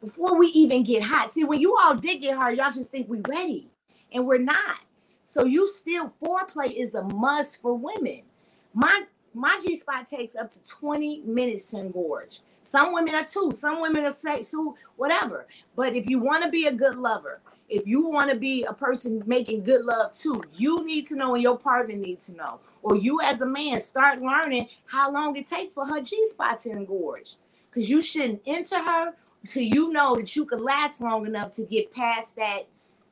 Before 0.00 0.38
we 0.38 0.46
even 0.48 0.84
get 0.84 1.02
hot. 1.02 1.30
See, 1.30 1.44
when 1.44 1.60
you 1.60 1.76
all 1.76 1.96
did 1.96 2.22
get 2.22 2.36
hard, 2.36 2.56
y'all 2.56 2.72
just 2.72 2.90
think 2.90 3.08
we 3.10 3.20
ready, 3.28 3.68
and 4.12 4.26
we're 4.26 4.38
not. 4.38 4.78
So 5.24 5.44
you 5.44 5.68
still 5.68 6.14
foreplay 6.22 6.72
is 6.72 6.94
a 6.94 7.02
must 7.02 7.60
for 7.60 7.74
women. 7.74 8.22
My 8.72 9.04
my 9.32 9.60
G 9.64 9.76
spot 9.76 10.08
takes 10.08 10.34
up 10.34 10.50
to 10.50 10.62
20 10.64 11.22
minutes 11.22 11.66
to 11.68 11.76
engorge. 11.76 12.40
Some 12.62 12.92
women 12.92 13.14
are 13.14 13.24
two, 13.24 13.52
some 13.52 13.80
women 13.80 14.04
are 14.04 14.10
six, 14.10 14.50
two, 14.50 14.74
whatever. 14.96 15.46
But 15.76 15.94
if 15.94 16.10
you 16.10 16.18
want 16.18 16.44
to 16.44 16.50
be 16.50 16.66
a 16.66 16.72
good 16.72 16.96
lover, 16.96 17.40
if 17.68 17.86
you 17.86 18.06
want 18.06 18.30
to 18.30 18.36
be 18.36 18.64
a 18.64 18.72
person 18.72 19.22
making 19.26 19.62
good 19.62 19.84
love 19.84 20.12
too, 20.12 20.42
you 20.54 20.84
need 20.84 21.06
to 21.06 21.16
know 21.16 21.34
and 21.34 21.42
your 21.42 21.56
partner 21.56 21.94
needs 21.94 22.26
to 22.26 22.36
know. 22.36 22.60
Or 22.82 22.96
you 22.96 23.20
as 23.22 23.40
a 23.40 23.46
man 23.46 23.80
start 23.80 24.20
learning 24.20 24.68
how 24.86 25.12
long 25.12 25.36
it 25.36 25.46
takes 25.46 25.72
for 25.74 25.86
her 25.86 26.00
G 26.00 26.24
spot 26.26 26.58
to 26.60 26.70
engorge. 26.70 27.36
Because 27.70 27.88
you 27.88 28.02
shouldn't 28.02 28.42
enter 28.46 28.82
her 28.82 29.14
till 29.46 29.62
you 29.62 29.92
know 29.92 30.16
that 30.16 30.34
you 30.34 30.44
could 30.44 30.60
last 30.60 31.00
long 31.00 31.24
enough 31.24 31.52
to 31.52 31.64
get 31.64 31.92
past 31.92 32.36
that 32.36 32.66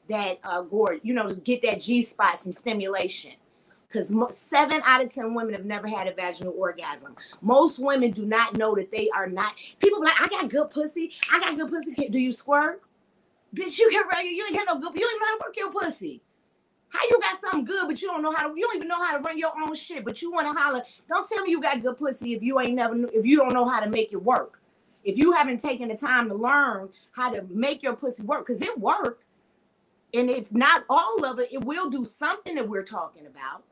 that 0.09 0.39
uh 0.43 0.63
gorge, 0.63 1.01
you 1.03 1.15
know, 1.15 1.29
get 1.29 1.63
that 1.63 1.81
G 1.81 2.03
spot 2.03 2.39
some 2.39 2.53
stimulation 2.53 3.33
because 3.89 4.15
seven 4.37 4.83
out 4.85 5.03
of 5.03 5.13
ten 5.13 5.35
women 5.35 5.55
have 5.55 5.65
never 5.65 5.87
had 5.87 6.07
a 6.07 6.13
vaginal 6.13 6.55
orgasm. 6.57 7.17
Most 7.41 7.79
women 7.79 8.11
do 8.11 8.27
not 8.27 8.57
know 8.57 8.75
that 8.75 8.91
they 8.91 9.09
are 9.11 9.27
not. 9.27 9.55
People 9.79 10.01
like, 10.01 10.21
I 10.21 10.29
got 10.29 10.51
good 10.51 10.71
pussy. 10.71 11.13
I 11.33 11.41
got 11.41 11.57
good 11.57 11.71
pussy. 11.71 11.95
Do 11.95 12.19
you 12.19 12.33
squirt? 12.33 12.83
Bitch, 13.55 13.79
you 13.79 13.91
get 13.91 14.07
ready. 14.09 14.29
You 14.29 14.45
ain't 14.45 14.55
got 14.55 14.67
no 14.67 14.79
good. 14.79 14.95
You 14.95 15.01
don't 15.01 15.11
even 15.11 15.21
know 15.21 15.27
how 15.27 15.39
to 15.39 15.45
work 15.47 15.57
your 15.57 15.73
pussy. 15.73 16.21
How 16.91 17.01
you 17.11 17.21
got 17.21 17.41
something 17.41 17.65
good, 17.65 17.87
but 17.87 18.01
you 18.01 18.09
don't 18.09 18.23
know 18.23 18.33
how 18.33 18.49
to? 18.49 18.59
You 18.59 18.67
don't 18.67 18.77
even 18.77 18.89
know 18.89 19.03
how 19.03 19.17
to 19.17 19.23
run 19.23 19.39
your 19.39 19.53
own 19.59 19.75
shit, 19.75 20.05
but 20.05 20.21
you 20.23 20.33
want 20.33 20.47
to 20.47 20.59
holler. 20.59 20.83
Don't 21.09 21.29
tell 21.29 21.43
me 21.43 21.51
you 21.51 21.61
got 21.61 21.83
good 21.83 21.97
pussy 21.99 22.35
if 22.35 22.43
you 22.43 22.61
ain't 22.61 22.75
never. 22.75 22.95
If 23.09 23.25
you 23.25 23.39
don't 23.39 23.53
know 23.53 23.67
how 23.67 23.81
to 23.81 23.89
make 23.89 24.13
it 24.13 24.23
work. 24.23 24.61
If 25.05 25.17
you 25.17 25.33
haven't 25.33 25.61
taken 25.61 25.89
the 25.89 25.97
time 25.97 26.29
to 26.29 26.35
learn 26.35 26.91
how 27.13 27.31
to 27.31 27.43
make 27.49 27.83
your 27.83 27.95
pussy 27.95 28.23
work, 28.23 28.47
because 28.47 28.61
it 28.61 28.79
work. 28.79 29.23
And 30.15 30.31
if 30.31 30.51
not 30.53 30.85
all 30.89 31.25
of 31.25 31.39
it, 31.39 31.51
it 31.53 31.65
will 31.65 31.91
do 31.91 32.05
something 32.05 32.55
that 32.55 32.69
we're 32.69 32.83
talking 32.83 33.27
about. 33.27 33.65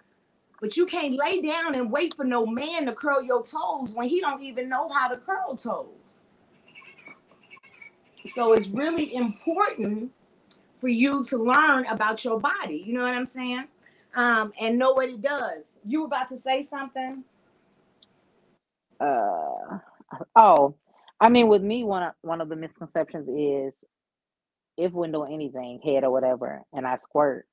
But 0.67 0.77
you 0.77 0.87
can't 0.87 1.15
lay 1.15 1.41
down 1.41 1.77
and 1.77 1.93
wait 1.93 2.15
for 2.15 2.25
no 2.25 2.45
man 2.45 2.87
to 2.87 2.93
curl 2.93 3.23
your 3.23 3.45
toes 3.45 3.95
when 3.95 4.09
he 4.09 4.21
don't 4.21 4.43
even 4.43 4.69
know 4.69 4.89
how 4.89 5.07
to 5.07 5.17
curl 5.17 5.55
toes. 5.55 6.27
So 8.27 8.53
it's 8.53 8.67
really 8.67 9.15
important 9.15 10.11
for 10.81 10.89
you 10.89 11.23
to 11.27 11.39
learn 11.39 11.87
about 11.87 12.25
your 12.25 12.41
body. 12.41 12.83
You 12.85 12.95
know 12.95 13.03
what 13.03 13.15
I'm 13.15 13.25
saying? 13.25 13.69
Um, 14.17 14.53
and 14.61 14.77
know 14.77 14.91
what 14.91 15.09
it 15.09 15.21
does. 15.21 15.79
You 15.85 16.01
were 16.01 16.07
about 16.07 16.31
to 16.31 16.37
say 16.37 16.65
something? 16.65 17.23
Uh 18.99 19.79
oh. 20.35 20.75
I 21.21 21.29
mean, 21.29 21.47
with 21.47 21.63
me, 21.63 21.85
one 21.85 22.03
of 22.03 22.15
one 22.23 22.41
of 22.41 22.49
the 22.49 22.57
misconceptions 22.57 23.29
is 23.29 23.73
if 24.77 24.91
we're 24.91 25.07
doing 25.13 25.33
anything, 25.33 25.79
head 25.85 26.03
or 26.03 26.11
whatever, 26.11 26.65
and 26.73 26.89
I 26.89 26.97
squirt, 26.97 27.47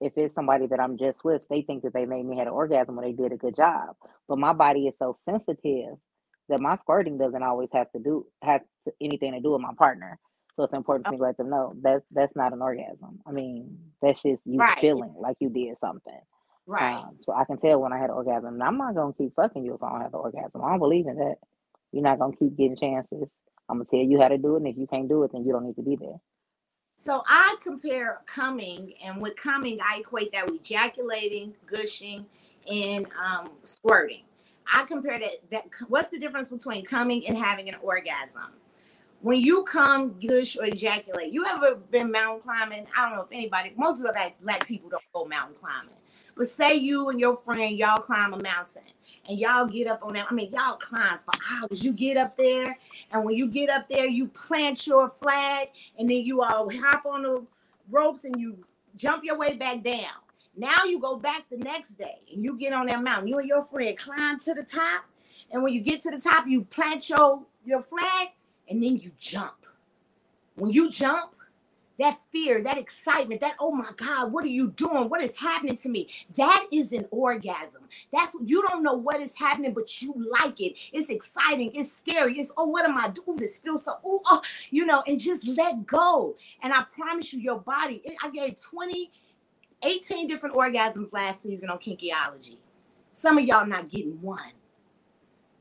if 0.00 0.12
it's 0.16 0.34
somebody 0.34 0.66
that 0.66 0.80
I'm 0.80 0.98
just 0.98 1.24
with, 1.24 1.42
they 1.48 1.62
think 1.62 1.82
that 1.82 1.94
they 1.94 2.06
made 2.06 2.24
me 2.24 2.36
had 2.36 2.46
an 2.46 2.52
orgasm 2.52 2.96
when 2.96 3.04
they 3.04 3.12
did 3.12 3.32
a 3.32 3.36
good 3.36 3.56
job. 3.56 3.96
But 4.28 4.38
my 4.38 4.52
body 4.52 4.86
is 4.86 4.96
so 4.98 5.16
sensitive 5.24 5.96
that 6.48 6.60
my 6.60 6.76
squirting 6.76 7.18
doesn't 7.18 7.42
always 7.42 7.70
have 7.72 7.90
to 7.92 7.98
do 7.98 8.26
have 8.42 8.62
to, 8.84 8.92
anything 9.00 9.32
to 9.32 9.40
do 9.40 9.52
with 9.52 9.62
my 9.62 9.72
partner. 9.76 10.18
So 10.54 10.62
it's 10.62 10.72
important 10.72 11.06
for 11.06 11.12
me 11.12 11.18
to 11.18 11.22
let 11.24 11.36
them 11.36 11.50
know 11.50 11.74
that's 11.82 12.04
that's 12.10 12.36
not 12.36 12.52
an 12.52 12.62
orgasm. 12.62 13.20
I 13.26 13.32
mean, 13.32 13.78
that's 14.00 14.22
just 14.22 14.40
you 14.44 14.58
right. 14.58 14.78
feeling 14.80 15.14
like 15.18 15.36
you 15.40 15.50
did 15.50 15.76
something. 15.78 16.20
Right. 16.66 16.96
Um, 16.96 17.18
so 17.24 17.32
I 17.32 17.44
can 17.44 17.58
tell 17.58 17.80
when 17.80 17.92
I 17.92 17.98
had 17.98 18.10
an 18.10 18.16
orgasm. 18.16 18.54
And 18.54 18.62
I'm 18.62 18.78
not 18.78 18.94
gonna 18.94 19.12
keep 19.12 19.34
fucking 19.34 19.64
you 19.64 19.74
if 19.74 19.82
I 19.82 19.90
don't 19.90 20.00
have 20.02 20.14
an 20.14 20.20
orgasm. 20.20 20.62
I 20.64 20.70
don't 20.70 20.78
believe 20.78 21.06
in 21.06 21.16
that. 21.16 21.36
You're 21.92 22.02
not 22.02 22.18
gonna 22.18 22.36
keep 22.36 22.56
getting 22.56 22.76
chances. 22.76 23.28
I'm 23.68 23.78
gonna 23.78 23.88
tell 23.90 24.00
you 24.00 24.20
how 24.20 24.28
to 24.28 24.38
do 24.38 24.54
it, 24.54 24.58
and 24.58 24.68
if 24.68 24.76
you 24.76 24.86
can't 24.86 25.08
do 25.08 25.22
it, 25.24 25.32
then 25.32 25.44
you 25.44 25.52
don't 25.52 25.66
need 25.66 25.76
to 25.76 25.82
be 25.82 25.96
there. 25.96 26.16
So 26.96 27.22
I 27.26 27.56
compare 27.62 28.20
coming, 28.26 28.94
and 29.04 29.20
with 29.20 29.36
coming, 29.36 29.78
I 29.80 29.98
equate 30.00 30.32
that 30.32 30.46
with 30.50 30.62
ejaculating, 30.62 31.54
gushing, 31.66 32.24
and 32.70 33.06
um, 33.22 33.50
squirting. 33.64 34.22
I 34.72 34.84
compare 34.84 35.18
that, 35.20 35.32
that. 35.50 35.66
What's 35.88 36.08
the 36.08 36.18
difference 36.18 36.48
between 36.48 36.86
coming 36.86 37.26
and 37.28 37.36
having 37.36 37.68
an 37.68 37.76
orgasm? 37.82 38.54
When 39.20 39.40
you 39.40 39.64
come, 39.64 40.16
gush, 40.26 40.56
or 40.56 40.64
ejaculate, 40.64 41.32
you 41.32 41.44
ever 41.44 41.76
been 41.76 42.10
mountain 42.10 42.40
climbing? 42.40 42.86
I 42.96 43.08
don't 43.08 43.18
know 43.18 43.24
if 43.24 43.32
anybody, 43.32 43.72
most 43.76 44.00
of 44.00 44.06
the 44.06 44.32
black 44.42 44.66
people 44.66 44.88
don't 44.90 45.02
go 45.12 45.26
mountain 45.26 45.54
climbing. 45.54 45.94
But 46.36 46.48
say 46.48 46.74
you 46.74 47.08
and 47.08 47.18
your 47.18 47.36
friend, 47.36 47.78
y'all 47.78 48.02
climb 48.02 48.34
a 48.34 48.42
mountain 48.42 48.82
and 49.28 49.38
y'all 49.38 49.66
get 49.66 49.86
up 49.86 50.04
on 50.04 50.12
that. 50.14 50.26
I 50.30 50.34
mean, 50.34 50.52
y'all 50.52 50.76
climb 50.76 51.18
for 51.24 51.32
hours. 51.50 51.82
You 51.82 51.92
get 51.92 52.16
up 52.16 52.36
there, 52.36 52.76
and 53.10 53.24
when 53.24 53.34
you 53.34 53.48
get 53.48 53.70
up 53.70 53.88
there, 53.88 54.06
you 54.06 54.28
plant 54.28 54.86
your 54.86 55.10
flag, 55.10 55.68
and 55.98 56.08
then 56.08 56.18
you 56.24 56.42
all 56.42 56.70
hop 56.70 57.06
on 57.06 57.22
the 57.22 57.46
ropes 57.90 58.24
and 58.24 58.38
you 58.40 58.64
jump 58.96 59.24
your 59.24 59.38
way 59.38 59.54
back 59.54 59.82
down. 59.82 60.12
Now 60.56 60.84
you 60.84 61.00
go 61.00 61.16
back 61.16 61.44
the 61.50 61.58
next 61.58 61.96
day 61.96 62.20
and 62.32 62.42
you 62.42 62.56
get 62.58 62.72
on 62.72 62.86
that 62.86 63.02
mountain. 63.02 63.28
You 63.28 63.38
and 63.38 63.48
your 63.48 63.64
friend 63.64 63.96
climb 63.96 64.38
to 64.40 64.54
the 64.54 64.62
top, 64.62 65.04
and 65.50 65.62
when 65.62 65.72
you 65.72 65.80
get 65.80 66.02
to 66.02 66.10
the 66.10 66.20
top, 66.20 66.46
you 66.46 66.64
plant 66.64 67.08
your 67.08 67.42
your 67.64 67.82
flag, 67.82 68.28
and 68.68 68.82
then 68.82 68.98
you 68.98 69.10
jump. 69.18 69.66
When 70.54 70.70
you 70.70 70.90
jump, 70.90 71.32
that 71.98 72.20
fear, 72.32 72.62
that 72.62 72.78
excitement, 72.78 73.40
that, 73.42 73.56
oh 73.60 73.72
my 73.72 73.90
God, 73.96 74.32
what 74.32 74.44
are 74.44 74.48
you 74.48 74.68
doing? 74.70 75.08
What 75.08 75.22
is 75.22 75.38
happening 75.38 75.76
to 75.78 75.88
me? 75.88 76.08
That 76.36 76.66
is 76.72 76.92
an 76.92 77.06
orgasm. 77.10 77.84
That's 78.12 78.36
you 78.44 78.62
don't 78.68 78.82
know 78.82 78.94
what 78.94 79.20
is 79.20 79.36
happening, 79.38 79.74
but 79.74 80.02
you 80.02 80.14
like 80.40 80.60
it. 80.60 80.74
It's 80.92 81.10
exciting, 81.10 81.72
it's 81.74 81.92
scary. 81.92 82.38
It's 82.38 82.52
oh, 82.56 82.66
what 82.66 82.84
am 82.84 82.96
I 82.98 83.08
doing? 83.10 83.38
This 83.38 83.58
feels 83.58 83.84
so, 83.84 83.94
oh, 84.04 84.22
oh, 84.26 84.42
you 84.70 84.86
know, 84.86 85.02
and 85.06 85.20
just 85.20 85.46
let 85.48 85.86
go. 85.86 86.36
And 86.62 86.72
I 86.72 86.84
promise 86.92 87.32
you, 87.32 87.40
your 87.40 87.60
body, 87.60 88.02
I 88.22 88.30
gave 88.30 88.60
20, 88.60 89.10
18 89.82 90.26
different 90.26 90.56
orgasms 90.56 91.12
last 91.12 91.42
season 91.42 91.70
on 91.70 91.78
Kinkyology. 91.78 92.56
Some 93.12 93.38
of 93.38 93.44
y'all 93.44 93.66
not 93.66 93.90
getting 93.90 94.20
one. 94.22 94.52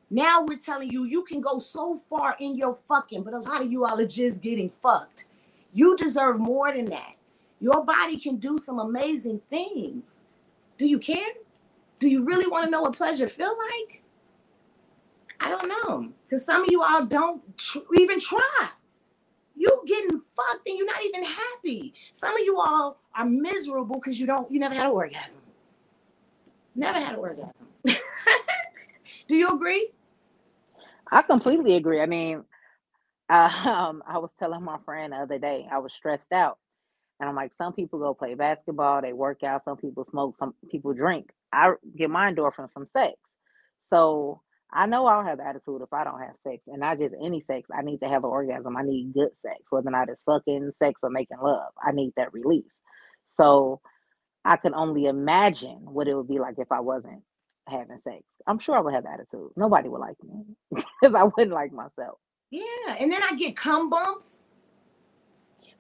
Now 0.10 0.46
we're 0.48 0.58
telling 0.58 0.92
you 0.92 1.04
you 1.06 1.24
can 1.24 1.42
go 1.42 1.58
so 1.58 1.98
far 1.98 2.36
in 2.40 2.58
your 2.58 2.78
fucking, 2.88 3.24
but 3.24 3.34
a 3.34 3.40
lot 3.40 3.62
of 3.62 3.72
you 3.72 3.86
all 3.86 4.00
are 4.00 4.08
just 4.08 4.42
getting 4.42 4.72
fucked. 4.82 5.26
You 5.76 5.98
deserve 5.98 6.40
more 6.40 6.74
than 6.74 6.86
that. 6.86 7.16
Your 7.60 7.86
body 7.86 8.18
can 8.18 8.38
do 8.38 8.58
some 8.58 8.80
amazing 8.80 9.42
things. 9.52 10.24
Do 10.78 10.88
you 10.88 11.00
care? 11.00 11.34
Do 12.00 12.08
you 12.08 12.24
really 12.24 12.48
want 12.48 12.66
to 12.66 12.72
know 12.72 12.82
what 12.84 12.96
pleasure 12.96 13.28
feel 13.28 13.56
like? 13.70 14.02
I 15.42 15.50
don't 15.50 15.68
know. 15.68 16.10
Because 16.28 16.46
some 16.46 16.64
of 16.64 16.70
you 16.72 16.82
all 16.82 17.06
don't 17.06 17.58
tr- 17.58 17.80
even 18.00 18.22
try. 18.22 18.70
You 19.58 19.84
getting 19.86 20.22
fucked 20.36 20.68
and 20.68 20.78
you're 20.78 20.88
not 20.88 21.04
even 21.04 21.26
happy. 21.26 21.94
Some 22.14 22.34
of 22.34 22.40
you 22.40 22.58
all 22.60 23.00
are 23.16 23.26
miserable 23.26 23.96
because 23.98 24.20
you 24.20 24.28
don't, 24.28 24.50
you 24.52 24.60
never 24.60 24.76
had 24.76 24.86
an 24.86 24.94
orgasm. 24.94 25.42
Never 26.76 27.00
had 27.00 27.16
an 27.16 27.20
orgasm. 27.20 27.68
Do 29.28 29.36
you 29.36 29.50
agree? 29.50 29.90
I 31.12 31.22
completely 31.22 31.76
agree. 31.76 32.02
I 32.02 32.06
mean, 32.06 32.44
um, 33.30 34.04
I 34.08 34.18
was 34.20 34.32
telling 34.40 34.64
my 34.64 34.78
friend 34.86 35.14
the 35.14 35.18
other 35.18 35.40
day, 35.40 35.68
I 35.72 35.80
was 35.80 35.94
stressed 35.94 36.32
out. 36.32 36.58
And 37.20 37.30
I'm 37.30 37.36
like, 37.36 37.54
some 37.54 37.74
people 37.74 38.00
go 38.00 38.14
play 38.14 38.36
basketball, 38.36 39.02
they 39.02 39.14
work 39.14 39.44
out, 39.44 39.64
some 39.66 39.78
people 39.78 40.06
smoke, 40.06 40.36
some 40.38 40.54
people 40.72 40.94
drink. 40.94 41.32
I 41.54 41.72
get 41.98 42.10
my 42.10 42.32
endorphins 42.32 42.74
from 42.74 42.86
sex. 42.88 43.16
So 43.90 44.42
I 44.74 44.86
know 44.88 45.06
I'll 45.06 45.24
have 45.26 45.40
attitude 45.40 45.82
if 45.82 45.94
I 45.94 46.04
don't 46.04 46.20
have 46.22 46.38
sex. 46.44 46.64
And 46.68 46.80
not 46.82 47.00
just 47.00 47.16
any 47.24 47.42
sex. 47.42 47.70
I 47.74 47.84
need 47.84 48.00
to 48.00 48.10
have 48.10 48.24
an 48.26 48.32
orgasm. 48.32 48.76
I 48.78 48.84
need 48.84 49.14
good 49.14 49.30
sex, 49.38 49.56
whether 49.70 49.88
or 49.88 49.92
not 49.92 50.10
it's 50.10 50.24
fucking 50.24 50.72
sex 50.76 51.00
or 51.04 51.10
making 51.10 51.38
love. 51.42 51.72
I 51.82 51.92
need 51.94 52.14
that 52.18 52.34
release. 52.34 52.74
So 53.36 53.82
I 54.46 54.58
can 54.58 54.74
only 54.76 55.06
imagine 55.06 55.80
what 55.84 56.08
it 56.08 56.16
would 56.16 56.28
be 56.28 56.40
like 56.40 56.56
if 56.60 56.72
I 56.72 56.82
wasn't 56.82 57.24
having 57.68 58.00
sex. 58.04 58.24
I'm 58.48 58.60
sure 58.60 58.76
I 58.76 58.82
would 58.82 58.94
have 58.94 59.06
attitude. 59.06 59.52
Nobody 59.58 59.90
would 59.90 60.02
like 60.02 60.18
me 60.24 60.46
because 61.02 61.16
I 61.16 61.24
wouldn't 61.24 61.54
like 61.54 61.72
myself. 61.74 62.20
Yeah, 62.56 62.96
and 63.02 63.12
then 63.12 63.22
I 63.22 63.36
get 63.36 63.58
cum 63.58 63.90
bumps. 63.90 64.44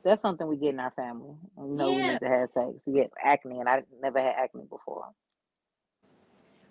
That's 0.04 0.22
something 0.22 0.46
we 0.46 0.58
get 0.58 0.74
in 0.74 0.80
our 0.82 0.92
family. 0.92 1.36
We 1.56 1.70
know 1.70 1.90
yeah. 1.90 1.96
we 1.96 2.12
need 2.12 2.20
to 2.20 2.28
have 2.28 2.50
sex. 2.52 2.84
We 2.86 2.96
get 2.96 3.12
acne, 3.24 3.62
and 3.62 3.70
I 3.70 3.84
never 4.02 4.20
had 4.20 4.36
acne 4.38 4.66
before. 4.70 5.06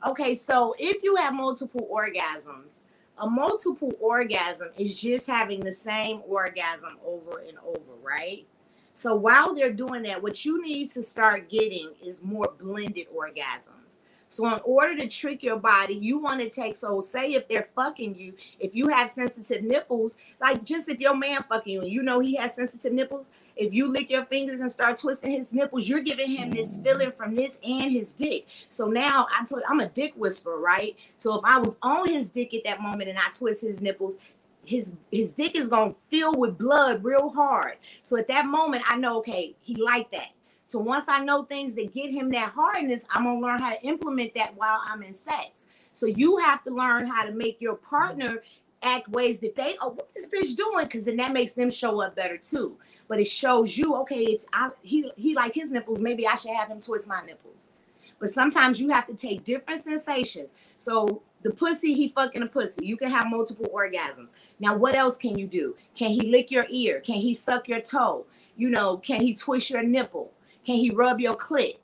Okay, 0.06 0.34
so 0.34 0.74
if 0.78 1.02
you 1.02 1.16
have 1.16 1.32
multiple 1.32 1.88
orgasms, 1.90 2.82
a 3.16 3.26
multiple 3.26 3.94
orgasm 3.98 4.68
is 4.76 5.00
just 5.00 5.26
having 5.26 5.60
the 5.60 5.72
same 5.72 6.20
orgasm 6.28 6.98
over 7.02 7.38
and 7.38 7.56
over, 7.66 7.94
right? 8.02 8.46
So 8.92 9.14
while 9.14 9.54
they're 9.54 9.72
doing 9.72 10.02
that, 10.02 10.22
what 10.22 10.44
you 10.44 10.60
need 10.60 10.90
to 10.90 11.02
start 11.02 11.48
getting 11.48 11.92
is 12.04 12.22
more 12.22 12.52
blended 12.58 13.06
orgasms. 13.08 14.02
So, 14.28 14.46
in 14.52 14.60
order 14.64 14.96
to 14.96 15.08
trick 15.08 15.42
your 15.42 15.58
body, 15.58 15.94
you 15.94 16.18
want 16.18 16.40
to 16.40 16.48
take. 16.48 16.74
So, 16.74 17.00
say 17.00 17.34
if 17.34 17.48
they're 17.48 17.68
fucking 17.74 18.16
you, 18.16 18.34
if 18.58 18.74
you 18.74 18.88
have 18.88 19.08
sensitive 19.08 19.64
nipples, 19.64 20.18
like 20.40 20.64
just 20.64 20.88
if 20.88 20.98
your 21.00 21.16
man 21.16 21.44
fucking 21.48 21.72
you, 21.72 21.84
you 21.84 22.02
know 22.02 22.20
he 22.20 22.36
has 22.36 22.54
sensitive 22.54 22.92
nipples. 22.92 23.30
If 23.56 23.72
you 23.72 23.86
lick 23.86 24.10
your 24.10 24.24
fingers 24.24 24.60
and 24.60 24.70
start 24.70 24.96
twisting 24.96 25.30
his 25.30 25.52
nipples, 25.52 25.88
you're 25.88 26.00
giving 26.00 26.28
him 26.28 26.50
this 26.50 26.78
feeling 26.78 27.12
from 27.16 27.34
this 27.36 27.58
and 27.62 27.92
his 27.92 28.12
dick. 28.12 28.46
So 28.68 28.86
now 28.86 29.26
I 29.30 29.44
told 29.44 29.62
I'm 29.68 29.80
a 29.80 29.88
dick 29.88 30.12
whisperer, 30.16 30.58
right? 30.58 30.96
So 31.16 31.38
if 31.38 31.44
I 31.44 31.58
was 31.58 31.78
on 31.82 32.08
his 32.08 32.30
dick 32.30 32.52
at 32.54 32.64
that 32.64 32.80
moment 32.80 33.10
and 33.10 33.18
I 33.18 33.30
twist 33.36 33.62
his 33.62 33.80
nipples, 33.80 34.18
his 34.64 34.96
his 35.10 35.32
dick 35.32 35.56
is 35.56 35.68
gonna 35.68 35.94
fill 36.10 36.34
with 36.34 36.58
blood 36.58 37.04
real 37.04 37.30
hard. 37.30 37.76
So 38.02 38.16
at 38.16 38.28
that 38.28 38.46
moment, 38.46 38.82
I 38.88 38.96
know 38.96 39.18
okay, 39.18 39.54
he 39.60 39.76
like 39.76 40.10
that. 40.10 40.28
So 40.66 40.78
once 40.78 41.06
I 41.08 41.22
know 41.22 41.44
things 41.44 41.74
that 41.74 41.92
get 41.92 42.12
him 42.12 42.30
that 42.30 42.52
hardness, 42.52 43.06
I'm 43.10 43.24
gonna 43.24 43.40
learn 43.40 43.60
how 43.60 43.70
to 43.70 43.82
implement 43.82 44.34
that 44.34 44.56
while 44.56 44.80
I'm 44.84 45.02
in 45.02 45.12
sex. 45.12 45.66
So 45.92 46.06
you 46.06 46.38
have 46.38 46.64
to 46.64 46.70
learn 46.70 47.06
how 47.06 47.24
to 47.24 47.32
make 47.32 47.60
your 47.60 47.76
partner 47.76 48.42
act 48.82 49.08
ways 49.08 49.38
that 49.40 49.56
they, 49.56 49.76
oh, 49.80 49.90
what 49.90 50.10
this 50.14 50.28
bitch 50.28 50.56
doing? 50.56 50.84
Because 50.84 51.04
then 51.04 51.16
that 51.16 51.32
makes 51.32 51.52
them 51.52 51.70
show 51.70 52.00
up 52.02 52.16
better 52.16 52.36
too. 52.36 52.76
But 53.08 53.20
it 53.20 53.26
shows 53.26 53.76
you, 53.76 53.94
okay, 53.96 54.24
if 54.24 54.40
I 54.52 54.70
he 54.82 55.10
he 55.16 55.34
like 55.34 55.54
his 55.54 55.70
nipples, 55.70 56.00
maybe 56.00 56.26
I 56.26 56.34
should 56.34 56.52
have 56.52 56.68
him 56.68 56.80
twist 56.80 57.08
my 57.08 57.22
nipples. 57.22 57.70
But 58.18 58.30
sometimes 58.30 58.80
you 58.80 58.90
have 58.90 59.06
to 59.08 59.14
take 59.14 59.44
different 59.44 59.80
sensations. 59.82 60.54
So 60.78 61.22
the 61.42 61.50
pussy, 61.50 61.92
he 61.94 62.08
fucking 62.08 62.42
a 62.42 62.46
pussy. 62.46 62.86
You 62.86 62.96
can 62.96 63.10
have 63.10 63.26
multiple 63.28 63.68
orgasms. 63.74 64.32
Now, 64.58 64.74
what 64.76 64.94
else 64.94 65.18
can 65.18 65.36
you 65.36 65.46
do? 65.46 65.76
Can 65.94 66.10
he 66.10 66.30
lick 66.30 66.50
your 66.50 66.64
ear? 66.70 67.00
Can 67.00 67.16
he 67.16 67.34
suck 67.34 67.68
your 67.68 67.80
toe? 67.80 68.24
You 68.56 68.70
know, 68.70 68.96
can 68.96 69.20
he 69.20 69.34
twist 69.34 69.68
your 69.68 69.82
nipple? 69.82 70.32
Can 70.64 70.76
he 70.76 70.90
rub 70.90 71.20
your 71.20 71.34
clit? 71.34 71.78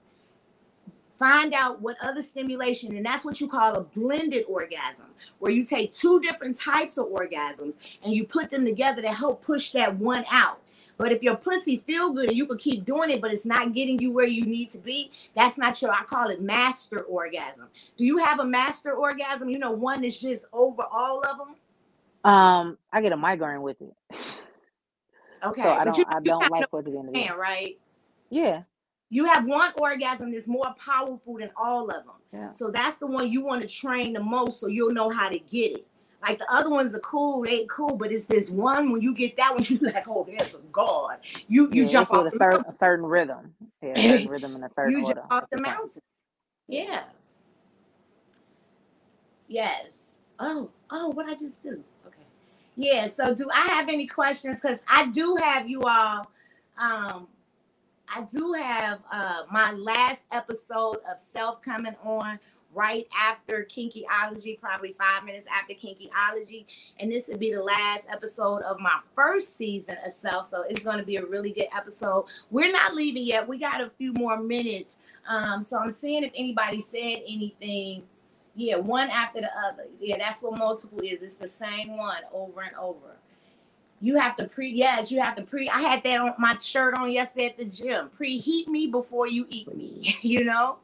Find 1.19 1.53
out 1.53 1.83
what 1.83 1.97
other 2.01 2.23
stimulation, 2.23 2.97
and 2.97 3.05
that's 3.05 3.27
what 3.27 3.43
you 3.43 3.49
call 3.49 3.75
a 3.75 3.83
blended 3.83 4.47
orgasm, 4.49 5.07
where 5.39 5.53
you 5.53 5.65
take 5.65 5.93
two 5.93 6.19
different 6.21 6.57
types 6.57 6.97
of 6.97 7.09
orgasms 7.09 7.79
and 8.03 8.15
you 8.15 8.25
put 8.25 8.49
them 8.49 8.65
together 8.65 9.03
to 9.03 9.13
help 9.13 9.43
push 9.43 9.73
that 9.73 9.97
one 9.97 10.25
out. 10.31 10.61
But 10.97 11.13
if 11.13 11.23
your 11.23 11.37
pussy 11.37 11.79
feel 11.87 12.11
good 12.11 12.29
and 12.29 12.37
you 12.37 12.47
can 12.47 12.59
keep 12.59 12.85
doing 12.87 13.11
it, 13.11 13.21
but 13.21 13.33
it's 13.33 13.47
not 13.47 13.75
getting 13.75 13.99
you 13.99 14.13
where 14.13 14.27
you 14.27 14.45
need 14.45 14.71
to 14.71 14.79
be, 14.79 15.11
that's 15.35 15.59
not 15.59 15.81
your, 15.81 15.93
I 15.93 16.05
call 16.05 16.29
it 16.29 16.41
master 16.43 17.01
orgasm. 17.01 17.69
Do 17.97 18.05
you 18.05 18.19
have 18.19 18.39
a 18.39 18.45
master 18.45 18.93
orgasm? 18.93 19.49
You 19.51 19.59
know, 19.59 19.73
one 19.73 20.03
that's 20.03 20.21
just 20.21 20.47
over 20.53 20.85
all 20.91 21.23
of 21.23 21.39
them? 21.39 22.31
Um, 22.31 22.79
I 22.93 23.01
get 23.01 23.13
a 23.13 23.17
migraine 23.17 23.63
with 23.63 23.81
it. 23.83 23.95
Okay. 25.43 25.63
So 25.63 25.71
I 25.71 25.85
don't, 25.85 25.97
you, 25.97 26.05
I 26.07 26.21
don't 26.21 26.51
like 26.51 26.71
what 26.71 26.87
you're 26.87 27.03
doing. 27.03 27.31
Right. 27.35 27.79
Yeah. 28.29 28.65
You 29.11 29.25
have 29.27 29.45
one 29.45 29.73
orgasm 29.77 30.31
that's 30.31 30.47
more 30.47 30.73
powerful 30.75 31.39
than 31.39 31.51
all 31.57 31.91
of 31.91 32.05
them. 32.05 32.15
Yeah. 32.33 32.51
So 32.51 32.71
that's 32.71 32.97
the 32.97 33.09
one 33.09 33.31
you 33.31 33.45
want 33.45 33.61
to 33.61 33.69
train 33.69 34.13
the 34.13 34.23
most 34.23 34.61
so 34.61 34.69
you'll 34.69 34.93
know 34.93 35.11
how 35.11 35.29
to 35.29 35.39
get 35.39 35.73
it. 35.73 35.87
Like 36.23 36.39
the 36.39 36.53
other 36.53 36.71
ones 36.71 36.95
are 36.95 37.01
cool, 37.01 37.43
they 37.43 37.61
ain't 37.61 37.71
cool, 37.71 37.97
but 37.97 38.13
it's 38.13 38.27
this 38.27 38.51
one 38.51 38.93
when 38.93 39.01
you 39.01 39.15
get 39.15 39.37
that 39.39 39.55
one, 39.55 39.65
you 39.69 39.79
like, 39.79 40.07
oh, 40.07 40.27
there's 40.29 40.55
a 40.55 40.59
god. 40.71 41.19
You 41.49 41.71
you 41.73 41.83
yeah, 41.83 41.89
jump 41.89 42.13
off 42.13 42.33
a 42.33 42.37
certain, 42.37 42.65
a 42.69 42.75
certain 42.77 43.07
rhythm. 43.07 43.55
Yeah, 43.83 43.95
certain 43.95 44.29
rhythm 44.29 44.55
and 44.55 44.65
a 44.65 44.71
certain 44.71 44.93
You 44.99 45.07
jump 45.07 45.27
off 45.31 45.45
the 45.51 45.61
mountain. 45.61 46.03
Yeah. 46.69 47.03
Yes. 49.49 50.19
Oh, 50.39 50.71
oh, 50.91 51.09
what 51.09 51.27
I 51.27 51.35
just 51.35 51.63
do. 51.63 51.83
Okay. 52.07 52.17
Yeah. 52.77 53.07
So 53.07 53.35
do 53.35 53.49
I 53.53 53.63
have 53.63 53.89
any 53.89 54.07
questions? 54.07 54.61
Because 54.61 54.85
I 54.89 55.07
do 55.07 55.37
have 55.37 55.69
you 55.69 55.81
all 55.83 56.31
um 56.79 57.27
I 58.13 58.23
do 58.23 58.53
have 58.55 58.99
uh, 59.13 59.43
my 59.53 59.73
last 59.73 60.27
episode 60.33 60.97
of 61.09 61.21
Self 61.21 61.63
coming 61.63 61.95
on 62.03 62.41
right 62.75 63.07
after 63.17 63.67
Kinkyology, 63.71 64.61
probably 64.61 64.97
five 64.99 65.25
minutes 65.25 65.47
after 65.47 65.75
Kinkyology. 65.75 66.65
And 66.99 67.11
this 67.11 67.29
would 67.29 67.39
be 67.39 67.55
the 67.55 67.63
last 67.63 68.09
episode 68.11 68.63
of 68.63 68.81
my 68.81 68.99
first 69.15 69.57
season 69.57 69.97
of 70.05 70.13
Self. 70.13 70.49
So 70.49 70.65
it's 70.69 70.83
going 70.83 70.99
to 70.99 71.05
be 71.05 71.17
a 71.17 71.25
really 71.25 71.53
good 71.53 71.69
episode. 71.77 72.27
We're 72.51 72.73
not 72.73 72.95
leaving 72.95 73.25
yet. 73.25 73.47
We 73.47 73.59
got 73.59 73.81
a 73.81 73.91
few 73.97 74.13
more 74.15 74.41
minutes. 74.41 74.99
Um, 75.29 75.63
so 75.63 75.79
I'm 75.79 75.93
seeing 75.93 76.25
if 76.25 76.33
anybody 76.35 76.81
said 76.81 77.23
anything. 77.29 78.03
Yeah, 78.57 78.77
one 78.77 79.09
after 79.09 79.41
the 79.41 79.51
other. 79.57 79.87
Yeah, 80.01 80.19
that's 80.19 80.43
what 80.43 80.59
multiple 80.59 81.01
is. 81.01 81.23
It's 81.23 81.37
the 81.37 81.49
same 81.49 81.97
one 81.97 82.23
over 82.33 82.63
and 82.63 82.75
over. 82.75 83.20
You 84.01 84.17
have 84.17 84.37
to 84.37 84.47
pre 84.47 84.71
yes, 84.71 85.13
you 85.13 85.21
have 85.21 85.37
to 85.37 85.43
pre. 85.43 85.69
I 85.69 85.81
had 85.81 86.03
that 86.05 86.21
on 86.21 86.35
my 86.39 86.57
shirt 86.57 86.97
on 86.97 87.13
yesterday 87.13 87.47
at 87.47 87.59
the 87.59 87.67
gym. 87.67 88.11
Preheat 88.19 88.67
me 88.67 88.87
before 88.87 89.27
you 89.29 89.47
eat 89.51 89.75
me. 89.75 90.17
you 90.23 90.45
know, 90.45 90.79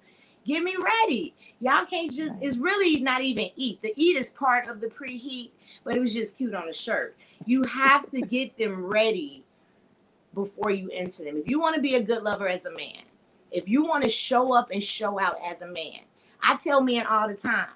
get 0.47 0.63
me 0.63 0.77
ready. 0.79 1.35
Y'all 1.61 1.87
can't 1.87 2.13
just. 2.13 2.39
It's 2.43 2.59
really 2.59 3.01
not 3.01 3.23
even 3.23 3.51
eat. 3.57 3.81
The 3.81 3.95
eat 3.97 4.17
is 4.17 4.31
part 4.31 4.69
of 4.69 4.81
the 4.81 4.89
preheat, 4.89 5.51
but 5.83 5.95
it 5.95 6.01
was 6.01 6.13
just 6.13 6.37
cute 6.37 6.55
on 6.55 6.67
the 6.67 6.75
shirt. 6.75 7.17
You 7.47 7.63
have 7.65 8.09
to 8.11 8.21
get 8.21 8.59
them 8.59 8.85
ready 8.85 9.45
before 10.35 10.71
you 10.71 10.91
enter 10.93 11.25
them. 11.25 11.39
If 11.39 11.49
you 11.49 11.59
want 11.59 11.75
to 11.77 11.81
be 11.81 11.95
a 11.95 12.03
good 12.03 12.23
lover 12.23 12.49
as 12.49 12.67
a 12.67 12.73
man, 12.73 13.03
if 13.51 13.67
you 13.69 13.85
want 13.85 14.05
to 14.05 14.11
show 14.11 14.55
up 14.55 14.71
and 14.71 14.83
show 14.83 15.19
out 15.19 15.39
as 15.45 15.63
a 15.63 15.67
man, 15.67 16.01
I 16.43 16.57
tell 16.57 16.83
men 16.83 17.07
all 17.07 17.29
the 17.29 17.35
time. 17.35 17.69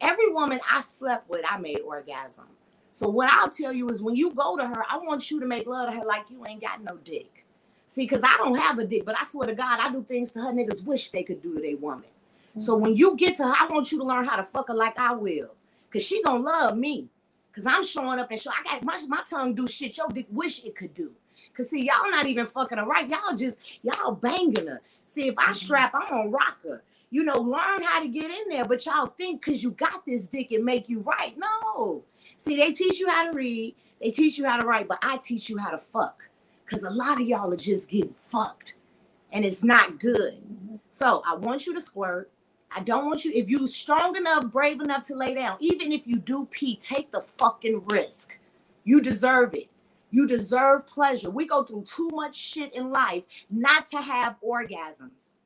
Every 0.00 0.32
woman 0.32 0.60
I 0.68 0.82
slept 0.82 1.30
with, 1.30 1.44
I 1.48 1.58
made 1.58 1.80
orgasm. 1.80 2.46
So 2.92 3.08
what 3.08 3.30
I'll 3.30 3.48
tell 3.48 3.72
you 3.72 3.88
is 3.88 4.02
when 4.02 4.16
you 4.16 4.32
go 4.32 4.56
to 4.56 4.66
her, 4.66 4.84
I 4.88 4.98
want 4.98 5.30
you 5.30 5.40
to 5.40 5.46
make 5.46 5.66
love 5.66 5.88
to 5.88 5.96
her 5.96 6.04
like 6.04 6.24
you 6.30 6.44
ain't 6.46 6.60
got 6.60 6.82
no 6.82 6.96
dick. 6.98 7.44
See, 7.86 8.04
because 8.04 8.22
I 8.22 8.36
don't 8.36 8.56
have 8.56 8.78
a 8.78 8.84
dick, 8.84 9.04
but 9.04 9.18
I 9.18 9.24
swear 9.24 9.48
to 9.48 9.54
God, 9.54 9.80
I 9.80 9.90
do 9.90 10.04
things 10.06 10.32
to 10.32 10.40
her 10.42 10.52
niggas 10.52 10.84
wish 10.84 11.10
they 11.10 11.22
could 11.22 11.42
do 11.42 11.54
to 11.54 11.60
their 11.60 11.76
woman. 11.76 12.04
Mm-hmm. 12.50 12.60
So 12.60 12.76
when 12.76 12.96
you 12.96 13.16
get 13.16 13.36
to 13.36 13.44
her, 13.44 13.54
I 13.58 13.66
want 13.66 13.90
you 13.90 13.98
to 13.98 14.04
learn 14.04 14.24
how 14.24 14.36
to 14.36 14.44
fuck 14.44 14.68
her 14.68 14.74
like 14.74 14.98
I 14.98 15.12
will. 15.12 15.50
Cause 15.92 16.06
she 16.06 16.22
gonna 16.22 16.42
love 16.42 16.76
me. 16.76 17.08
Cause 17.52 17.66
I'm 17.66 17.84
showing 17.84 18.20
up 18.20 18.30
and 18.30 18.40
show 18.40 18.50
I 18.50 18.62
got 18.62 18.84
my, 18.84 18.96
my 19.08 19.22
tongue 19.28 19.54
do 19.54 19.66
shit 19.66 19.96
your 19.98 20.06
dick 20.08 20.26
wish 20.30 20.64
it 20.64 20.76
could 20.76 20.94
do. 20.94 21.10
Cause 21.56 21.70
see, 21.70 21.84
y'all 21.84 22.08
not 22.10 22.26
even 22.26 22.46
fucking 22.46 22.78
her 22.78 22.86
right. 22.86 23.08
Y'all 23.08 23.36
just 23.36 23.58
y'all 23.82 24.12
banging 24.12 24.68
her. 24.68 24.80
See, 25.04 25.26
if 25.26 25.34
I 25.36 25.46
mm-hmm. 25.46 25.52
strap, 25.54 25.92
I'm 25.92 26.08
gonna 26.08 26.30
rock 26.30 26.58
her. 26.62 26.82
You 27.10 27.24
know, 27.24 27.40
learn 27.40 27.82
how 27.82 28.00
to 28.00 28.08
get 28.08 28.30
in 28.30 28.48
there, 28.50 28.64
but 28.64 28.86
y'all 28.86 29.06
think 29.06 29.44
because 29.44 29.64
you 29.64 29.72
got 29.72 30.06
this 30.06 30.28
dick 30.28 30.52
and 30.52 30.64
make 30.64 30.88
you 30.88 31.00
right. 31.00 31.36
No, 31.36 32.04
See, 32.40 32.56
they 32.56 32.72
teach 32.72 32.98
you 32.98 33.06
how 33.06 33.30
to 33.30 33.36
read, 33.36 33.74
they 34.00 34.10
teach 34.10 34.38
you 34.38 34.46
how 34.46 34.58
to 34.58 34.66
write, 34.66 34.88
but 34.88 34.98
I 35.02 35.18
teach 35.18 35.50
you 35.50 35.58
how 35.58 35.68
to 35.68 35.76
fuck. 35.76 36.22
Because 36.64 36.82
a 36.84 36.88
lot 36.88 37.20
of 37.20 37.26
y'all 37.26 37.52
are 37.52 37.56
just 37.56 37.90
getting 37.90 38.14
fucked 38.30 38.76
and 39.30 39.44
it's 39.44 39.62
not 39.62 40.00
good. 40.00 40.38
So 40.88 41.22
I 41.28 41.34
want 41.34 41.66
you 41.66 41.74
to 41.74 41.80
squirt. 41.82 42.30
I 42.74 42.80
don't 42.80 43.04
want 43.04 43.26
you, 43.26 43.32
if 43.34 43.50
you're 43.50 43.66
strong 43.66 44.16
enough, 44.16 44.46
brave 44.46 44.80
enough 44.80 45.06
to 45.08 45.16
lay 45.16 45.34
down, 45.34 45.58
even 45.60 45.92
if 45.92 46.06
you 46.06 46.16
do 46.16 46.48
pee, 46.50 46.76
take 46.76 47.12
the 47.12 47.24
fucking 47.36 47.84
risk. 47.88 48.38
You 48.84 49.02
deserve 49.02 49.52
it. 49.52 49.68
You 50.10 50.26
deserve 50.26 50.86
pleasure. 50.86 51.28
We 51.28 51.46
go 51.46 51.62
through 51.62 51.82
too 51.82 52.08
much 52.14 52.34
shit 52.34 52.74
in 52.74 52.90
life 52.90 53.24
not 53.50 53.84
to 53.88 53.98
have 53.98 54.36
orgasms. 54.42 55.40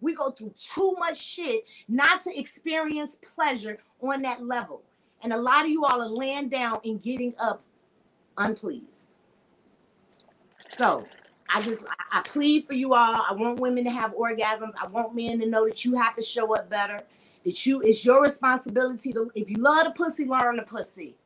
We 0.00 0.14
go 0.14 0.30
through 0.30 0.54
too 0.56 0.94
much 1.00 1.20
shit 1.20 1.64
not 1.88 2.20
to 2.22 2.38
experience 2.38 3.18
pleasure 3.34 3.78
on 4.00 4.22
that 4.22 4.46
level. 4.46 4.84
And 5.22 5.32
a 5.32 5.36
lot 5.36 5.64
of 5.64 5.70
you 5.70 5.84
all 5.84 6.00
are 6.00 6.08
laying 6.08 6.48
down 6.48 6.80
and 6.84 7.02
getting 7.02 7.34
up 7.38 7.62
unpleased. 8.36 9.14
So 10.68 11.06
I 11.48 11.62
just 11.62 11.84
I, 12.12 12.22
plead 12.22 12.66
for 12.66 12.74
you 12.74 12.94
all. 12.94 13.24
I 13.28 13.32
want 13.32 13.60
women 13.60 13.84
to 13.84 13.90
have 13.90 14.12
orgasms. 14.12 14.72
I 14.80 14.86
want 14.88 15.14
men 15.14 15.40
to 15.40 15.46
know 15.46 15.66
that 15.66 15.84
you 15.84 15.94
have 15.96 16.14
to 16.16 16.22
show 16.22 16.54
up 16.54 16.68
better. 16.68 17.00
That 17.44 17.66
you 17.66 17.80
it's 17.80 18.04
your 18.04 18.22
responsibility 18.22 19.12
to 19.12 19.30
if 19.34 19.48
you 19.48 19.56
love 19.56 19.86
the 19.86 19.90
pussy, 19.92 20.26
learn 20.26 20.56
the 20.56 20.62
pussy. 20.62 21.16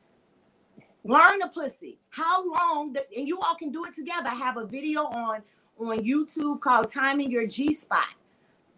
Learn 1.03 1.39
the 1.39 1.49
pussy. 1.49 1.97
How 2.09 2.49
long 2.49 2.93
the, 2.93 3.05
and 3.15 3.27
you 3.27 3.39
all 3.39 3.55
can 3.55 3.71
do 3.71 3.83
it 3.85 3.93
together. 3.93 4.29
I 4.29 4.35
have 4.35 4.57
a 4.57 4.65
video 4.65 5.03
on 5.03 5.41
on 5.77 5.99
YouTube 5.99 6.61
called 6.61 6.87
Timing 6.87 7.29
Your 7.29 7.45
G 7.45 7.73
Spot. 7.73 8.05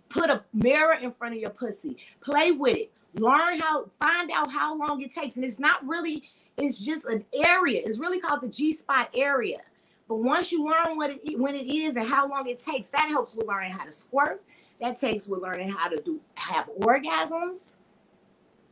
Put 0.09 0.30
a 0.30 0.43
mirror 0.53 0.95
in 0.95 1.11
front 1.11 1.36
of 1.36 1.41
your 1.41 1.51
pussy. 1.51 1.97
Play 2.22 2.51
with 2.51 2.78
it 2.78 2.91
learn 3.20 3.59
how 3.59 3.89
find 3.99 4.32
out 4.32 4.51
how 4.51 4.78
long 4.78 5.01
it 5.01 5.11
takes 5.11 5.36
and 5.36 5.45
it's 5.45 5.59
not 5.59 5.86
really 5.88 6.24
it's 6.57 6.80
just 6.80 7.05
an 7.05 7.24
area 7.34 7.82
it's 7.86 7.99
really 7.99 8.20
called 8.20 8.41
the 8.41 8.47
g-spot 8.47 9.09
area 9.16 9.59
but 10.07 10.16
once 10.16 10.51
you 10.51 10.66
learn 10.66 10.95
what 10.97 11.09
it 11.11 11.39
when 11.39 11.55
it 11.55 11.68
is 11.68 11.95
and 11.95 12.07
how 12.07 12.28
long 12.28 12.47
it 12.47 12.59
takes 12.59 12.89
that 12.89 13.07
helps 13.09 13.36
with 13.36 13.47
learning 13.47 13.72
how 13.72 13.84
to 13.84 13.91
squirt 13.91 14.43
that 14.82 14.97
takes 14.97 15.28
with 15.28 15.41
learning 15.41 15.70
how 15.70 15.88
to 15.88 15.97
do 16.01 16.20
have 16.36 16.70
orgasms 16.80 17.78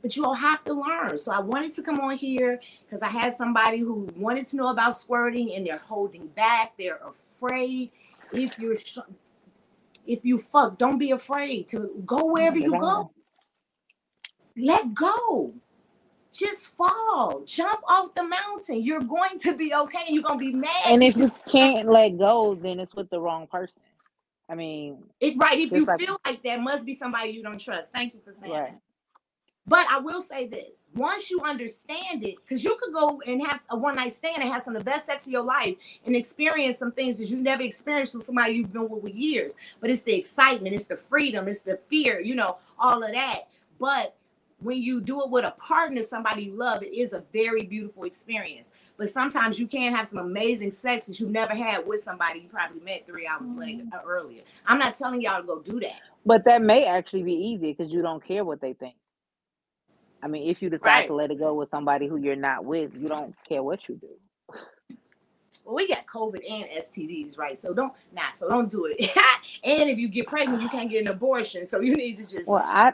but 0.04 0.18
you'll 0.18 0.36
have 0.36 0.64
to 0.66 0.74
learn. 0.74 1.18
So 1.18 1.32
I 1.32 1.40
wanted 1.40 1.72
to 1.74 1.82
come 1.82 2.00
on 2.02 2.18
here 2.18 2.60
because 2.86 3.02
I 3.02 3.08
had 3.08 3.34
somebody 3.34 3.80
who 3.80 4.08
wanted 4.18 4.46
to 4.48 4.58
know 4.58 4.68
about 4.68 4.98
squirting 4.98 5.56
and 5.56 5.66
they're 5.66 5.78
holding 5.78 6.28
back. 6.28 6.74
They're 6.78 7.00
afraid. 7.08 7.90
If 8.34 8.60
you're 8.60 8.76
if 10.06 10.26
you 10.26 10.38
fuck, 10.38 10.78
don't 10.78 10.98
be 10.98 11.12
afraid 11.12 11.70
to 11.70 11.90
go 12.06 12.26
wherever 12.34 12.58
you 12.58 12.78
go. 12.78 13.12
Let 14.56 14.94
go. 14.94 15.54
Just 16.32 16.76
fall. 16.76 17.44
Jump 17.46 17.82
off 17.88 18.16
the 18.16 18.24
mountain. 18.24 18.82
You're 18.82 19.02
going 19.02 19.38
to 19.40 19.56
be 19.56 19.74
okay. 19.74 20.06
You're 20.10 20.24
gonna 20.24 20.40
be 20.40 20.54
mad. 20.54 20.84
And 20.86 21.04
if 21.04 21.16
you 21.16 21.32
can't 21.48 21.88
let 21.88 22.18
go, 22.18 22.56
then 22.56 22.80
it's 22.80 22.96
with 22.96 23.10
the 23.10 23.20
wrong 23.20 23.48
person. 23.48 23.82
I 24.50 24.56
mean, 24.56 25.04
it 25.20 25.36
right. 25.38 25.60
If 25.60 25.72
you 25.72 25.86
like, 25.86 26.00
feel 26.00 26.20
like 26.26 26.44
that 26.44 26.60
must 26.60 26.86
be 26.86 26.94
somebody 26.94 27.30
you 27.30 27.44
don't 27.44 27.60
trust. 27.60 27.92
Thank 27.92 28.14
you 28.14 28.20
for 28.26 28.34
saying 28.34 28.52
right. 28.52 28.72
that. 28.72 28.82
But 29.66 29.88
I 29.90 30.00
will 30.00 30.22
say 30.22 30.48
this: 30.48 30.88
once 30.94 31.32
you 31.32 31.40
understand 31.42 32.24
it, 32.26 32.36
because 32.42 32.64
you 32.64 32.78
could 32.82 32.94
go 32.94 33.22
and 33.26 33.46
have 33.46 33.62
a 33.70 33.78
one 33.78 33.96
night 33.96 34.12
stand 34.12 34.42
and 34.42 34.52
have 34.52 34.64
some 34.64 34.76
of 34.76 34.84
the 34.84 34.90
best 34.90 35.06
sex 35.06 35.26
of 35.26 35.32
your 35.32 35.44
life 35.44 35.76
and 36.06 36.16
experience 36.16 36.78
some 36.78 36.92
things 36.92 37.18
that 37.20 37.30
you 37.30 37.38
never 37.38 37.64
experienced 37.64 38.16
with 38.16 38.24
somebody 38.24 38.54
you've 38.54 38.74
been 38.74 38.90
with 38.90 39.04
for 39.04 39.08
years. 39.08 39.56
But 39.80 39.90
it's 39.90 40.02
the 40.02 40.16
excitement, 40.16 40.76
it's 40.76 40.88
the 40.88 40.98
freedom, 40.98 41.48
it's 41.48 41.62
the 41.62 41.80
fear, 41.90 42.20
you 42.20 42.36
know, 42.36 42.58
all 42.78 43.04
of 43.04 43.12
that. 43.14 43.48
But 43.80 44.16
when 44.64 44.82
you 44.82 45.02
do 45.02 45.22
it 45.22 45.30
with 45.30 45.46
a 45.46 45.52
partner, 45.52 46.02
somebody 46.02 46.44
you 46.44 46.54
love, 46.54 46.84
it 46.84 46.94
is 46.94 47.14
a 47.14 47.24
very 47.34 47.64
beautiful 47.64 48.04
experience. 48.04 48.74
But 48.98 49.10
sometimes 49.10 49.60
you 49.60 49.68
can 49.68 49.94
have 49.94 50.08
some 50.08 50.20
amazing 50.20 50.72
sex 50.72 51.06
that 51.08 51.20
you 51.20 51.30
never 51.30 51.54
had 51.54 51.86
with 51.86 52.00
somebody 52.02 52.40
you 52.40 52.50
probably 52.50 52.82
met 52.82 53.06
three 53.06 53.28
hours 53.28 53.50
mm-hmm. 53.50 53.60
later 53.60 53.84
uh, 53.94 54.00
earlier. 54.06 54.42
I'm 54.66 54.80
not 54.80 54.96
telling 54.96 55.22
y'all 55.22 55.42
to 55.42 55.48
go 55.48 55.60
do 55.60 55.80
that. 55.82 56.02
But 56.26 56.46
that 56.46 56.62
may 56.62 56.86
actually 56.86 57.24
be 57.24 57.34
easy 57.34 57.74
because 57.74 57.92
you 57.92 58.02
don't 58.02 58.26
care 58.26 58.46
what 58.46 58.62
they 58.62 58.74
think. 58.74 58.96
I 60.22 60.28
mean, 60.28 60.50
if 60.50 60.62
you 60.62 60.70
decide 60.70 60.86
right. 60.86 61.08
to 61.08 61.14
let 61.14 61.32
it 61.32 61.40
go 61.40 61.54
with 61.54 61.70
somebody 61.70 62.08
who 62.08 62.16
you're 62.16 62.38
not 62.38 62.64
with, 62.64 62.98
you 62.98 63.10
don't 63.10 63.36
care 63.48 63.62
what 63.62 63.90
you 63.90 63.96
do. 63.96 64.58
Well, 65.66 65.76
we 65.76 65.88
got 65.88 66.06
COVID 66.06 66.42
and 66.50 66.66
STDs, 66.70 67.38
right? 67.38 67.58
So 67.60 67.74
don't 67.74 67.94
nah, 68.14 68.32
so 68.32 68.50
don't 68.50 68.70
do 68.70 68.86
it. 68.86 69.00
and 69.64 69.90
if 69.90 69.98
you 69.98 70.08
get 70.08 70.28
pregnant, 70.28 70.62
you 70.62 70.70
can't 70.70 70.90
get 70.90 71.02
an 71.02 71.08
abortion. 71.10 71.66
So 71.66 71.82
you 71.82 71.96
need 71.96 72.16
to 72.18 72.30
just 72.30 72.48
Well, 72.48 72.64
I 72.64 72.92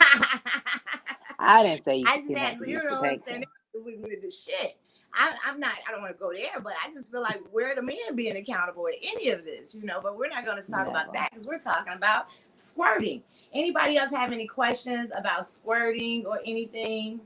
I 1.38 1.62
didn't 1.62 1.84
say 1.84 1.96
you 1.96 2.06
I 2.08 2.18
just 2.18 2.34
had, 2.34 2.58
you 2.64 2.82
know 2.82 3.00
what 3.00 3.10
I'm 3.10 3.18
saying? 3.18 3.44
With, 3.74 4.00
with 4.00 4.22
the 4.22 4.30
shit. 4.30 4.76
I, 5.14 5.34
am 5.46 5.58
not, 5.58 5.72
I 5.88 5.90
don't 5.90 6.02
want 6.02 6.14
to 6.14 6.18
go 6.18 6.32
there, 6.32 6.60
but 6.62 6.74
I 6.84 6.92
just 6.92 7.10
feel 7.10 7.22
like 7.22 7.40
where 7.50 7.74
the 7.74 7.82
men 7.82 7.96
being 8.14 8.36
accountable 8.36 8.86
in 8.86 8.94
any 9.02 9.30
of 9.30 9.44
this, 9.44 9.74
you 9.74 9.84
know, 9.84 10.00
but 10.02 10.18
we're 10.18 10.28
not 10.28 10.44
going 10.44 10.60
to 10.60 10.70
talk 10.70 10.86
about 10.86 11.12
that 11.14 11.30
because 11.30 11.46
we're 11.46 11.58
talking 11.58 11.94
about 11.94 12.26
squirting. 12.54 13.22
Anybody 13.54 13.96
else 13.96 14.10
have 14.10 14.32
any 14.32 14.46
questions 14.46 15.10
about 15.16 15.46
squirting 15.46 16.26
or 16.26 16.40
anything? 16.44 17.20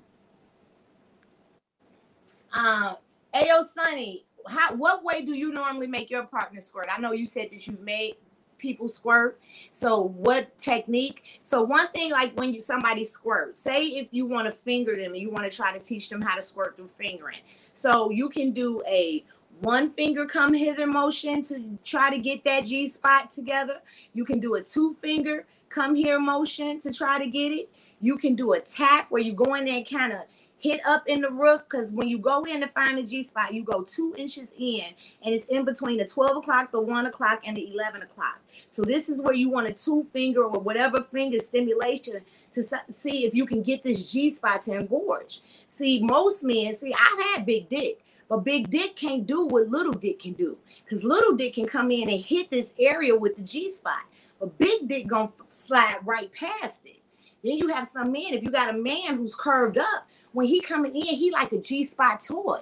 Um, 2.53 2.97
Ayo 3.35 3.65
Sunny, 3.65 4.27
how 4.47 4.75
what 4.75 5.05
way 5.05 5.25
do 5.25 5.35
you 5.35 5.53
normally 5.53 5.87
make 5.87 6.11
your 6.11 6.25
partner 6.25 6.61
squirt? 6.61 6.87
I 6.95 7.01
know 7.01 7.13
you 7.13 7.27
said 7.27 7.51
that 7.51 7.67
you've 7.67 7.81
made 7.81 8.15
people 8.63 8.89
squirt. 8.89 9.39
So 9.73 10.01
what 10.01 10.57
technique? 10.59 11.25
So 11.43 11.63
one 11.63 11.89
thing 11.89 12.13
like 12.13 12.35
when 12.39 12.55
you 12.55 12.61
somebody 12.61 13.05
squirts, 13.05 13.61
say 13.61 13.87
if 13.89 14.09
you 14.13 14.25
want 14.25 14.47
to 14.47 14.53
finger 14.53 14.97
them 14.97 15.15
you 15.15 15.31
want 15.31 15.51
to 15.51 15.55
try 15.55 15.77
to 15.77 15.85
teach 15.85 16.09
them 16.09 16.23
how 16.23 16.37
to 16.37 16.43
squirt 16.43 16.77
through 16.77 16.89
fingering. 16.89 17.41
So 17.75 18.11
you 18.11 18.31
can 18.31 18.53
do 18.53 18.83
a 18.87 19.25
one 19.61 19.91
finger 19.93 20.27
come 20.27 20.55
hither 20.55 20.87
motion 20.87 21.43
to 21.43 21.79
try 21.85 22.11
to 22.11 22.19
get 22.19 22.45
that 22.45 22.65
G 22.65 22.89
spot 22.89 23.31
together. 23.31 23.81
You 24.15 24.25
can 24.25 24.41
do 24.41 24.55
a 24.55 24.63
two 24.63 24.95
finger 24.95 25.45
come 25.69 25.95
here 25.95 26.21
motion 26.21 26.79
to 26.81 26.93
try 26.93 27.19
to 27.19 27.27
get 27.27 27.53
it. 27.53 27.71
You 28.01 28.17
can 28.17 28.35
do 28.35 28.53
a 28.53 28.61
tap 28.61 29.07
where 29.11 29.23
you 29.23 29.33
go 29.33 29.55
in 29.55 29.65
there 29.65 29.77
and 29.77 29.89
kind 29.89 30.13
of 30.13 30.21
hit 30.63 30.81
up 30.87 31.03
in 31.09 31.21
the 31.21 31.31
roof 31.31 31.63
because 31.65 31.93
when 31.93 32.09
you 32.09 32.17
go 32.17 32.45
in 32.45 32.61
to 32.61 32.69
find 32.69 32.97
the 32.97 33.03
G 33.03 33.25
spot, 33.25 33.53
you 33.53 33.65
go 33.65 33.83
two 33.83 34.15
inches 34.17 34.55
in 34.57 34.85
and 35.25 35.35
it's 35.35 35.47
in 35.47 35.65
between 35.65 35.99
the 35.99 36.05
12 36.05 36.37
o'clock, 36.37 36.71
the 36.71 36.81
one 36.81 37.05
o'clock, 37.07 37.41
and 37.45 37.57
the 37.57 37.73
11 37.75 38.03
o'clock. 38.03 38.41
So 38.69 38.83
this 38.83 39.09
is 39.09 39.21
where 39.21 39.35
you 39.35 39.51
want 39.51 39.67
a 39.67 39.73
two 39.73 40.07
finger 40.13 40.45
or 40.45 40.61
whatever 40.61 41.03
finger 41.03 41.41
stimulation 41.41 42.21
to 42.53 42.63
see 42.91 43.27
if 43.27 43.35
you 43.35 43.45
can 43.45 43.65
get 43.65 43.83
this 43.83 44.11
G 44.11 44.31
spot 44.31 44.63
to 44.63 44.79
engorge. 44.79 45.41
See, 45.69 46.01
most 46.01 46.45
men, 46.45 46.73
see, 46.75 46.95
I've 46.95 47.25
had 47.25 47.45
big 47.45 47.69
dick. 47.69 48.05
But 48.29 48.45
big 48.45 48.71
dick 48.71 48.95
can't 48.95 49.27
do 49.27 49.47
what 49.47 49.69
little 49.69 49.93
dick 49.93 50.21
can 50.21 50.35
do. 50.35 50.57
Because 50.85 51.03
little 51.03 51.35
dick 51.35 51.55
can 51.55 51.67
come 51.67 51.91
in 51.91 52.09
and 52.09 52.21
hit 52.21 52.51
this 52.51 52.73
area 52.79 53.17
with 53.17 53.35
the 53.35 53.43
G 53.43 53.69
spot. 53.69 54.05
But 54.39 54.57
big 54.59 54.89
dick 54.89 55.09
gonna 55.09 55.33
slide 55.49 55.99
right 56.05 56.33
past 56.33 56.87
it. 56.87 57.01
Then 57.43 57.57
you 57.57 57.69
have 57.69 57.89
some 57.89 58.13
men, 58.13 58.33
if 58.33 58.45
you 58.45 58.51
got 58.51 58.71
a 58.73 58.79
man 58.79 59.17
who's 59.17 59.35
curved 59.35 59.79
up, 59.79 60.07
when 60.33 60.47
he 60.47 60.61
coming 60.61 60.95
in, 60.97 61.07
he 61.07 61.31
like 61.31 61.53
a 61.53 61.59
G 61.59 61.85
spot 61.85 62.21
toy. 62.21 62.61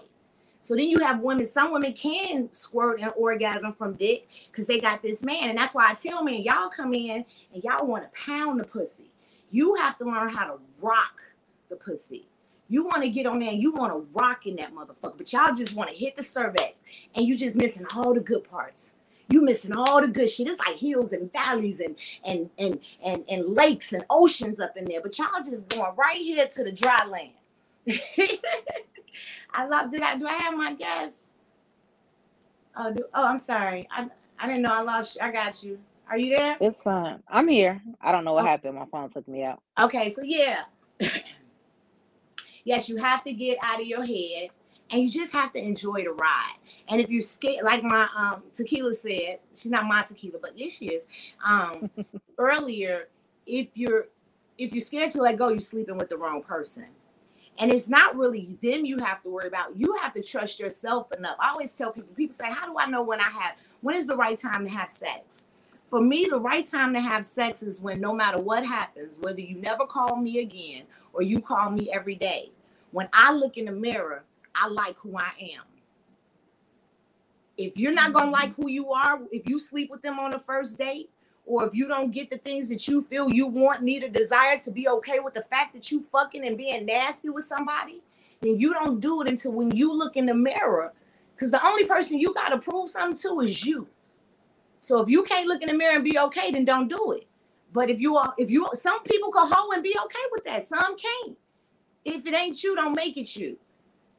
So 0.63 0.75
then 0.77 0.89
you 0.89 0.99
have 1.01 1.21
women, 1.21 1.47
some 1.47 1.73
women 1.73 1.95
can 1.95 2.53
squirt 2.53 3.01
and 3.01 3.13
orgasm 3.17 3.73
from 3.73 3.95
dick 3.95 4.29
because 4.51 4.67
they 4.67 4.79
got 4.79 5.03
this 5.03 5.23
man. 5.23 5.49
And 5.49 5.59
that's 5.59 5.75
why 5.75 5.89
I 5.91 5.95
tell 5.95 6.23
men, 6.23 6.43
y'all 6.43 6.69
come 6.69 6.93
in 6.93 7.25
and 7.55 7.65
y'all 7.65 7.87
want 7.87 8.05
to 8.05 8.11
pound 8.21 8.61
the 8.61 8.65
pussy. 8.65 9.11
You 9.51 9.75
have 9.77 9.97
to 9.99 10.05
learn 10.05 10.29
how 10.29 10.47
to 10.47 10.59
rock 10.81 11.23
the 11.71 11.77
pussy. 11.77 12.27
You 12.69 12.85
want 12.85 13.03
to 13.03 13.09
get 13.09 13.27
on 13.27 13.41
there 13.41 13.51
and 13.51 13.61
you 13.61 13.73
want 13.73 13.93
to 13.93 14.07
rock 14.13 14.47
in 14.47 14.57
that 14.57 14.73
motherfucker, 14.73 15.17
but 15.17 15.33
y'all 15.33 15.55
just 15.55 15.75
want 15.75 15.91
to 15.91 15.97
hit 15.97 16.15
the 16.15 16.23
cervix 16.23 16.85
and 17.15 17.27
you 17.27 17.37
just 17.37 17.57
missing 17.57 17.87
all 17.97 18.15
the 18.15 18.21
good 18.21 18.49
parts. 18.49 18.95
You 19.29 19.43
missing 19.43 19.73
all 19.75 20.01
the 20.01 20.09
good 20.09 20.29
shit. 20.29 20.47
It's 20.47 20.59
like 20.59 20.77
hills 20.77 21.13
and 21.13 21.33
valleys 21.33 21.81
and 21.81 21.97
and 22.25 22.51
and 22.59 22.81
and 23.03 23.25
and 23.29 23.45
lakes 23.45 23.93
and 23.93 24.05
oceans 24.11 24.61
up 24.61 24.77
in 24.77 24.85
there, 24.85 25.01
but 25.01 25.17
y'all 25.19 25.43
just 25.45 25.69
going 25.69 25.95
right 25.97 26.19
here 26.19 26.47
to 26.47 26.65
the 26.65 26.73
dry 26.73 27.05
land. 27.07 27.31
I 29.53 29.67
love. 29.67 29.91
Did 29.91 30.03
I 30.03 30.17
do 30.17 30.27
I 30.27 30.33
have 30.35 30.57
my 30.57 30.75
guess? 30.75 31.29
Oh, 32.77 32.93
do, 32.93 33.05
oh, 33.15 33.27
I'm 33.27 33.39
sorry. 33.39 33.89
I 33.91 34.09
I 34.39 34.47
didn't 34.47 34.63
know 34.63 34.73
I 34.73 34.83
lost. 34.83 35.17
You. 35.17 35.23
I 35.23 35.33
got 35.33 35.63
you. 35.63 35.79
Are 36.09 36.19
you 36.19 36.37
there? 36.37 36.57
It's 36.61 36.83
fine. 36.83 37.23
I'm 37.29 37.47
here. 37.47 37.81
I 38.01 38.11
don't 38.11 38.25
know 38.25 38.33
what 38.33 38.45
oh. 38.45 38.49
happened. 38.49 38.75
My 38.75 38.87
phone 38.87 39.09
took 39.09 39.29
me 39.29 39.45
out. 39.45 39.63
Okay, 39.79 40.11
so 40.11 40.23
yeah. 40.23 40.65
yes, 42.65 42.89
you 42.89 42.97
have 42.97 43.23
to 43.25 43.33
get 43.33 43.59
out 43.63 43.81
of 43.81 43.87
your 43.87 44.05
head 44.05 44.51
and 44.91 45.03
you 45.03 45.11
just 45.11 45.33
have 45.33 45.53
to 45.53 45.63
enjoy 45.63 46.03
the 46.05 46.11
ride. 46.11 46.57
And 46.89 47.01
if 47.01 47.09
you're 47.11 47.23
scared, 47.23 47.65
like 47.65 47.83
my 47.83 48.09
um 48.17 48.43
tequila 48.53 48.95
said, 48.95 49.39
she's 49.55 49.71
not 49.71 49.85
my 49.87 50.03
tequila, 50.03 50.39
but 50.41 50.59
yes, 50.59 50.73
she 50.73 50.89
is. 50.89 51.07
Um 51.45 51.91
earlier, 52.39 53.09
if 53.47 53.69
you're 53.75 54.07
if 54.59 54.73
you're 54.73 54.81
scared 54.81 55.11
to 55.13 55.23
let 55.23 55.37
go, 55.37 55.49
you're 55.49 55.61
sleeping 55.61 55.97
with 55.97 56.09
the 56.09 56.17
wrong 56.17 56.43
person. 56.43 56.87
And 57.59 57.71
it's 57.71 57.89
not 57.89 58.17
really 58.17 58.57
them 58.63 58.85
you 58.87 58.99
have 58.99 59.23
to 59.23 59.29
worry 59.29 59.49
about. 59.49 59.77
You 59.77 59.95
have 60.01 60.15
to 60.15 60.23
trust 60.23 60.59
yourself 60.59 61.13
enough. 61.13 61.37
I 61.39 61.51
always 61.51 61.73
tell 61.73 61.93
people, 61.93 62.15
people 62.15 62.35
say, 62.35 62.51
How 62.51 62.67
do 62.67 62.79
I 62.79 62.87
know 62.87 63.03
when 63.03 63.21
I 63.21 63.29
have 63.29 63.57
when 63.83 63.97
is 63.97 64.07
the 64.07 64.17
right 64.17 64.37
time 64.37 64.65
to 64.65 64.71
have 64.71 64.89
sex? 64.89 65.47
For 65.89 66.01
me, 66.01 66.27
the 66.31 66.39
right 66.39 66.65
time 66.65 66.95
to 66.95 67.01
have 67.01 67.25
sex 67.25 67.63
is 67.63 67.81
when 67.81 68.01
no 68.01 68.15
matter 68.15 68.39
what 68.39 68.65
happens, 68.65 69.19
whether 69.19 69.41
you 69.41 69.57
never 69.57 69.87
call 69.87 70.17
me 70.17 70.39
again 70.39 70.85
or 71.13 71.23
you 71.23 71.41
call 71.41 71.71
me 71.71 71.91
every 71.93 72.15
day, 72.15 72.51
when 72.93 73.09
I 73.13 73.33
look 73.33 73.57
in 73.57 73.65
the 73.65 73.73
mirror, 73.73 74.23
I 74.55 74.69
like 74.69 74.97
who 74.99 75.17
I 75.17 75.33
am. 75.41 75.63
If 77.57 77.77
you're 77.77 77.93
not 77.93 78.13
gonna 78.13 78.27
mm-hmm. 78.27 78.33
like 78.33 78.55
who 78.55 78.69
you 78.69 78.93
are, 78.93 79.21
if 79.33 79.49
you 79.49 79.59
sleep 79.59 79.91
with 79.91 80.03
them 80.03 80.19
on 80.19 80.31
the 80.31 80.39
first 80.39 80.79
date, 80.79 81.11
or 81.51 81.67
if 81.67 81.75
you 81.75 81.89
don't 81.89 82.13
get 82.13 82.31
the 82.31 82.39
things 82.39 82.69
that 82.69 82.87
you 82.87 83.03
feel 83.03 83.29
you 83.29 83.45
want, 83.45 83.83
need, 83.83 84.05
or 84.05 84.09
desire 84.09 84.57
to 84.57 84.71
be 84.71 84.89
okay 84.89 85.19
with 85.19 85.35
the 85.35 85.43
fact 85.43 85.75
that 85.75 85.91
you 85.91 86.01
fucking 86.01 86.47
and 86.47 86.57
being 86.57 86.87
nasty 86.87 87.29
with 87.29 87.43
somebody, 87.45 88.01
then 88.41 88.57
you 88.57 88.73
don't 88.73 89.01
do 89.01 89.21
it 89.21 89.29
until 89.29 89.51
when 89.51 89.73
you 89.73 89.93
look 89.93 90.17
in 90.17 90.27
the 90.27 90.35
mirror. 90.35 90.93
Because 91.35 91.51
the 91.51 91.67
only 91.67 91.87
person 91.87 92.21
you 92.21 92.33
got 92.33 92.51
to 92.51 92.59
prove 92.59 92.89
something 92.89 93.21
to 93.23 93.41
is 93.41 93.67
you. 93.67 93.89
So 94.79 95.01
if 95.01 95.09
you 95.09 95.25
can't 95.25 95.49
look 95.49 95.61
in 95.61 95.69
the 95.69 95.75
mirror 95.75 95.97
and 95.97 96.05
be 96.05 96.21
okay, 96.21 96.53
then 96.53 96.65
don't 96.65 96.87
do 96.87 97.13
it. 97.19 97.27
But 97.73 97.91
if 97.91 97.99
you 98.01 98.17
are, 98.17 98.33
if 98.39 98.49
you, 98.49 98.69
some 98.75 99.03
people 99.03 99.33
can 99.33 99.51
hoe 99.51 99.73
and 99.73 99.83
be 99.83 99.97
okay 100.05 100.25
with 100.31 100.45
that. 100.45 100.63
Some 100.63 100.97
can't. 100.97 101.37
If 102.05 102.25
it 102.27 102.35
ain't 102.35 102.63
you, 102.63 102.77
don't 102.77 102.95
make 102.95 103.17
it 103.17 103.35
you. 103.35 103.59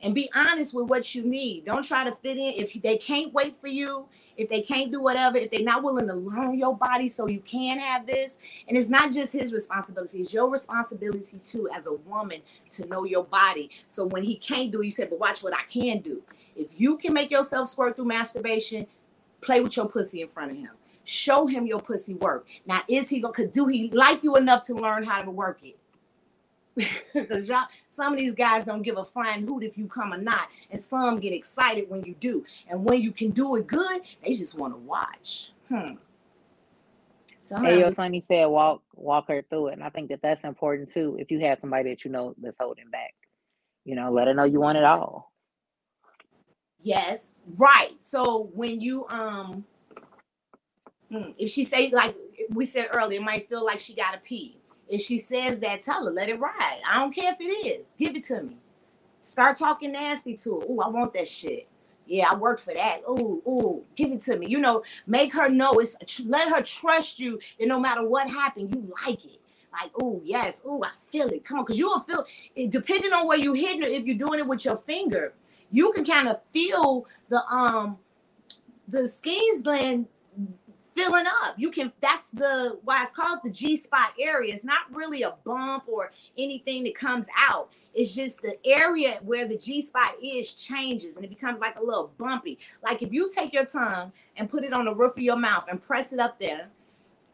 And 0.01 0.13
be 0.13 0.29
honest 0.35 0.73
with 0.73 0.87
what 0.87 1.15
you 1.15 1.23
need. 1.23 1.63
Don't 1.65 1.85
try 1.85 2.03
to 2.03 2.11
fit 2.11 2.35
in. 2.35 2.55
If 2.57 2.73
they 2.81 2.97
can't 2.97 3.31
wait 3.33 3.55
for 3.55 3.67
you, 3.67 4.09
if 4.41 4.49
they 4.49 4.61
can't 4.61 4.91
do 4.91 5.01
whatever, 5.01 5.37
if 5.37 5.51
they're 5.51 5.63
not 5.63 5.83
willing 5.83 6.07
to 6.07 6.15
learn 6.15 6.57
your 6.57 6.75
body 6.75 7.07
so 7.07 7.27
you 7.27 7.39
can 7.41 7.79
have 7.79 8.07
this, 8.07 8.39
and 8.67 8.77
it's 8.77 8.89
not 8.89 9.11
just 9.11 9.33
his 9.33 9.53
responsibility, 9.53 10.21
it's 10.21 10.33
your 10.33 10.49
responsibility 10.49 11.37
too 11.39 11.69
as 11.73 11.87
a 11.87 11.93
woman 11.93 12.41
to 12.71 12.85
know 12.87 13.05
your 13.05 13.23
body. 13.23 13.69
So 13.87 14.05
when 14.05 14.23
he 14.23 14.35
can't 14.35 14.71
do 14.71 14.81
it, 14.81 14.85
you 14.85 14.91
say, 14.91 15.05
but 15.05 15.19
watch 15.19 15.43
what 15.43 15.53
I 15.53 15.63
can 15.69 15.99
do. 15.99 16.21
If 16.55 16.67
you 16.75 16.97
can 16.97 17.13
make 17.13 17.31
yourself 17.31 17.69
squirt 17.69 17.95
through 17.95 18.05
masturbation, 18.05 18.87
play 19.41 19.61
with 19.61 19.75
your 19.77 19.87
pussy 19.87 20.21
in 20.21 20.27
front 20.27 20.51
of 20.51 20.57
him. 20.57 20.71
Show 21.03 21.47
him 21.47 21.65
your 21.65 21.79
pussy 21.79 22.13
work. 22.13 22.47
Now, 22.65 22.81
is 22.87 23.09
he 23.09 23.19
gonna 23.19 23.47
do 23.47 23.67
he 23.67 23.89
like 23.91 24.23
you 24.23 24.35
enough 24.35 24.63
to 24.67 24.75
learn 24.75 25.03
how 25.03 25.21
to 25.21 25.31
work 25.31 25.59
it? 25.63 25.77
Because 27.13 27.49
y'all, 27.49 27.65
some 27.89 28.13
of 28.13 28.19
these 28.19 28.33
guys 28.33 28.65
don't 28.65 28.81
give 28.81 28.97
a 28.97 29.05
flying 29.05 29.45
hoot 29.45 29.63
if 29.63 29.77
you 29.77 29.87
come 29.87 30.13
or 30.13 30.17
not, 30.17 30.47
and 30.69 30.79
some 30.79 31.19
get 31.19 31.33
excited 31.33 31.89
when 31.89 32.03
you 32.03 32.15
do. 32.19 32.45
And 32.69 32.83
when 32.85 33.01
you 33.01 33.11
can 33.11 33.31
do 33.31 33.55
it 33.57 33.67
good, 33.67 34.01
they 34.23 34.33
just 34.33 34.57
want 34.57 34.73
to 34.73 34.77
watch. 34.77 35.51
Hmm. 35.67 35.95
So 37.41 37.59
hey, 37.59 37.79
your 37.79 37.91
Sunny 37.91 38.21
said 38.21 38.45
walk 38.45 38.81
walk 38.95 39.27
her 39.27 39.43
through 39.49 39.67
it, 39.69 39.73
and 39.73 39.83
I 39.83 39.89
think 39.89 40.09
that 40.09 40.21
that's 40.21 40.43
important 40.43 40.91
too. 40.91 41.17
If 41.19 41.31
you 41.31 41.39
have 41.41 41.59
somebody 41.59 41.89
that 41.89 42.05
you 42.05 42.11
know 42.11 42.33
that's 42.41 42.57
holding 42.57 42.89
back, 42.89 43.13
you 43.83 43.95
know, 43.95 44.11
let 44.11 44.27
her 44.27 44.33
know 44.33 44.45
you 44.45 44.61
want 44.61 44.77
it 44.77 44.85
all. 44.85 45.31
Yes, 46.81 47.39
right. 47.57 47.93
So 47.99 48.49
when 48.53 48.79
you 48.79 49.05
um, 49.09 49.65
hmm, 51.11 51.31
if 51.37 51.49
she 51.49 51.65
say 51.65 51.89
like 51.89 52.15
we 52.51 52.65
said 52.65 52.89
earlier, 52.93 53.19
it 53.19 53.23
might 53.23 53.49
feel 53.49 53.65
like 53.65 53.79
she 53.79 53.93
got 53.93 54.11
to 54.13 54.19
pee. 54.19 54.60
If 54.91 55.01
she 55.01 55.17
says 55.17 55.59
that, 55.61 55.79
tell 55.79 56.03
her, 56.05 56.11
let 56.11 56.27
it 56.27 56.37
ride. 56.37 56.81
I 56.85 56.99
don't 56.99 57.15
care 57.15 57.31
if 57.31 57.39
it 57.39 57.45
is. 57.45 57.95
Give 57.97 58.13
it 58.13 58.25
to 58.25 58.43
me. 58.43 58.57
Start 59.21 59.55
talking 59.55 59.93
nasty 59.93 60.35
to 60.35 60.59
her. 60.59 60.65
Oh, 60.67 60.81
I 60.81 60.89
want 60.89 61.13
that 61.13 61.29
shit. 61.29 61.69
Yeah, 62.05 62.29
I 62.29 62.35
worked 62.35 62.59
for 62.59 62.73
that. 62.73 62.99
Ooh, 63.07 63.41
ooh, 63.47 63.83
give 63.95 64.11
it 64.11 64.19
to 64.21 64.37
me. 64.37 64.47
You 64.47 64.59
know, 64.59 64.83
make 65.07 65.33
her 65.33 65.47
know 65.47 65.71
it's 65.73 65.95
let 66.25 66.49
her 66.49 66.61
trust 66.61 67.21
you 67.21 67.39
and 67.57 67.69
no 67.69 67.79
matter 67.79 68.05
what 68.05 68.29
happened, 68.29 68.75
you 68.75 68.93
like 69.05 69.23
it. 69.23 69.39
Like, 69.71 69.91
oh 70.01 70.21
yes, 70.25 70.61
oh, 70.65 70.83
I 70.83 70.89
feel 71.09 71.29
it. 71.29 71.45
Come 71.45 71.59
on, 71.59 71.65
because 71.65 71.79
you 71.79 71.87
will 71.87 72.01
feel 72.01 72.25
it 72.55 72.69
depending 72.69 73.13
on 73.13 73.27
where 73.27 73.37
you're 73.37 73.55
hitting 73.55 73.83
it, 73.83 73.93
if 73.93 74.03
you're 74.05 74.17
doing 74.17 74.39
it 74.39 74.45
with 74.47 74.65
your 74.65 74.75
finger, 74.75 75.33
you 75.71 75.93
can 75.93 76.03
kind 76.03 76.27
of 76.27 76.41
feel 76.51 77.07
the 77.29 77.41
um 77.45 77.97
the 78.89 79.07
Skene's 79.07 79.61
gland 79.61 80.07
filling 80.93 81.25
up. 81.43 81.55
You 81.57 81.71
can 81.71 81.91
that's 82.01 82.29
the 82.31 82.77
why 82.83 83.03
it's 83.03 83.11
called 83.11 83.39
the 83.43 83.49
G 83.49 83.75
spot 83.75 84.13
area. 84.19 84.53
It's 84.53 84.63
not 84.63 84.93
really 84.93 85.23
a 85.23 85.33
bump 85.43 85.85
or 85.87 86.11
anything 86.37 86.83
that 86.83 86.95
comes 86.95 87.27
out. 87.37 87.71
It's 87.93 88.13
just 88.13 88.41
the 88.41 88.57
area 88.65 89.19
where 89.23 89.47
the 89.47 89.57
G 89.57 89.81
spot 89.81 90.15
is 90.21 90.53
changes 90.53 91.17
and 91.17 91.25
it 91.25 91.29
becomes 91.29 91.59
like 91.59 91.77
a 91.77 91.83
little 91.83 92.11
bumpy. 92.17 92.59
Like 92.83 93.01
if 93.01 93.11
you 93.11 93.29
take 93.33 93.53
your 93.53 93.65
tongue 93.65 94.11
and 94.37 94.49
put 94.49 94.63
it 94.63 94.73
on 94.73 94.85
the 94.85 94.93
roof 94.93 95.13
of 95.13 95.23
your 95.23 95.37
mouth 95.37 95.65
and 95.69 95.81
press 95.81 96.13
it 96.13 96.19
up 96.19 96.39
there 96.39 96.67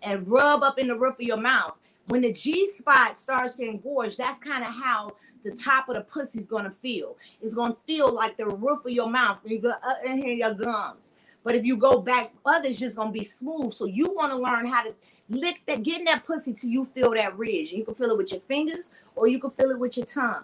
and 0.01 0.27
rub 0.27 0.63
up 0.63 0.77
in 0.79 0.87
the 0.87 0.95
roof 0.95 1.15
of 1.15 1.21
your 1.21 1.37
mouth, 1.37 1.75
when 2.07 2.21
the 2.21 2.31
G 2.31 2.67
spot 2.67 3.17
starts 3.17 3.57
to 3.57 3.65
engorge, 3.65 4.17
that's 4.17 4.39
kind 4.39 4.63
of 4.63 4.73
how 4.73 5.15
the 5.43 5.51
top 5.51 5.89
of 5.89 5.95
the 5.95 6.01
pussy 6.01 6.39
is 6.39 6.47
gonna 6.47 6.71
feel. 6.71 7.17
It's 7.41 7.53
gonna 7.53 7.77
feel 7.85 8.11
like 8.11 8.37
the 8.37 8.45
roof 8.45 8.85
of 8.85 8.91
your 8.91 9.09
mouth 9.09 9.39
when 9.43 9.53
you 9.53 9.59
go 9.59 9.69
uh, 9.69 9.95
in 10.05 10.21
here 10.21 10.33
your 10.33 10.53
gums. 10.53 11.13
But 11.47 11.55
if 11.55 11.63
you 11.63 11.77
go 11.77 12.01
back, 12.01 12.33
others 12.45 12.77
just 12.77 12.97
gonna 12.97 13.09
be 13.09 13.23
smooth. 13.23 13.71
So 13.71 13.85
you 13.85 14.13
want 14.13 14.33
to 14.33 14.37
learn 14.37 14.65
how 14.65 14.83
to 14.83 14.93
lick 15.29 15.61
that, 15.65 15.81
getting 15.81 16.03
that 16.03 16.25
pussy 16.25 16.53
till 16.53 16.69
you 16.69 16.83
feel 16.83 17.11
that 17.11 17.37
ridge. 17.37 17.71
You 17.71 17.85
can 17.85 17.95
feel 17.95 18.09
it 18.09 18.17
with 18.17 18.33
your 18.33 18.41
fingers 18.41 18.91
or 19.15 19.29
you 19.29 19.39
can 19.39 19.51
feel 19.51 19.71
it 19.71 19.79
with 19.79 19.95
your 19.95 20.05
tongue. 20.05 20.43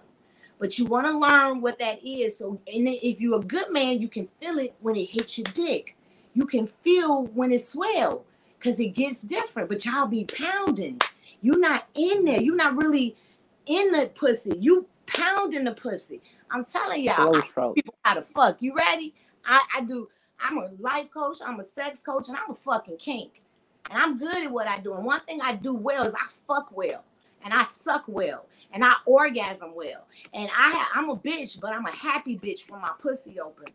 But 0.59 0.79
you 0.79 0.85
want 0.85 1.05
to 1.07 1.19
learn 1.19 1.59
what 1.59 1.77
that 1.79 2.01
is. 2.05 2.37
So, 2.37 2.57
and 2.73 2.87
if 2.87 3.19
you're 3.19 3.41
a 3.41 3.43
good 3.43 3.69
man, 3.69 3.99
you 3.99 4.07
can 4.07 4.29
feel 4.39 4.57
it 4.59 4.75
when 4.79 4.95
it 4.95 5.09
hits 5.09 5.37
your 5.37 5.43
dick. 5.53 5.97
You 6.35 6.45
can 6.45 6.67
feel 6.85 7.23
when 7.23 7.51
it 7.51 7.59
swell 7.59 8.23
because 8.57 8.79
it 8.79 8.95
gets 8.95 9.23
different. 9.23 9.67
But 9.67 9.83
y'all 9.83 10.07
be 10.07 10.23
pounding. 10.23 11.01
You're 11.41 11.59
not 11.59 11.89
in 11.95 12.23
there. 12.23 12.41
You're 12.41 12.55
not 12.55 12.77
really 12.77 13.17
in 13.65 13.91
the 13.91 14.09
pussy. 14.15 14.57
You 14.57 14.87
pounding 15.05 15.65
the 15.65 15.73
pussy. 15.73 16.21
I'm 16.49 16.63
telling 16.63 17.03
y'all, 17.03 17.35
I 17.35 17.73
people 17.73 17.95
how 18.03 18.13
to 18.13 18.21
fuck. 18.21 18.61
You 18.61 18.73
ready? 18.73 19.13
I, 19.45 19.61
I 19.75 19.81
do 19.81 20.07
I'm 20.43 20.59
a 20.59 20.71
life 20.79 21.11
coach, 21.11 21.39
I'm 21.45 21.61
a 21.61 21.65
sex 21.65 22.03
coach, 22.03 22.29
and 22.29 22.37
I'm 22.37 22.51
a 22.51 22.55
fucking 22.55 22.97
kink. 22.97 23.43
And 23.91 23.99
I'm 24.01 24.19
good 24.19 24.37
at 24.45 24.51
what 24.51 24.67
I 24.67 24.79
do. 24.81 24.95
And 24.95 25.05
one 25.05 25.21
thing 25.21 25.41
I 25.41 25.55
do 25.55 25.75
well 25.75 26.05
is 26.05 26.15
I 26.15 26.27
fuck 26.47 26.75
well, 26.77 27.05
and 27.45 27.53
I 27.53 27.63
suck 27.63 28.05
well, 28.07 28.47
and 28.73 28.85
I 28.85 28.95
orgasm 29.07 29.75
well. 29.75 30.07
And 30.33 30.49
I 30.51 30.71
ha- 30.71 30.91
I'm 30.95 31.09
a 31.11 31.17
bitch, 31.17 31.61
but 31.61 31.73
I'm 31.73 31.87
a 31.87 31.91
happy 31.91 32.37
bitch 32.37 32.71
when 32.71 32.81
my 32.81 32.93
pussy 32.99 33.39
open 33.41 33.67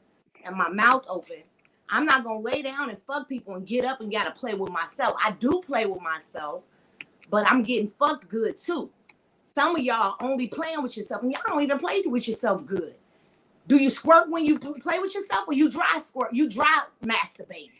and 0.44 0.56
my 0.56 0.70
mouth 0.70 1.06
open. 1.08 1.44
I'm 1.90 2.06
not 2.06 2.24
gonna 2.24 2.40
lay 2.40 2.62
down 2.62 2.90
and 2.90 3.00
fuck 3.08 3.28
people 3.28 3.56
and 3.56 3.66
get 3.66 3.84
up 3.86 4.02
and 4.02 4.12
gotta 4.12 4.32
play 4.32 4.54
with 4.54 4.72
myself. 4.72 5.16
I 5.24 5.32
do 5.32 5.62
play 5.66 5.86
with 5.86 6.02
myself, 6.02 6.62
but 7.30 7.46
I'm 7.50 7.64
getting 7.64 7.88
fucked 7.88 8.28
good 8.30 8.58
too. 8.58 8.90
Some 9.46 9.76
of 9.76 9.82
y'all 9.82 10.16
only 10.20 10.48
playing 10.48 10.82
with 10.82 10.96
yourself, 10.96 11.22
and 11.22 11.32
y'all 11.32 11.42
don't 11.48 11.62
even 11.62 11.78
play 11.80 12.02
with 12.06 12.28
yourself 12.28 12.66
good. 12.66 12.94
Do 13.68 13.76
you 13.76 13.90
squirt 13.90 14.30
when 14.30 14.46
you 14.46 14.58
play 14.58 14.98
with 14.98 15.14
yourself 15.14 15.44
or 15.46 15.52
you 15.52 15.70
dry 15.70 15.98
squirt? 16.02 16.32
You 16.32 16.48
dry 16.48 16.84
masturbate. 17.04 17.70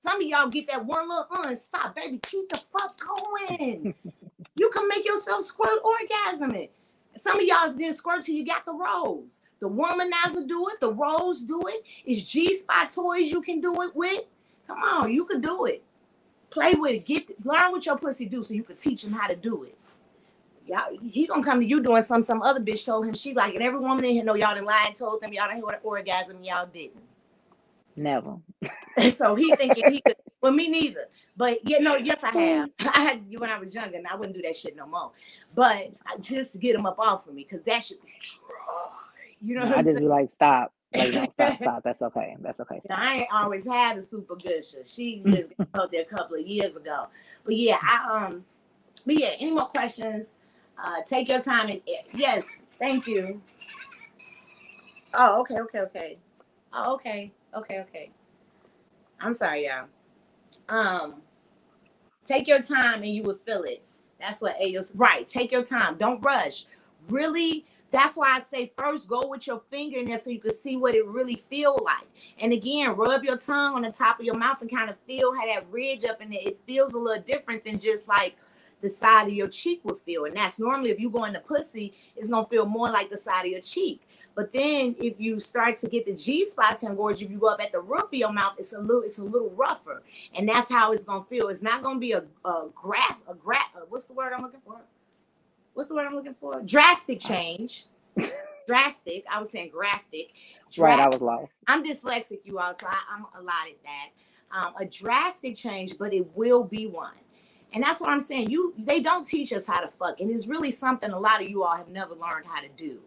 Some 0.00 0.22
of 0.22 0.26
y'all 0.26 0.48
get 0.48 0.66
that 0.68 0.86
one 0.86 1.06
little 1.06 1.26
uh 1.30 1.54
stop, 1.54 1.94
baby. 1.94 2.18
Keep 2.18 2.48
the 2.48 2.62
fuck 2.72 2.98
going. 2.98 3.94
you 4.56 4.70
can 4.70 4.88
make 4.88 5.04
yourself 5.04 5.42
squirt 5.44 5.80
orgasm 5.84 6.54
it. 6.54 6.72
Some 7.16 7.38
of 7.40 7.44
y'all 7.44 7.70
didn't 7.74 7.96
squirt 7.96 8.22
till 8.22 8.34
you 8.34 8.46
got 8.46 8.64
the 8.64 8.72
rose. 8.72 9.42
The 9.60 9.68
womanizer 9.68 10.48
do 10.48 10.66
it, 10.70 10.80
the 10.80 10.92
rose 10.92 11.42
do 11.42 11.60
it. 11.68 11.84
It's 12.06 12.22
G-spot 12.24 12.90
toys 12.90 13.30
you 13.30 13.42
can 13.42 13.60
do 13.60 13.82
it 13.82 13.94
with. 13.94 14.22
Come 14.66 14.82
on, 14.82 15.12
you 15.12 15.26
can 15.26 15.42
do 15.42 15.66
it. 15.66 15.82
Play 16.50 16.74
with 16.74 16.92
it. 16.92 17.06
Get 17.06 17.44
learn 17.44 17.70
what 17.72 17.84
your 17.84 17.98
pussy 17.98 18.26
do 18.26 18.42
so 18.42 18.54
you 18.54 18.64
can 18.64 18.76
teach 18.76 19.02
them 19.02 19.12
how 19.12 19.26
to 19.28 19.36
do 19.36 19.64
it 19.64 19.73
y'all 20.66 20.96
he 21.02 21.26
gonna 21.26 21.44
come 21.44 21.60
to 21.60 21.66
you 21.66 21.82
doing 21.82 22.02
some 22.02 22.22
some 22.22 22.42
other 22.42 22.60
bitch 22.60 22.84
told 22.84 23.06
him 23.06 23.14
she 23.14 23.34
like 23.34 23.54
and 23.54 23.62
every 23.62 23.78
woman 23.78 24.04
in 24.04 24.12
here 24.12 24.24
know 24.24 24.34
y'all 24.34 24.54
didn't 24.54 24.66
lie 24.66 24.84
and 24.86 24.96
told 24.96 25.20
them 25.20 25.32
y'all 25.32 25.46
didn't 25.46 25.56
hear 25.56 25.64
what 25.64 25.80
orgasm 25.82 26.42
y'all 26.42 26.66
didn't 26.66 27.02
never 27.96 28.36
so 29.10 29.34
he 29.34 29.54
thinking 29.56 29.92
he 29.92 30.00
could 30.00 30.16
well 30.40 30.52
me 30.52 30.68
neither 30.68 31.08
but 31.36 31.58
you 31.68 31.80
know 31.80 31.96
yes 31.96 32.24
i 32.24 32.30
have 32.30 32.70
i 32.94 33.00
had 33.00 33.22
when 33.38 33.50
i 33.50 33.58
was 33.58 33.74
younger 33.74 33.96
and 33.96 34.06
i 34.06 34.14
wouldn't 34.14 34.34
do 34.34 34.42
that 34.42 34.56
shit 34.56 34.76
no 34.76 34.86
more 34.86 35.10
but 35.54 35.92
I 36.06 36.16
just 36.20 36.58
get 36.60 36.74
him 36.74 36.86
up 36.86 36.98
off 36.98 37.26
of 37.28 37.34
me 37.34 37.46
because 37.48 37.64
that 37.64 37.84
shit 37.84 37.98
you 39.40 39.58
know 39.58 39.64
i 39.64 39.76
just 39.76 39.84
saying? 39.84 39.98
be 39.98 40.06
like 40.06 40.32
stop 40.32 40.72
like, 40.94 41.12
no, 41.12 41.24
stop, 41.28 41.56
stop. 41.56 41.82
That's 41.82 42.02
okay. 42.02 42.36
That's 42.40 42.60
okay. 42.60 42.80
I 42.90 43.16
ain't 43.16 43.28
always 43.32 43.66
had 43.66 43.96
a 43.96 44.00
super 44.00 44.36
gusher. 44.36 44.84
She 44.84 45.22
just 45.26 45.52
got 45.72 45.90
there 45.90 46.02
a 46.02 46.04
couple 46.04 46.36
of 46.36 46.46
years 46.46 46.76
ago. 46.76 47.08
But 47.44 47.56
yeah, 47.56 47.78
I 47.82 48.26
um, 48.26 48.44
but 49.04 49.16
yeah, 49.16 49.30
any 49.38 49.50
more 49.50 49.66
questions? 49.66 50.36
Uh, 50.82 51.02
take 51.06 51.28
your 51.28 51.40
time 51.40 51.68
and 51.70 51.80
yes, 52.12 52.56
thank 52.78 53.06
you. 53.06 53.40
Oh, 55.14 55.40
okay, 55.42 55.60
okay, 55.60 55.80
okay. 55.80 56.18
Oh, 56.72 56.94
okay, 56.94 57.32
okay, 57.56 57.80
okay. 57.80 58.10
I'm 59.20 59.32
sorry, 59.32 59.66
y'all. 59.66 59.86
Um, 60.68 61.22
take 62.24 62.48
your 62.48 62.60
time 62.60 63.02
and 63.02 63.14
you 63.14 63.22
will 63.22 63.36
feel 63.36 63.62
it. 63.62 63.82
That's 64.18 64.42
what 64.42 64.56
Ayo's 64.60 64.94
right. 64.96 65.26
Take 65.26 65.52
your 65.52 65.64
time. 65.64 65.96
Don't 65.98 66.20
rush. 66.20 66.66
Really, 67.08 67.66
that's 67.90 68.16
why 68.16 68.34
I 68.36 68.40
say 68.40 68.72
first 68.76 69.08
go 69.08 69.28
with 69.28 69.46
your 69.46 69.62
finger 69.70 69.98
in 69.98 70.08
there 70.08 70.18
so 70.18 70.30
you 70.30 70.40
can 70.40 70.52
see 70.52 70.76
what 70.76 70.96
it 70.96 71.06
really 71.06 71.42
feel 71.48 71.78
like. 71.84 72.08
And 72.38 72.52
again, 72.52 72.96
rub 72.96 73.22
your 73.22 73.36
tongue 73.36 73.74
on 73.76 73.82
the 73.82 73.92
top 73.92 74.18
of 74.18 74.26
your 74.26 74.36
mouth 74.36 74.60
and 74.62 74.70
kind 74.70 74.90
of 74.90 74.96
feel 75.06 75.34
how 75.34 75.46
that 75.46 75.70
ridge 75.70 76.04
up 76.04 76.20
in 76.20 76.30
there. 76.30 76.40
It 76.42 76.58
feels 76.66 76.94
a 76.94 76.98
little 76.98 77.22
different 77.22 77.64
than 77.64 77.78
just 77.78 78.08
like 78.08 78.36
the 78.80 78.88
side 78.88 79.28
of 79.28 79.34
your 79.34 79.48
cheek 79.48 79.80
would 79.84 79.98
feel. 79.98 80.24
And 80.24 80.36
that's 80.36 80.58
normally 80.58 80.90
if 80.90 81.00
you 81.00 81.10
go 81.10 81.24
in 81.24 81.32
the 81.32 81.40
pussy, 81.40 81.94
it's 82.16 82.30
gonna 82.30 82.46
feel 82.46 82.66
more 82.66 82.90
like 82.90 83.10
the 83.10 83.16
side 83.16 83.46
of 83.46 83.52
your 83.52 83.60
cheek. 83.60 84.02
But 84.34 84.52
then 84.52 84.96
if 84.98 85.20
you 85.20 85.38
start 85.38 85.76
to 85.76 85.88
get 85.88 86.06
the 86.06 86.14
G 86.14 86.44
spots 86.44 86.82
engorged, 86.82 87.22
if 87.22 87.30
you 87.30 87.38
go 87.38 87.46
up 87.48 87.62
at 87.62 87.72
the 87.72 87.80
roof 87.80 88.04
of 88.04 88.14
your 88.14 88.32
mouth, 88.32 88.54
it's 88.58 88.72
a 88.72 88.80
little 88.80 89.02
it's 89.02 89.18
a 89.18 89.24
little 89.24 89.50
rougher. 89.50 90.02
And 90.34 90.48
that's 90.48 90.68
how 90.68 90.92
it's 90.92 91.04
gonna 91.04 91.24
feel. 91.24 91.48
It's 91.48 91.62
not 91.62 91.82
gonna 91.82 92.00
be 92.00 92.12
a, 92.12 92.24
a 92.44 92.68
graph, 92.74 93.20
a 93.28 93.34
graph, 93.34 93.68
uh, 93.76 93.80
what's 93.88 94.06
the 94.06 94.14
word 94.14 94.32
I'm 94.32 94.42
looking 94.42 94.60
for? 94.64 94.80
What's 95.74 95.88
the 95.88 95.94
word 95.94 96.06
I'm 96.06 96.14
looking 96.14 96.34
for? 96.40 96.62
Drastic 96.62 97.20
change. 97.20 97.86
Drastic. 98.66 99.24
I 99.30 99.38
was 99.38 99.50
saying 99.50 99.70
graphic. 99.70 100.30
right, 100.78 100.98
I 100.98 101.08
was 101.08 101.20
lost. 101.20 101.52
I'm 101.66 101.84
dyslexic, 101.84 102.38
you 102.44 102.58
all, 102.58 102.72
so 102.74 102.86
I, 102.86 103.16
am 103.16 103.26
allotted 103.38 103.74
that. 103.84 104.10
Um, 104.56 104.74
a 104.80 104.84
drastic 104.84 105.56
change, 105.56 105.98
but 105.98 106.14
it 106.14 106.26
will 106.36 106.64
be 106.64 106.86
one. 106.86 107.12
And 107.74 107.82
that's 107.82 108.00
what 108.00 108.10
I'm 108.10 108.20
saying. 108.20 108.50
You 108.50 108.72
they 108.78 109.00
don't 109.00 109.24
teach 109.26 109.52
us 109.52 109.66
how 109.66 109.80
to 109.80 109.88
fuck. 109.98 110.20
And 110.20 110.30
it's 110.30 110.46
really 110.46 110.70
something 110.70 111.10
a 111.10 111.18
lot 111.18 111.42
of 111.42 111.48
you 111.48 111.64
all 111.64 111.76
have 111.76 111.88
never 111.88 112.14
learned 112.14 112.46
how 112.46 112.60
to 112.60 112.68
do. 112.76 113.00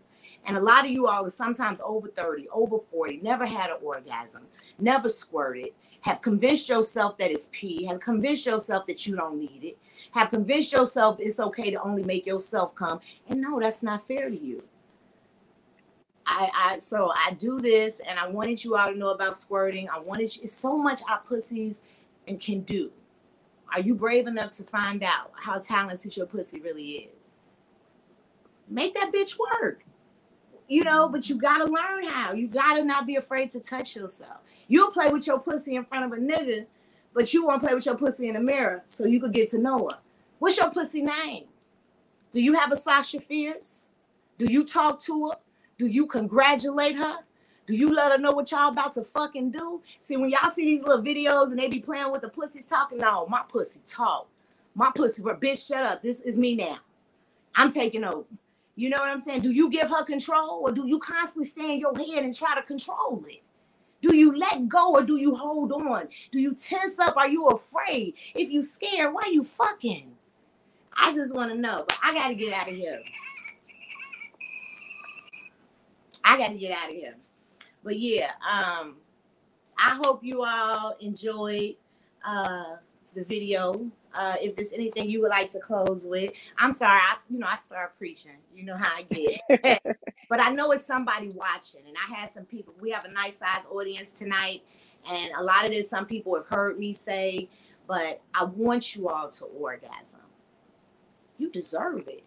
And 0.45 0.55
a 0.57 0.61
lot 0.61 0.85
of 0.85 0.91
you 0.91 1.07
all 1.07 1.25
are 1.25 1.29
sometimes 1.29 1.81
over 1.83 2.07
30, 2.07 2.47
over 2.49 2.77
40, 2.91 3.19
never 3.21 3.45
had 3.45 3.69
an 3.69 3.77
orgasm, 3.81 4.43
never 4.79 5.09
squirted, 5.09 5.69
have 6.01 6.21
convinced 6.21 6.69
yourself 6.69 7.17
that 7.17 7.31
it's 7.31 7.49
pee, 7.51 7.85
have 7.85 7.99
convinced 7.99 8.45
yourself 8.45 8.85
that 8.87 9.05
you 9.05 9.15
don't 9.15 9.39
need 9.39 9.63
it, 9.63 9.77
have 10.11 10.29
convinced 10.29 10.71
yourself 10.71 11.17
it's 11.19 11.39
okay 11.39 11.71
to 11.71 11.81
only 11.81 12.03
make 12.03 12.25
yourself 12.25 12.75
come. 12.75 12.99
And 13.27 13.41
no, 13.41 13.59
that's 13.59 13.83
not 13.83 14.07
fair 14.07 14.29
to 14.29 14.37
you. 14.37 14.63
I, 16.25 16.49
I 16.53 16.77
so 16.79 17.11
I 17.15 17.33
do 17.33 17.59
this 17.59 18.01
and 18.07 18.19
I 18.19 18.27
wanted 18.27 18.63
you 18.63 18.75
all 18.75 18.91
to 18.91 18.97
know 18.97 19.09
about 19.11 19.35
squirting. 19.35 19.89
I 19.89 19.99
wanted 19.99 20.35
you, 20.35 20.43
it's 20.43 20.51
so 20.51 20.77
much 20.77 20.99
our 21.09 21.19
pussies 21.19 21.83
and 22.27 22.39
can 22.39 22.61
do. 22.61 22.91
Are 23.73 23.81
you 23.81 23.95
brave 23.95 24.27
enough 24.27 24.51
to 24.51 24.63
find 24.63 25.03
out 25.03 25.31
how 25.35 25.59
talented 25.59 26.15
your 26.15 26.25
pussy 26.25 26.59
really 26.59 27.09
is? 27.17 27.37
Make 28.69 28.93
that 28.95 29.11
bitch 29.13 29.37
work. 29.39 29.83
You 30.67 30.83
know, 30.83 31.07
but 31.07 31.29
you 31.29 31.37
gotta 31.37 31.65
learn 31.65 32.05
how. 32.05 32.33
You 32.33 32.47
gotta 32.47 32.83
not 32.83 33.05
be 33.05 33.15
afraid 33.15 33.49
to 33.51 33.61
touch 33.61 33.95
yourself. 33.95 34.39
You'll 34.67 34.91
play 34.91 35.09
with 35.09 35.25
your 35.25 35.39
pussy 35.39 35.75
in 35.75 35.85
front 35.85 36.05
of 36.05 36.17
a 36.17 36.21
nigga, 36.21 36.65
but 37.13 37.33
you 37.33 37.45
won't 37.45 37.61
play 37.61 37.73
with 37.73 37.85
your 37.85 37.95
pussy 37.95 38.27
in 38.27 38.33
the 38.33 38.41
mirror 38.41 38.83
so 38.87 39.05
you 39.05 39.19
could 39.21 39.33
get 39.33 39.49
to 39.49 39.59
know 39.59 39.87
her. 39.89 39.99
What's 40.39 40.57
your 40.57 40.69
pussy 40.69 41.01
name? 41.01 41.45
Do 42.31 42.41
you 42.41 42.53
have 42.53 42.71
a 42.71 42.75
Sasha 42.75 43.21
Fierce? 43.21 43.91
Do 44.37 44.45
you 44.51 44.65
talk 44.65 44.99
to 45.03 45.29
her? 45.29 45.37
Do 45.77 45.87
you 45.87 46.05
congratulate 46.05 46.97
her? 46.97 47.19
Do 47.67 47.75
you 47.75 47.93
let 47.93 48.13
her 48.13 48.17
know 48.17 48.31
what 48.31 48.49
y'all 48.51 48.69
about 48.69 48.93
to 48.93 49.03
fucking 49.03 49.51
do? 49.51 49.81
See, 49.99 50.15
when 50.17 50.29
y'all 50.29 50.49
see 50.49 50.63
these 50.63 50.83
little 50.83 51.03
videos 51.03 51.51
and 51.51 51.59
they 51.59 51.67
be 51.67 51.79
playing 51.79 52.11
with 52.11 52.21
the 52.21 52.29
pussies 52.29 52.67
talking, 52.67 52.97
no, 52.97 53.27
my 53.27 53.43
pussy 53.47 53.81
talk. 53.85 54.27
My 54.73 54.89
pussy, 54.95 55.21
but 55.21 55.41
bitch, 55.41 55.67
shut 55.67 55.83
up. 55.83 56.01
This 56.01 56.21
is 56.21 56.37
me 56.37 56.55
now. 56.55 56.77
I'm 57.55 57.71
taking 57.71 58.05
over. 58.05 58.23
You 58.75 58.89
know 58.89 58.97
what 58.99 59.09
I'm 59.09 59.19
saying? 59.19 59.41
Do 59.41 59.51
you 59.51 59.69
give 59.69 59.89
her 59.89 60.03
control 60.05 60.61
or 60.63 60.71
do 60.71 60.87
you 60.87 60.99
constantly 60.99 61.47
stay 61.47 61.73
in 61.73 61.79
your 61.79 61.95
head 61.97 62.23
and 62.23 62.33
try 62.33 62.55
to 62.55 62.61
control 62.61 63.25
it? 63.27 63.41
Do 64.01 64.15
you 64.15 64.37
let 64.37 64.69
go 64.69 64.93
or 64.93 65.03
do 65.03 65.17
you 65.17 65.35
hold 65.35 65.73
on? 65.73 66.07
Do 66.31 66.39
you 66.39 66.53
tense 66.53 66.99
up? 66.99 67.17
Are 67.17 67.27
you 67.27 67.47
afraid? 67.47 68.13
If 68.35 68.51
you 68.51 68.61
scared, 68.61 69.13
why 69.13 69.23
you 69.31 69.43
fucking? 69.43 70.11
I 70.95 71.13
just 71.13 71.35
want 71.35 71.51
to 71.51 71.57
know, 71.57 71.85
but 71.87 71.97
I 72.03 72.13
got 72.13 72.29
to 72.29 72.35
get 72.35 72.53
out 72.53 72.69
of 72.69 72.75
here. 72.75 73.01
I 76.23 76.37
got 76.37 76.49
to 76.49 76.57
get 76.57 76.77
out 76.77 76.89
of 76.89 76.95
here. 76.95 77.15
But 77.87 77.99
yeah, 77.99 78.31
um, 78.45 78.97
I 79.79 79.97
hope 80.03 80.21
you 80.21 80.43
all 80.43 80.97
enjoyed 80.99 81.77
uh, 82.21 82.75
the 83.15 83.23
video. 83.23 83.89
Uh, 84.13 84.35
if 84.41 84.57
there's 84.57 84.73
anything 84.73 85.09
you 85.09 85.21
would 85.21 85.29
like 85.29 85.49
to 85.51 85.61
close 85.61 86.05
with, 86.05 86.33
I'm 86.57 86.73
sorry. 86.73 86.99
I, 86.99 87.15
you 87.29 87.39
know, 87.39 87.47
I 87.47 87.55
start 87.55 87.97
preaching. 87.97 88.33
You 88.53 88.65
know 88.65 88.75
how 88.75 88.93
I 88.93 89.03
get. 89.03 89.81
but 90.29 90.41
I 90.41 90.49
know 90.49 90.73
it's 90.73 90.83
somebody 90.83 91.29
watching, 91.29 91.83
and 91.87 91.95
I 91.95 92.13
had 92.13 92.27
some 92.27 92.43
people. 92.43 92.73
We 92.81 92.91
have 92.91 93.05
a 93.05 93.11
nice 93.11 93.37
size 93.37 93.65
audience 93.71 94.11
tonight, 94.11 94.63
and 95.09 95.31
a 95.37 95.41
lot 95.41 95.63
of 95.63 95.71
this 95.71 95.89
some 95.89 96.05
people 96.05 96.35
have 96.35 96.47
heard 96.49 96.77
me 96.77 96.91
say. 96.91 97.47
But 97.87 98.19
I 98.33 98.43
want 98.43 98.97
you 98.97 99.07
all 99.07 99.29
to 99.29 99.45
orgasm. 99.45 100.19
You 101.37 101.49
deserve 101.49 102.09
it 102.09 102.25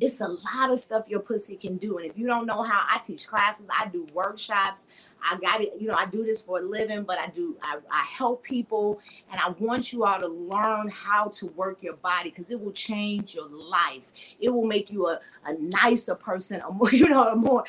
it's 0.00 0.20
a 0.20 0.28
lot 0.28 0.70
of 0.70 0.78
stuff 0.78 1.08
your 1.08 1.20
pussy 1.20 1.56
can 1.56 1.76
do. 1.76 1.98
And 1.98 2.06
if 2.08 2.16
you 2.16 2.26
don't 2.26 2.46
know 2.46 2.62
how, 2.62 2.82
I 2.88 2.98
teach 2.98 3.26
classes, 3.26 3.68
I 3.76 3.88
do 3.88 4.06
workshops. 4.12 4.86
I 5.22 5.36
got 5.38 5.60
it, 5.60 5.72
you 5.78 5.88
know, 5.88 5.94
I 5.94 6.06
do 6.06 6.24
this 6.24 6.40
for 6.40 6.60
a 6.60 6.62
living, 6.62 7.02
but 7.02 7.18
I 7.18 7.26
do, 7.26 7.56
I, 7.60 7.78
I 7.90 8.04
help 8.04 8.44
people. 8.44 9.00
And 9.32 9.40
I 9.40 9.48
want 9.58 9.92
you 9.92 10.04
all 10.04 10.20
to 10.20 10.28
learn 10.28 10.88
how 10.88 11.28
to 11.34 11.46
work 11.46 11.82
your 11.82 11.96
body 11.96 12.30
because 12.30 12.52
it 12.52 12.60
will 12.60 12.72
change 12.72 13.34
your 13.34 13.48
life. 13.48 14.04
It 14.38 14.50
will 14.50 14.66
make 14.66 14.90
you 14.90 15.08
a, 15.08 15.18
a 15.44 15.54
nicer 15.54 16.14
person, 16.14 16.60
a 16.60 16.70
more, 16.70 16.90
you 16.92 17.08
know, 17.08 17.32
a 17.32 17.36
more, 17.36 17.64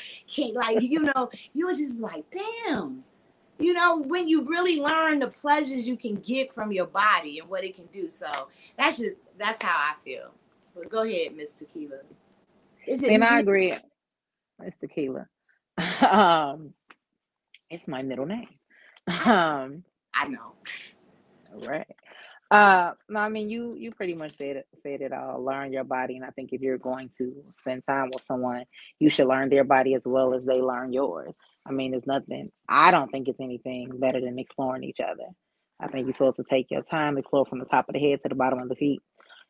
like, 0.53 0.81
you 0.81 0.99
know, 0.99 1.31
you 1.53 1.65
will 1.65 1.75
just 1.75 1.95
be 1.95 2.01
like, 2.01 2.25
damn. 2.29 3.03
You 3.57 3.73
know, 3.73 3.97
when 3.97 4.29
you 4.29 4.43
really 4.43 4.79
learn 4.79 5.19
the 5.19 5.27
pleasures 5.27 5.85
you 5.85 5.97
can 5.97 6.15
get 6.15 6.53
from 6.53 6.71
your 6.71 6.85
body 6.85 7.39
and 7.39 7.49
what 7.49 7.65
it 7.65 7.75
can 7.75 7.87
do. 7.87 8.09
So 8.09 8.27
that's 8.77 8.99
just, 8.99 9.17
that's 9.37 9.61
how 9.61 9.75
I 9.75 9.95
feel. 10.05 10.31
But 10.73 10.89
go 10.89 11.01
ahead, 11.01 11.35
Miss 11.35 11.53
Tequila. 11.53 11.97
Is 12.89 13.03
it? 13.03 13.11
And 13.11 13.23
I 13.23 13.39
agree. 13.39 13.75
It's 14.63 14.77
tequila. 14.79 15.27
um, 16.01 16.73
it's 17.69 17.87
my 17.87 18.01
middle 18.01 18.25
name. 18.25 18.49
Um, 19.25 19.83
I 20.13 20.27
know. 20.27 20.53
Right. 21.65 21.87
Uh, 22.51 22.91
no, 23.09 23.19
I 23.21 23.29
mean 23.29 23.49
you. 23.49 23.75
You 23.75 23.91
pretty 23.91 24.13
much 24.13 24.37
said 24.37 24.57
it. 24.57 24.67
Said 24.83 25.01
it 25.01 25.13
all. 25.13 25.43
Learn 25.43 25.73
your 25.73 25.83
body, 25.83 26.15
and 26.15 26.25
I 26.25 26.29
think 26.29 26.53
if 26.53 26.61
you're 26.61 26.77
going 26.77 27.09
to 27.19 27.33
spend 27.45 27.83
time 27.87 28.09
with 28.13 28.23
someone, 28.23 28.65
you 28.99 29.09
should 29.09 29.27
learn 29.27 29.49
their 29.49 29.63
body 29.63 29.95
as 29.95 30.03
well 30.05 30.35
as 30.35 30.43
they 30.45 30.61
learn 30.61 30.93
yours. 30.93 31.33
I 31.65 31.71
mean, 31.71 31.91
there's 31.91 32.05
nothing. 32.05 32.51
I 32.67 32.91
don't 32.91 33.09
think 33.11 33.27
it's 33.27 33.39
anything 33.39 33.89
better 33.97 34.21
than 34.21 34.37
exploring 34.37 34.83
each 34.83 34.99
other. 34.99 35.25
I 35.79 35.87
think 35.87 36.05
you're 36.05 36.13
supposed 36.13 36.37
to 36.37 36.43
take 36.43 36.67
your 36.69 36.83
time, 36.83 37.15
to 37.15 37.19
explore 37.19 37.45
from 37.45 37.59
the 37.59 37.65
top 37.65 37.89
of 37.89 37.93
the 37.93 37.99
head 37.99 38.19
to 38.23 38.29
the 38.29 38.35
bottom 38.35 38.59
of 38.59 38.69
the 38.69 38.75
feet, 38.75 39.01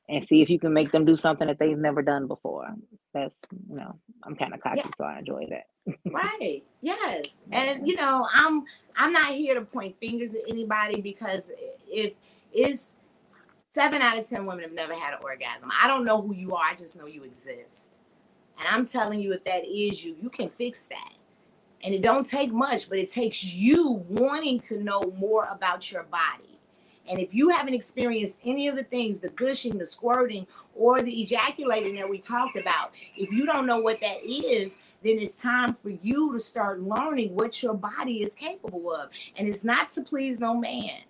and 0.09 0.25
see 0.25 0.41
if 0.41 0.49
you 0.49 0.59
can 0.59 0.73
make 0.73 0.91
them 0.91 1.05
do 1.05 1.15
something 1.15 1.47
that 1.47 1.59
they've 1.59 1.77
never 1.77 2.01
done 2.01 2.27
before. 2.27 2.67
That's 3.13 3.35
you 3.69 3.75
know, 3.75 3.95
I'm 4.23 4.35
kind 4.35 4.53
of 4.53 4.59
cocky, 4.59 4.81
yeah. 4.83 4.91
so 4.97 5.05
I 5.05 5.19
enjoy 5.19 5.45
that. 5.49 5.67
right. 6.11 6.63
Yes. 6.81 7.35
And 7.51 7.87
you 7.87 7.95
know, 7.95 8.27
I'm 8.33 8.63
I'm 8.95 9.13
not 9.13 9.33
here 9.33 9.53
to 9.55 9.61
point 9.61 9.95
fingers 9.99 10.35
at 10.35 10.41
anybody 10.47 11.01
because 11.01 11.51
if 11.87 12.13
it's 12.51 12.95
seven 13.71 14.01
out 14.01 14.17
of 14.17 14.27
ten 14.27 14.45
women 14.45 14.63
have 14.63 14.73
never 14.73 14.95
had 14.95 15.13
an 15.13 15.19
orgasm. 15.23 15.69
I 15.79 15.87
don't 15.87 16.05
know 16.05 16.21
who 16.21 16.33
you 16.33 16.55
are, 16.55 16.63
I 16.63 16.75
just 16.75 16.97
know 16.97 17.05
you 17.05 17.23
exist. 17.23 17.93
And 18.57 18.67
I'm 18.67 18.85
telling 18.85 19.21
you, 19.21 19.31
if 19.33 19.43
that 19.45 19.65
is 19.65 20.03
you, 20.03 20.15
you 20.21 20.29
can 20.29 20.49
fix 20.49 20.85
that. 20.87 21.13
And 21.81 21.93
it 21.93 22.01
don't 22.01 22.25
take 22.25 22.51
much, 22.51 22.89
but 22.89 22.97
it 22.97 23.09
takes 23.09 23.41
you 23.41 24.03
wanting 24.09 24.59
to 24.59 24.83
know 24.83 25.01
more 25.17 25.45
about 25.45 25.89
your 25.93 26.03
body 26.03 26.58
and 27.09 27.19
if 27.19 27.33
you 27.33 27.49
haven't 27.49 27.73
experienced 27.73 28.39
any 28.45 28.67
of 28.67 28.75
the 28.75 28.83
things, 28.83 29.19
the 29.19 29.29
gushing, 29.29 29.77
the 29.77 29.85
squirting, 29.85 30.45
or 30.75 31.01
the 31.01 31.21
ejaculating 31.21 31.95
that 31.95 32.07
we 32.07 32.19
talked 32.19 32.55
about, 32.55 32.91
if 33.17 33.31
you 33.31 33.45
don't 33.47 33.65
know 33.65 33.79
what 33.79 33.99
that 34.01 34.23
is, 34.23 34.77
then 35.03 35.17
it's 35.17 35.41
time 35.41 35.73
for 35.73 35.89
you 35.89 36.31
to 36.33 36.39
start 36.39 36.81
learning 36.81 37.33
what 37.35 37.63
your 37.63 37.73
body 37.73 38.21
is 38.21 38.35
capable 38.35 38.93
of. 38.93 39.09
And 39.35 39.47
it's 39.47 39.63
not 39.63 39.89
to 39.91 40.03
please 40.03 40.39
no 40.39 40.55
man, 40.55 41.01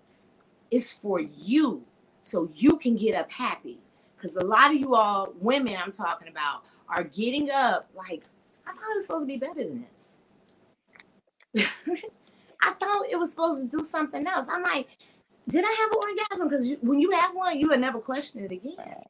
it's 0.71 0.93
for 0.93 1.19
you 1.19 1.83
so 2.21 2.49
you 2.55 2.77
can 2.77 2.95
get 2.95 3.15
up 3.15 3.29
happy. 3.29 3.79
Because 4.15 4.37
a 4.37 4.45
lot 4.45 4.71
of 4.71 4.77
you 4.77 4.95
all, 4.95 5.33
women 5.39 5.75
I'm 5.77 5.91
talking 5.91 6.29
about, 6.29 6.63
are 6.87 7.03
getting 7.03 7.51
up 7.51 7.89
like, 7.95 8.23
I 8.65 8.71
thought 8.71 8.91
it 8.91 8.95
was 8.95 9.05
supposed 9.05 9.23
to 9.23 9.27
be 9.27 9.37
better 9.37 9.63
than 9.63 9.85
this. 9.93 10.21
I 12.61 12.71
thought 12.73 13.05
it 13.09 13.17
was 13.17 13.31
supposed 13.31 13.61
to 13.61 13.77
do 13.77 13.83
something 13.83 14.27
else. 14.27 14.47
I'm 14.49 14.63
like, 14.63 14.87
did 15.49 15.65
I 15.65 15.71
have 15.71 15.91
an 15.91 15.97
orgasm? 15.97 16.49
Because 16.49 16.71
when 16.81 16.99
you 16.99 17.11
have 17.11 17.35
one, 17.35 17.59
you 17.59 17.69
would 17.69 17.79
never 17.79 17.99
question 17.99 18.43
it 18.43 18.51
again. 18.51 19.03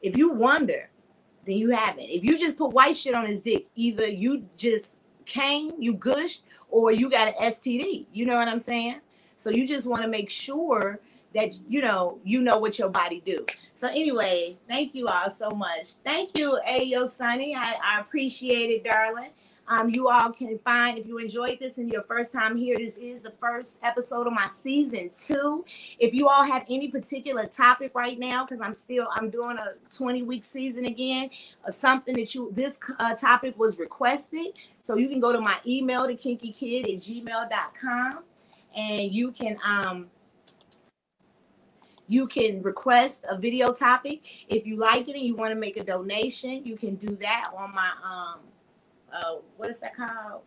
If 0.00 0.16
you 0.16 0.30
wonder, 0.32 0.88
then 1.46 1.56
you 1.56 1.70
haven't. 1.70 2.04
If 2.04 2.24
you 2.24 2.38
just 2.38 2.56
put 2.58 2.72
white 2.72 2.96
shit 2.96 3.14
on 3.14 3.26
his 3.26 3.42
dick, 3.42 3.66
either 3.74 4.06
you 4.06 4.44
just 4.56 4.98
came, 5.26 5.72
you 5.78 5.94
gushed, 5.94 6.44
or 6.70 6.92
you 6.92 7.10
got 7.10 7.28
an 7.28 7.34
STD. 7.40 8.06
You 8.12 8.26
know 8.26 8.36
what 8.36 8.48
I'm 8.48 8.58
saying? 8.58 9.00
So 9.36 9.50
you 9.50 9.66
just 9.66 9.88
want 9.88 10.02
to 10.02 10.08
make 10.08 10.30
sure 10.30 11.00
that 11.34 11.54
you 11.68 11.80
know 11.80 12.18
you 12.24 12.42
know 12.42 12.58
what 12.58 12.78
your 12.78 12.88
body 12.90 13.22
do. 13.24 13.44
So 13.74 13.88
anyway, 13.88 14.56
thank 14.68 14.94
you 14.94 15.08
all 15.08 15.30
so 15.30 15.50
much. 15.50 15.94
Thank 16.04 16.36
you, 16.38 16.58
Ayo 16.68 17.08
Sunny. 17.08 17.54
I, 17.56 17.74
I 17.82 18.00
appreciate 18.00 18.70
it, 18.70 18.84
darling. 18.84 19.30
Um, 19.68 19.90
you 19.90 20.08
all 20.08 20.32
can 20.32 20.58
find 20.58 20.98
if 20.98 21.06
you 21.06 21.18
enjoyed 21.18 21.58
this 21.60 21.78
and 21.78 21.90
your 21.90 22.02
first 22.02 22.32
time 22.32 22.56
here, 22.56 22.76
this 22.76 22.98
is 22.98 23.22
the 23.22 23.30
first 23.30 23.78
episode 23.82 24.26
of 24.26 24.32
my 24.32 24.46
season 24.46 25.10
two. 25.18 25.64
If 25.98 26.12
you 26.12 26.28
all 26.28 26.44
have 26.44 26.64
any 26.68 26.88
particular 26.88 27.46
topic 27.46 27.92
right 27.94 28.18
now, 28.18 28.44
because 28.44 28.60
I'm 28.60 28.74
still 28.74 29.06
I'm 29.12 29.30
doing 29.30 29.58
a 29.58 29.74
20 29.94 30.22
week 30.22 30.44
season 30.44 30.84
again 30.84 31.30
of 31.64 31.74
something 31.74 32.14
that 32.16 32.34
you 32.34 32.50
this 32.54 32.78
uh, 32.98 33.14
topic 33.14 33.58
was 33.58 33.78
requested, 33.78 34.48
so 34.80 34.96
you 34.96 35.08
can 35.08 35.20
go 35.20 35.32
to 35.32 35.40
my 35.40 35.58
email 35.66 36.06
to 36.06 36.14
kinkykid 36.14 36.82
at 36.84 37.00
gmail.com 37.00 38.24
and 38.74 39.12
you 39.12 39.32
can 39.32 39.56
um 39.64 40.06
you 42.08 42.26
can 42.26 42.62
request 42.62 43.24
a 43.28 43.36
video 43.38 43.72
topic 43.72 44.46
if 44.48 44.66
you 44.66 44.76
like 44.76 45.08
it 45.08 45.14
and 45.14 45.24
you 45.24 45.34
want 45.34 45.50
to 45.50 45.58
make 45.58 45.76
a 45.76 45.84
donation 45.84 46.64
you 46.64 46.76
can 46.76 46.94
do 46.96 47.16
that 47.16 47.50
on 47.56 47.72
my 47.74 47.90
um 48.04 48.40
uh, 49.12 49.36
what 49.56 49.70
is 49.70 49.80
that 49.80 49.96
called 49.96 50.42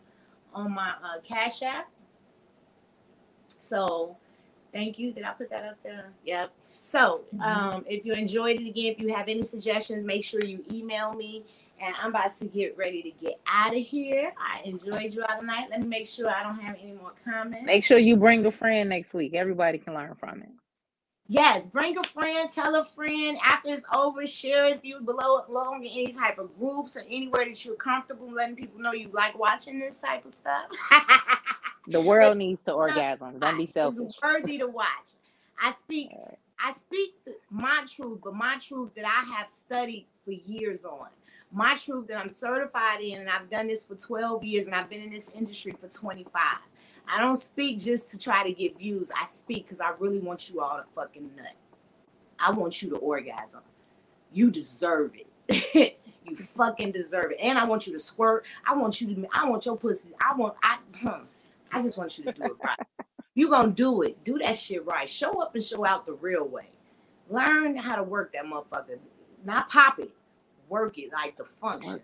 on 0.55 0.73
my 0.73 0.89
uh, 1.03 1.19
Cash 1.27 1.61
App. 1.61 1.89
So 3.47 4.15
thank 4.73 4.97
you. 4.97 5.11
Did 5.11 5.25
I 5.25 5.31
put 5.31 5.49
that 5.49 5.65
up 5.65 5.77
there? 5.83 6.11
Yep. 6.25 6.51
So 6.83 7.21
mm-hmm. 7.35 7.41
um, 7.41 7.85
if 7.87 8.05
you 8.05 8.13
enjoyed 8.13 8.61
it 8.61 8.67
again, 8.67 8.93
if 8.93 8.99
you 8.99 9.13
have 9.13 9.27
any 9.27 9.43
suggestions, 9.43 10.05
make 10.05 10.23
sure 10.23 10.43
you 10.43 10.63
email 10.71 11.13
me. 11.13 11.43
And 11.81 11.93
I'm 12.01 12.11
about 12.11 12.33
to 12.37 12.45
get 12.45 12.77
ready 12.77 13.01
to 13.03 13.11
get 13.25 13.37
out 13.45 13.75
of 13.75 13.81
here. 13.81 14.31
I 14.39 14.61
enjoyed 14.63 15.13
you 15.13 15.23
all 15.23 15.37
tonight. 15.37 15.67
Let 15.69 15.81
me 15.81 15.87
make 15.87 16.07
sure 16.07 16.29
I 16.29 16.41
don't 16.41 16.57
have 16.59 16.77
any 16.81 16.93
more 16.93 17.11
comments. 17.25 17.65
Make 17.65 17.83
sure 17.83 17.97
you 17.97 18.15
bring 18.15 18.45
a 18.45 18.51
friend 18.51 18.87
next 18.89 19.13
week. 19.13 19.33
Everybody 19.33 19.77
can 19.77 19.93
learn 19.93 20.15
from 20.15 20.41
it. 20.41 20.49
Yes, 21.27 21.65
bring 21.67 21.97
a 21.97 22.03
friend, 22.03 22.49
tell 22.53 22.75
a 22.75 22.85
friend. 22.85 23.37
After 23.43 23.69
it's 23.69 23.85
over, 23.93 24.25
share 24.27 24.67
it. 24.67 24.77
if 24.77 24.85
you 24.85 24.99
belong 24.99 25.83
in 25.83 25.89
any 25.91 26.11
type 26.11 26.37
of 26.37 26.55
groups 26.59 26.95
or 26.95 27.01
anywhere 27.09 27.45
that 27.45 27.65
you're 27.65 27.75
comfortable 27.75 28.31
letting 28.31 28.55
people 28.55 28.79
know 28.79 28.93
you 28.93 29.09
like 29.11 29.37
watching 29.37 29.79
this 29.79 29.99
type 29.99 30.23
of 30.23 30.31
stuff. 30.31 30.65
the 31.87 31.99
world 31.99 32.37
needs 32.37 32.61
to 32.65 32.73
orgasm. 32.73 33.39
Don't 33.39 33.57
be 33.57 33.65
selfish. 33.65 34.05
It's 34.07 34.21
worthy 34.21 34.59
to 34.59 34.67
watch. 34.67 35.13
I 35.59 35.71
speak 35.71 36.11
I 36.63 36.71
speak 36.71 37.15
my 37.49 37.83
truth, 37.87 38.19
but 38.23 38.33
my 38.33 38.57
truth 38.59 38.93
that 38.95 39.05
I 39.05 39.35
have 39.35 39.49
studied 39.49 40.05
for 40.23 40.31
years 40.31 40.85
on. 40.85 41.07
My 41.51 41.75
truth 41.75 42.07
that 42.07 42.19
I'm 42.19 42.29
certified 42.29 43.01
in, 43.01 43.19
and 43.19 43.29
I've 43.29 43.49
done 43.49 43.67
this 43.67 43.85
for 43.85 43.95
12 43.95 44.43
years, 44.43 44.65
and 44.67 44.75
I've 44.75 44.89
been 44.89 45.01
in 45.01 45.11
this 45.11 45.31
industry 45.31 45.73
for 45.79 45.87
25. 45.87 46.41
I 47.07 47.19
don't 47.19 47.35
speak 47.35 47.79
just 47.79 48.09
to 48.11 48.17
try 48.17 48.43
to 48.43 48.51
get 48.51 48.77
views. 48.77 49.11
I 49.19 49.25
speak 49.25 49.65
because 49.65 49.81
I 49.81 49.91
really 49.99 50.19
want 50.19 50.49
you 50.49 50.61
all 50.61 50.77
to 50.77 50.83
fucking 50.95 51.31
nut. 51.35 51.53
I 52.39 52.51
want 52.51 52.81
you 52.81 52.89
to 52.91 52.97
orgasm. 52.97 53.61
You 54.31 54.51
deserve 54.51 55.13
it. 55.47 55.97
you 56.25 56.35
fucking 56.35 56.91
deserve 56.91 57.31
it. 57.31 57.37
And 57.41 57.57
I 57.57 57.65
want 57.65 57.87
you 57.87 57.93
to 57.93 57.99
squirt. 57.99 58.45
I 58.67 58.75
want 58.75 58.99
you 58.99 59.15
to. 59.15 59.27
I 59.33 59.47
want 59.47 59.65
your 59.65 59.77
pussy. 59.77 60.11
I 60.19 60.35
want. 60.35 60.55
I. 60.63 60.77
Hmm, 60.95 61.25
I 61.71 61.81
just 61.81 61.97
want 61.97 62.17
you 62.17 62.25
to 62.25 62.33
do 62.33 62.43
it 62.43 62.51
right. 62.63 62.79
you 63.35 63.49
gonna 63.49 63.71
do 63.71 64.01
it. 64.01 64.23
Do 64.23 64.37
that 64.39 64.57
shit 64.57 64.85
right. 64.85 65.07
Show 65.07 65.41
up 65.41 65.55
and 65.55 65.63
show 65.63 65.85
out 65.85 66.05
the 66.05 66.13
real 66.13 66.47
way. 66.47 66.69
Learn 67.29 67.75
how 67.75 67.95
to 67.95 68.03
work 68.03 68.33
that 68.33 68.45
motherfucker. 68.45 68.97
Not 69.43 69.69
pop 69.69 69.99
it. 69.99 70.11
Work 70.69 70.97
it 70.97 71.11
like 71.13 71.37
the 71.37 71.45
function. 71.45 72.01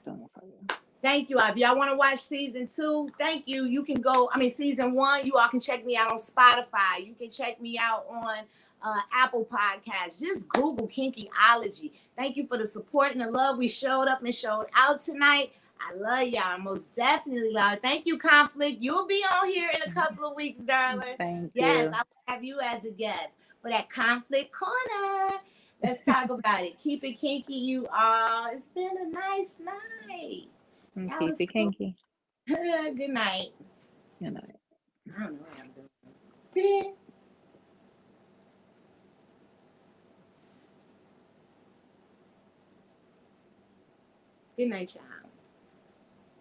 Thank 1.02 1.30
you. 1.30 1.39
If 1.39 1.58
y'all 1.58 1.78
want 1.78 1.91
to 1.91 1.97
watch 1.97 2.20
season 2.20 2.68
two, 2.68 3.10
thank 3.18 3.47
you. 3.47 3.66
You 3.66 3.84
can 3.84 3.99
go. 4.02 4.30
I 4.34 4.38
mean, 4.38 4.49
season 4.49 4.93
one, 4.93 5.26
you 5.26 5.36
all 5.36 5.47
can 5.49 5.60
check 5.60 5.86
me 5.86 5.97
out 5.97 6.12
on 6.12 6.18
Spotify. 6.18 7.06
You 7.06 7.16
can 7.16 7.30
check 7.30 7.60
me 7.60 7.80
out 7.80 8.06
on 8.10 8.39
uh, 8.84 9.02
Apple 9.12 9.45
Podcasts. 9.45 10.20
Just 10.20 10.47
Google 10.49 10.88
Kinkyology. 10.88 11.91
Thank 12.16 12.38
you 12.38 12.45
for 12.45 12.58
the 12.58 12.68
support 12.68 13.14
and 13.14 13.22
the 13.22 13.32
love 13.32 13.58
we 13.58 13.68
showed 13.68 14.08
up 14.08 14.24
and 14.24 14.34
showed 14.34 14.68
out 14.76 15.02
tonight. 15.02 15.54
I 15.82 15.95
love 15.95 16.28
y'all. 16.28 16.60
Most 16.60 16.95
definitely 16.95 17.52
love. 17.52 17.80
Thank 17.82 18.06
you, 18.06 18.20
Conflict. 18.20 18.78
You'll 18.80 19.08
be 19.08 19.24
on 19.24 19.47
here 19.47 19.72
in 19.74 19.89
a 19.89 19.93
couple 19.93 20.30
of 20.30 20.36
weeks, 20.36 20.62
darling. 20.62 21.16
Thank 21.18 21.52
yes, 21.56 21.86
you. 21.86 21.91
I'll 21.95 22.34
have 22.34 22.43
you 22.43 22.60
as 22.60 22.86
a 22.86 22.91
guest 22.91 23.39
for 23.64 23.72
that 23.72 23.89
Conflict 23.89 24.52
Corner. 24.54 25.38
Let's 25.84 26.04
talk 26.04 26.30
about 26.30 26.64
it. 26.64 26.80
Keep 26.80 27.04
it 27.04 27.14
kinky, 27.14 27.56
you 27.56 27.88
all. 27.88 28.52
It's 28.54 28.66
been 28.66 28.91
a 29.02 29.10
nice 29.10 29.60
night. 29.60 30.51
That 30.96 31.20
Keep 31.20 31.36
it 31.42 31.54
cool. 31.54 31.72
kinky. 31.72 31.96
Good 32.48 33.10
night. 33.10 33.48
Good 34.22 34.34
night. 34.34 34.56
I 35.18 35.24
don't 35.24 35.34
know 35.34 35.39
what 35.42 35.60
I'm 35.60 35.72
doing. 36.54 36.96
Good 44.58 44.70
night, 44.70 44.96
y'all. 44.96 45.11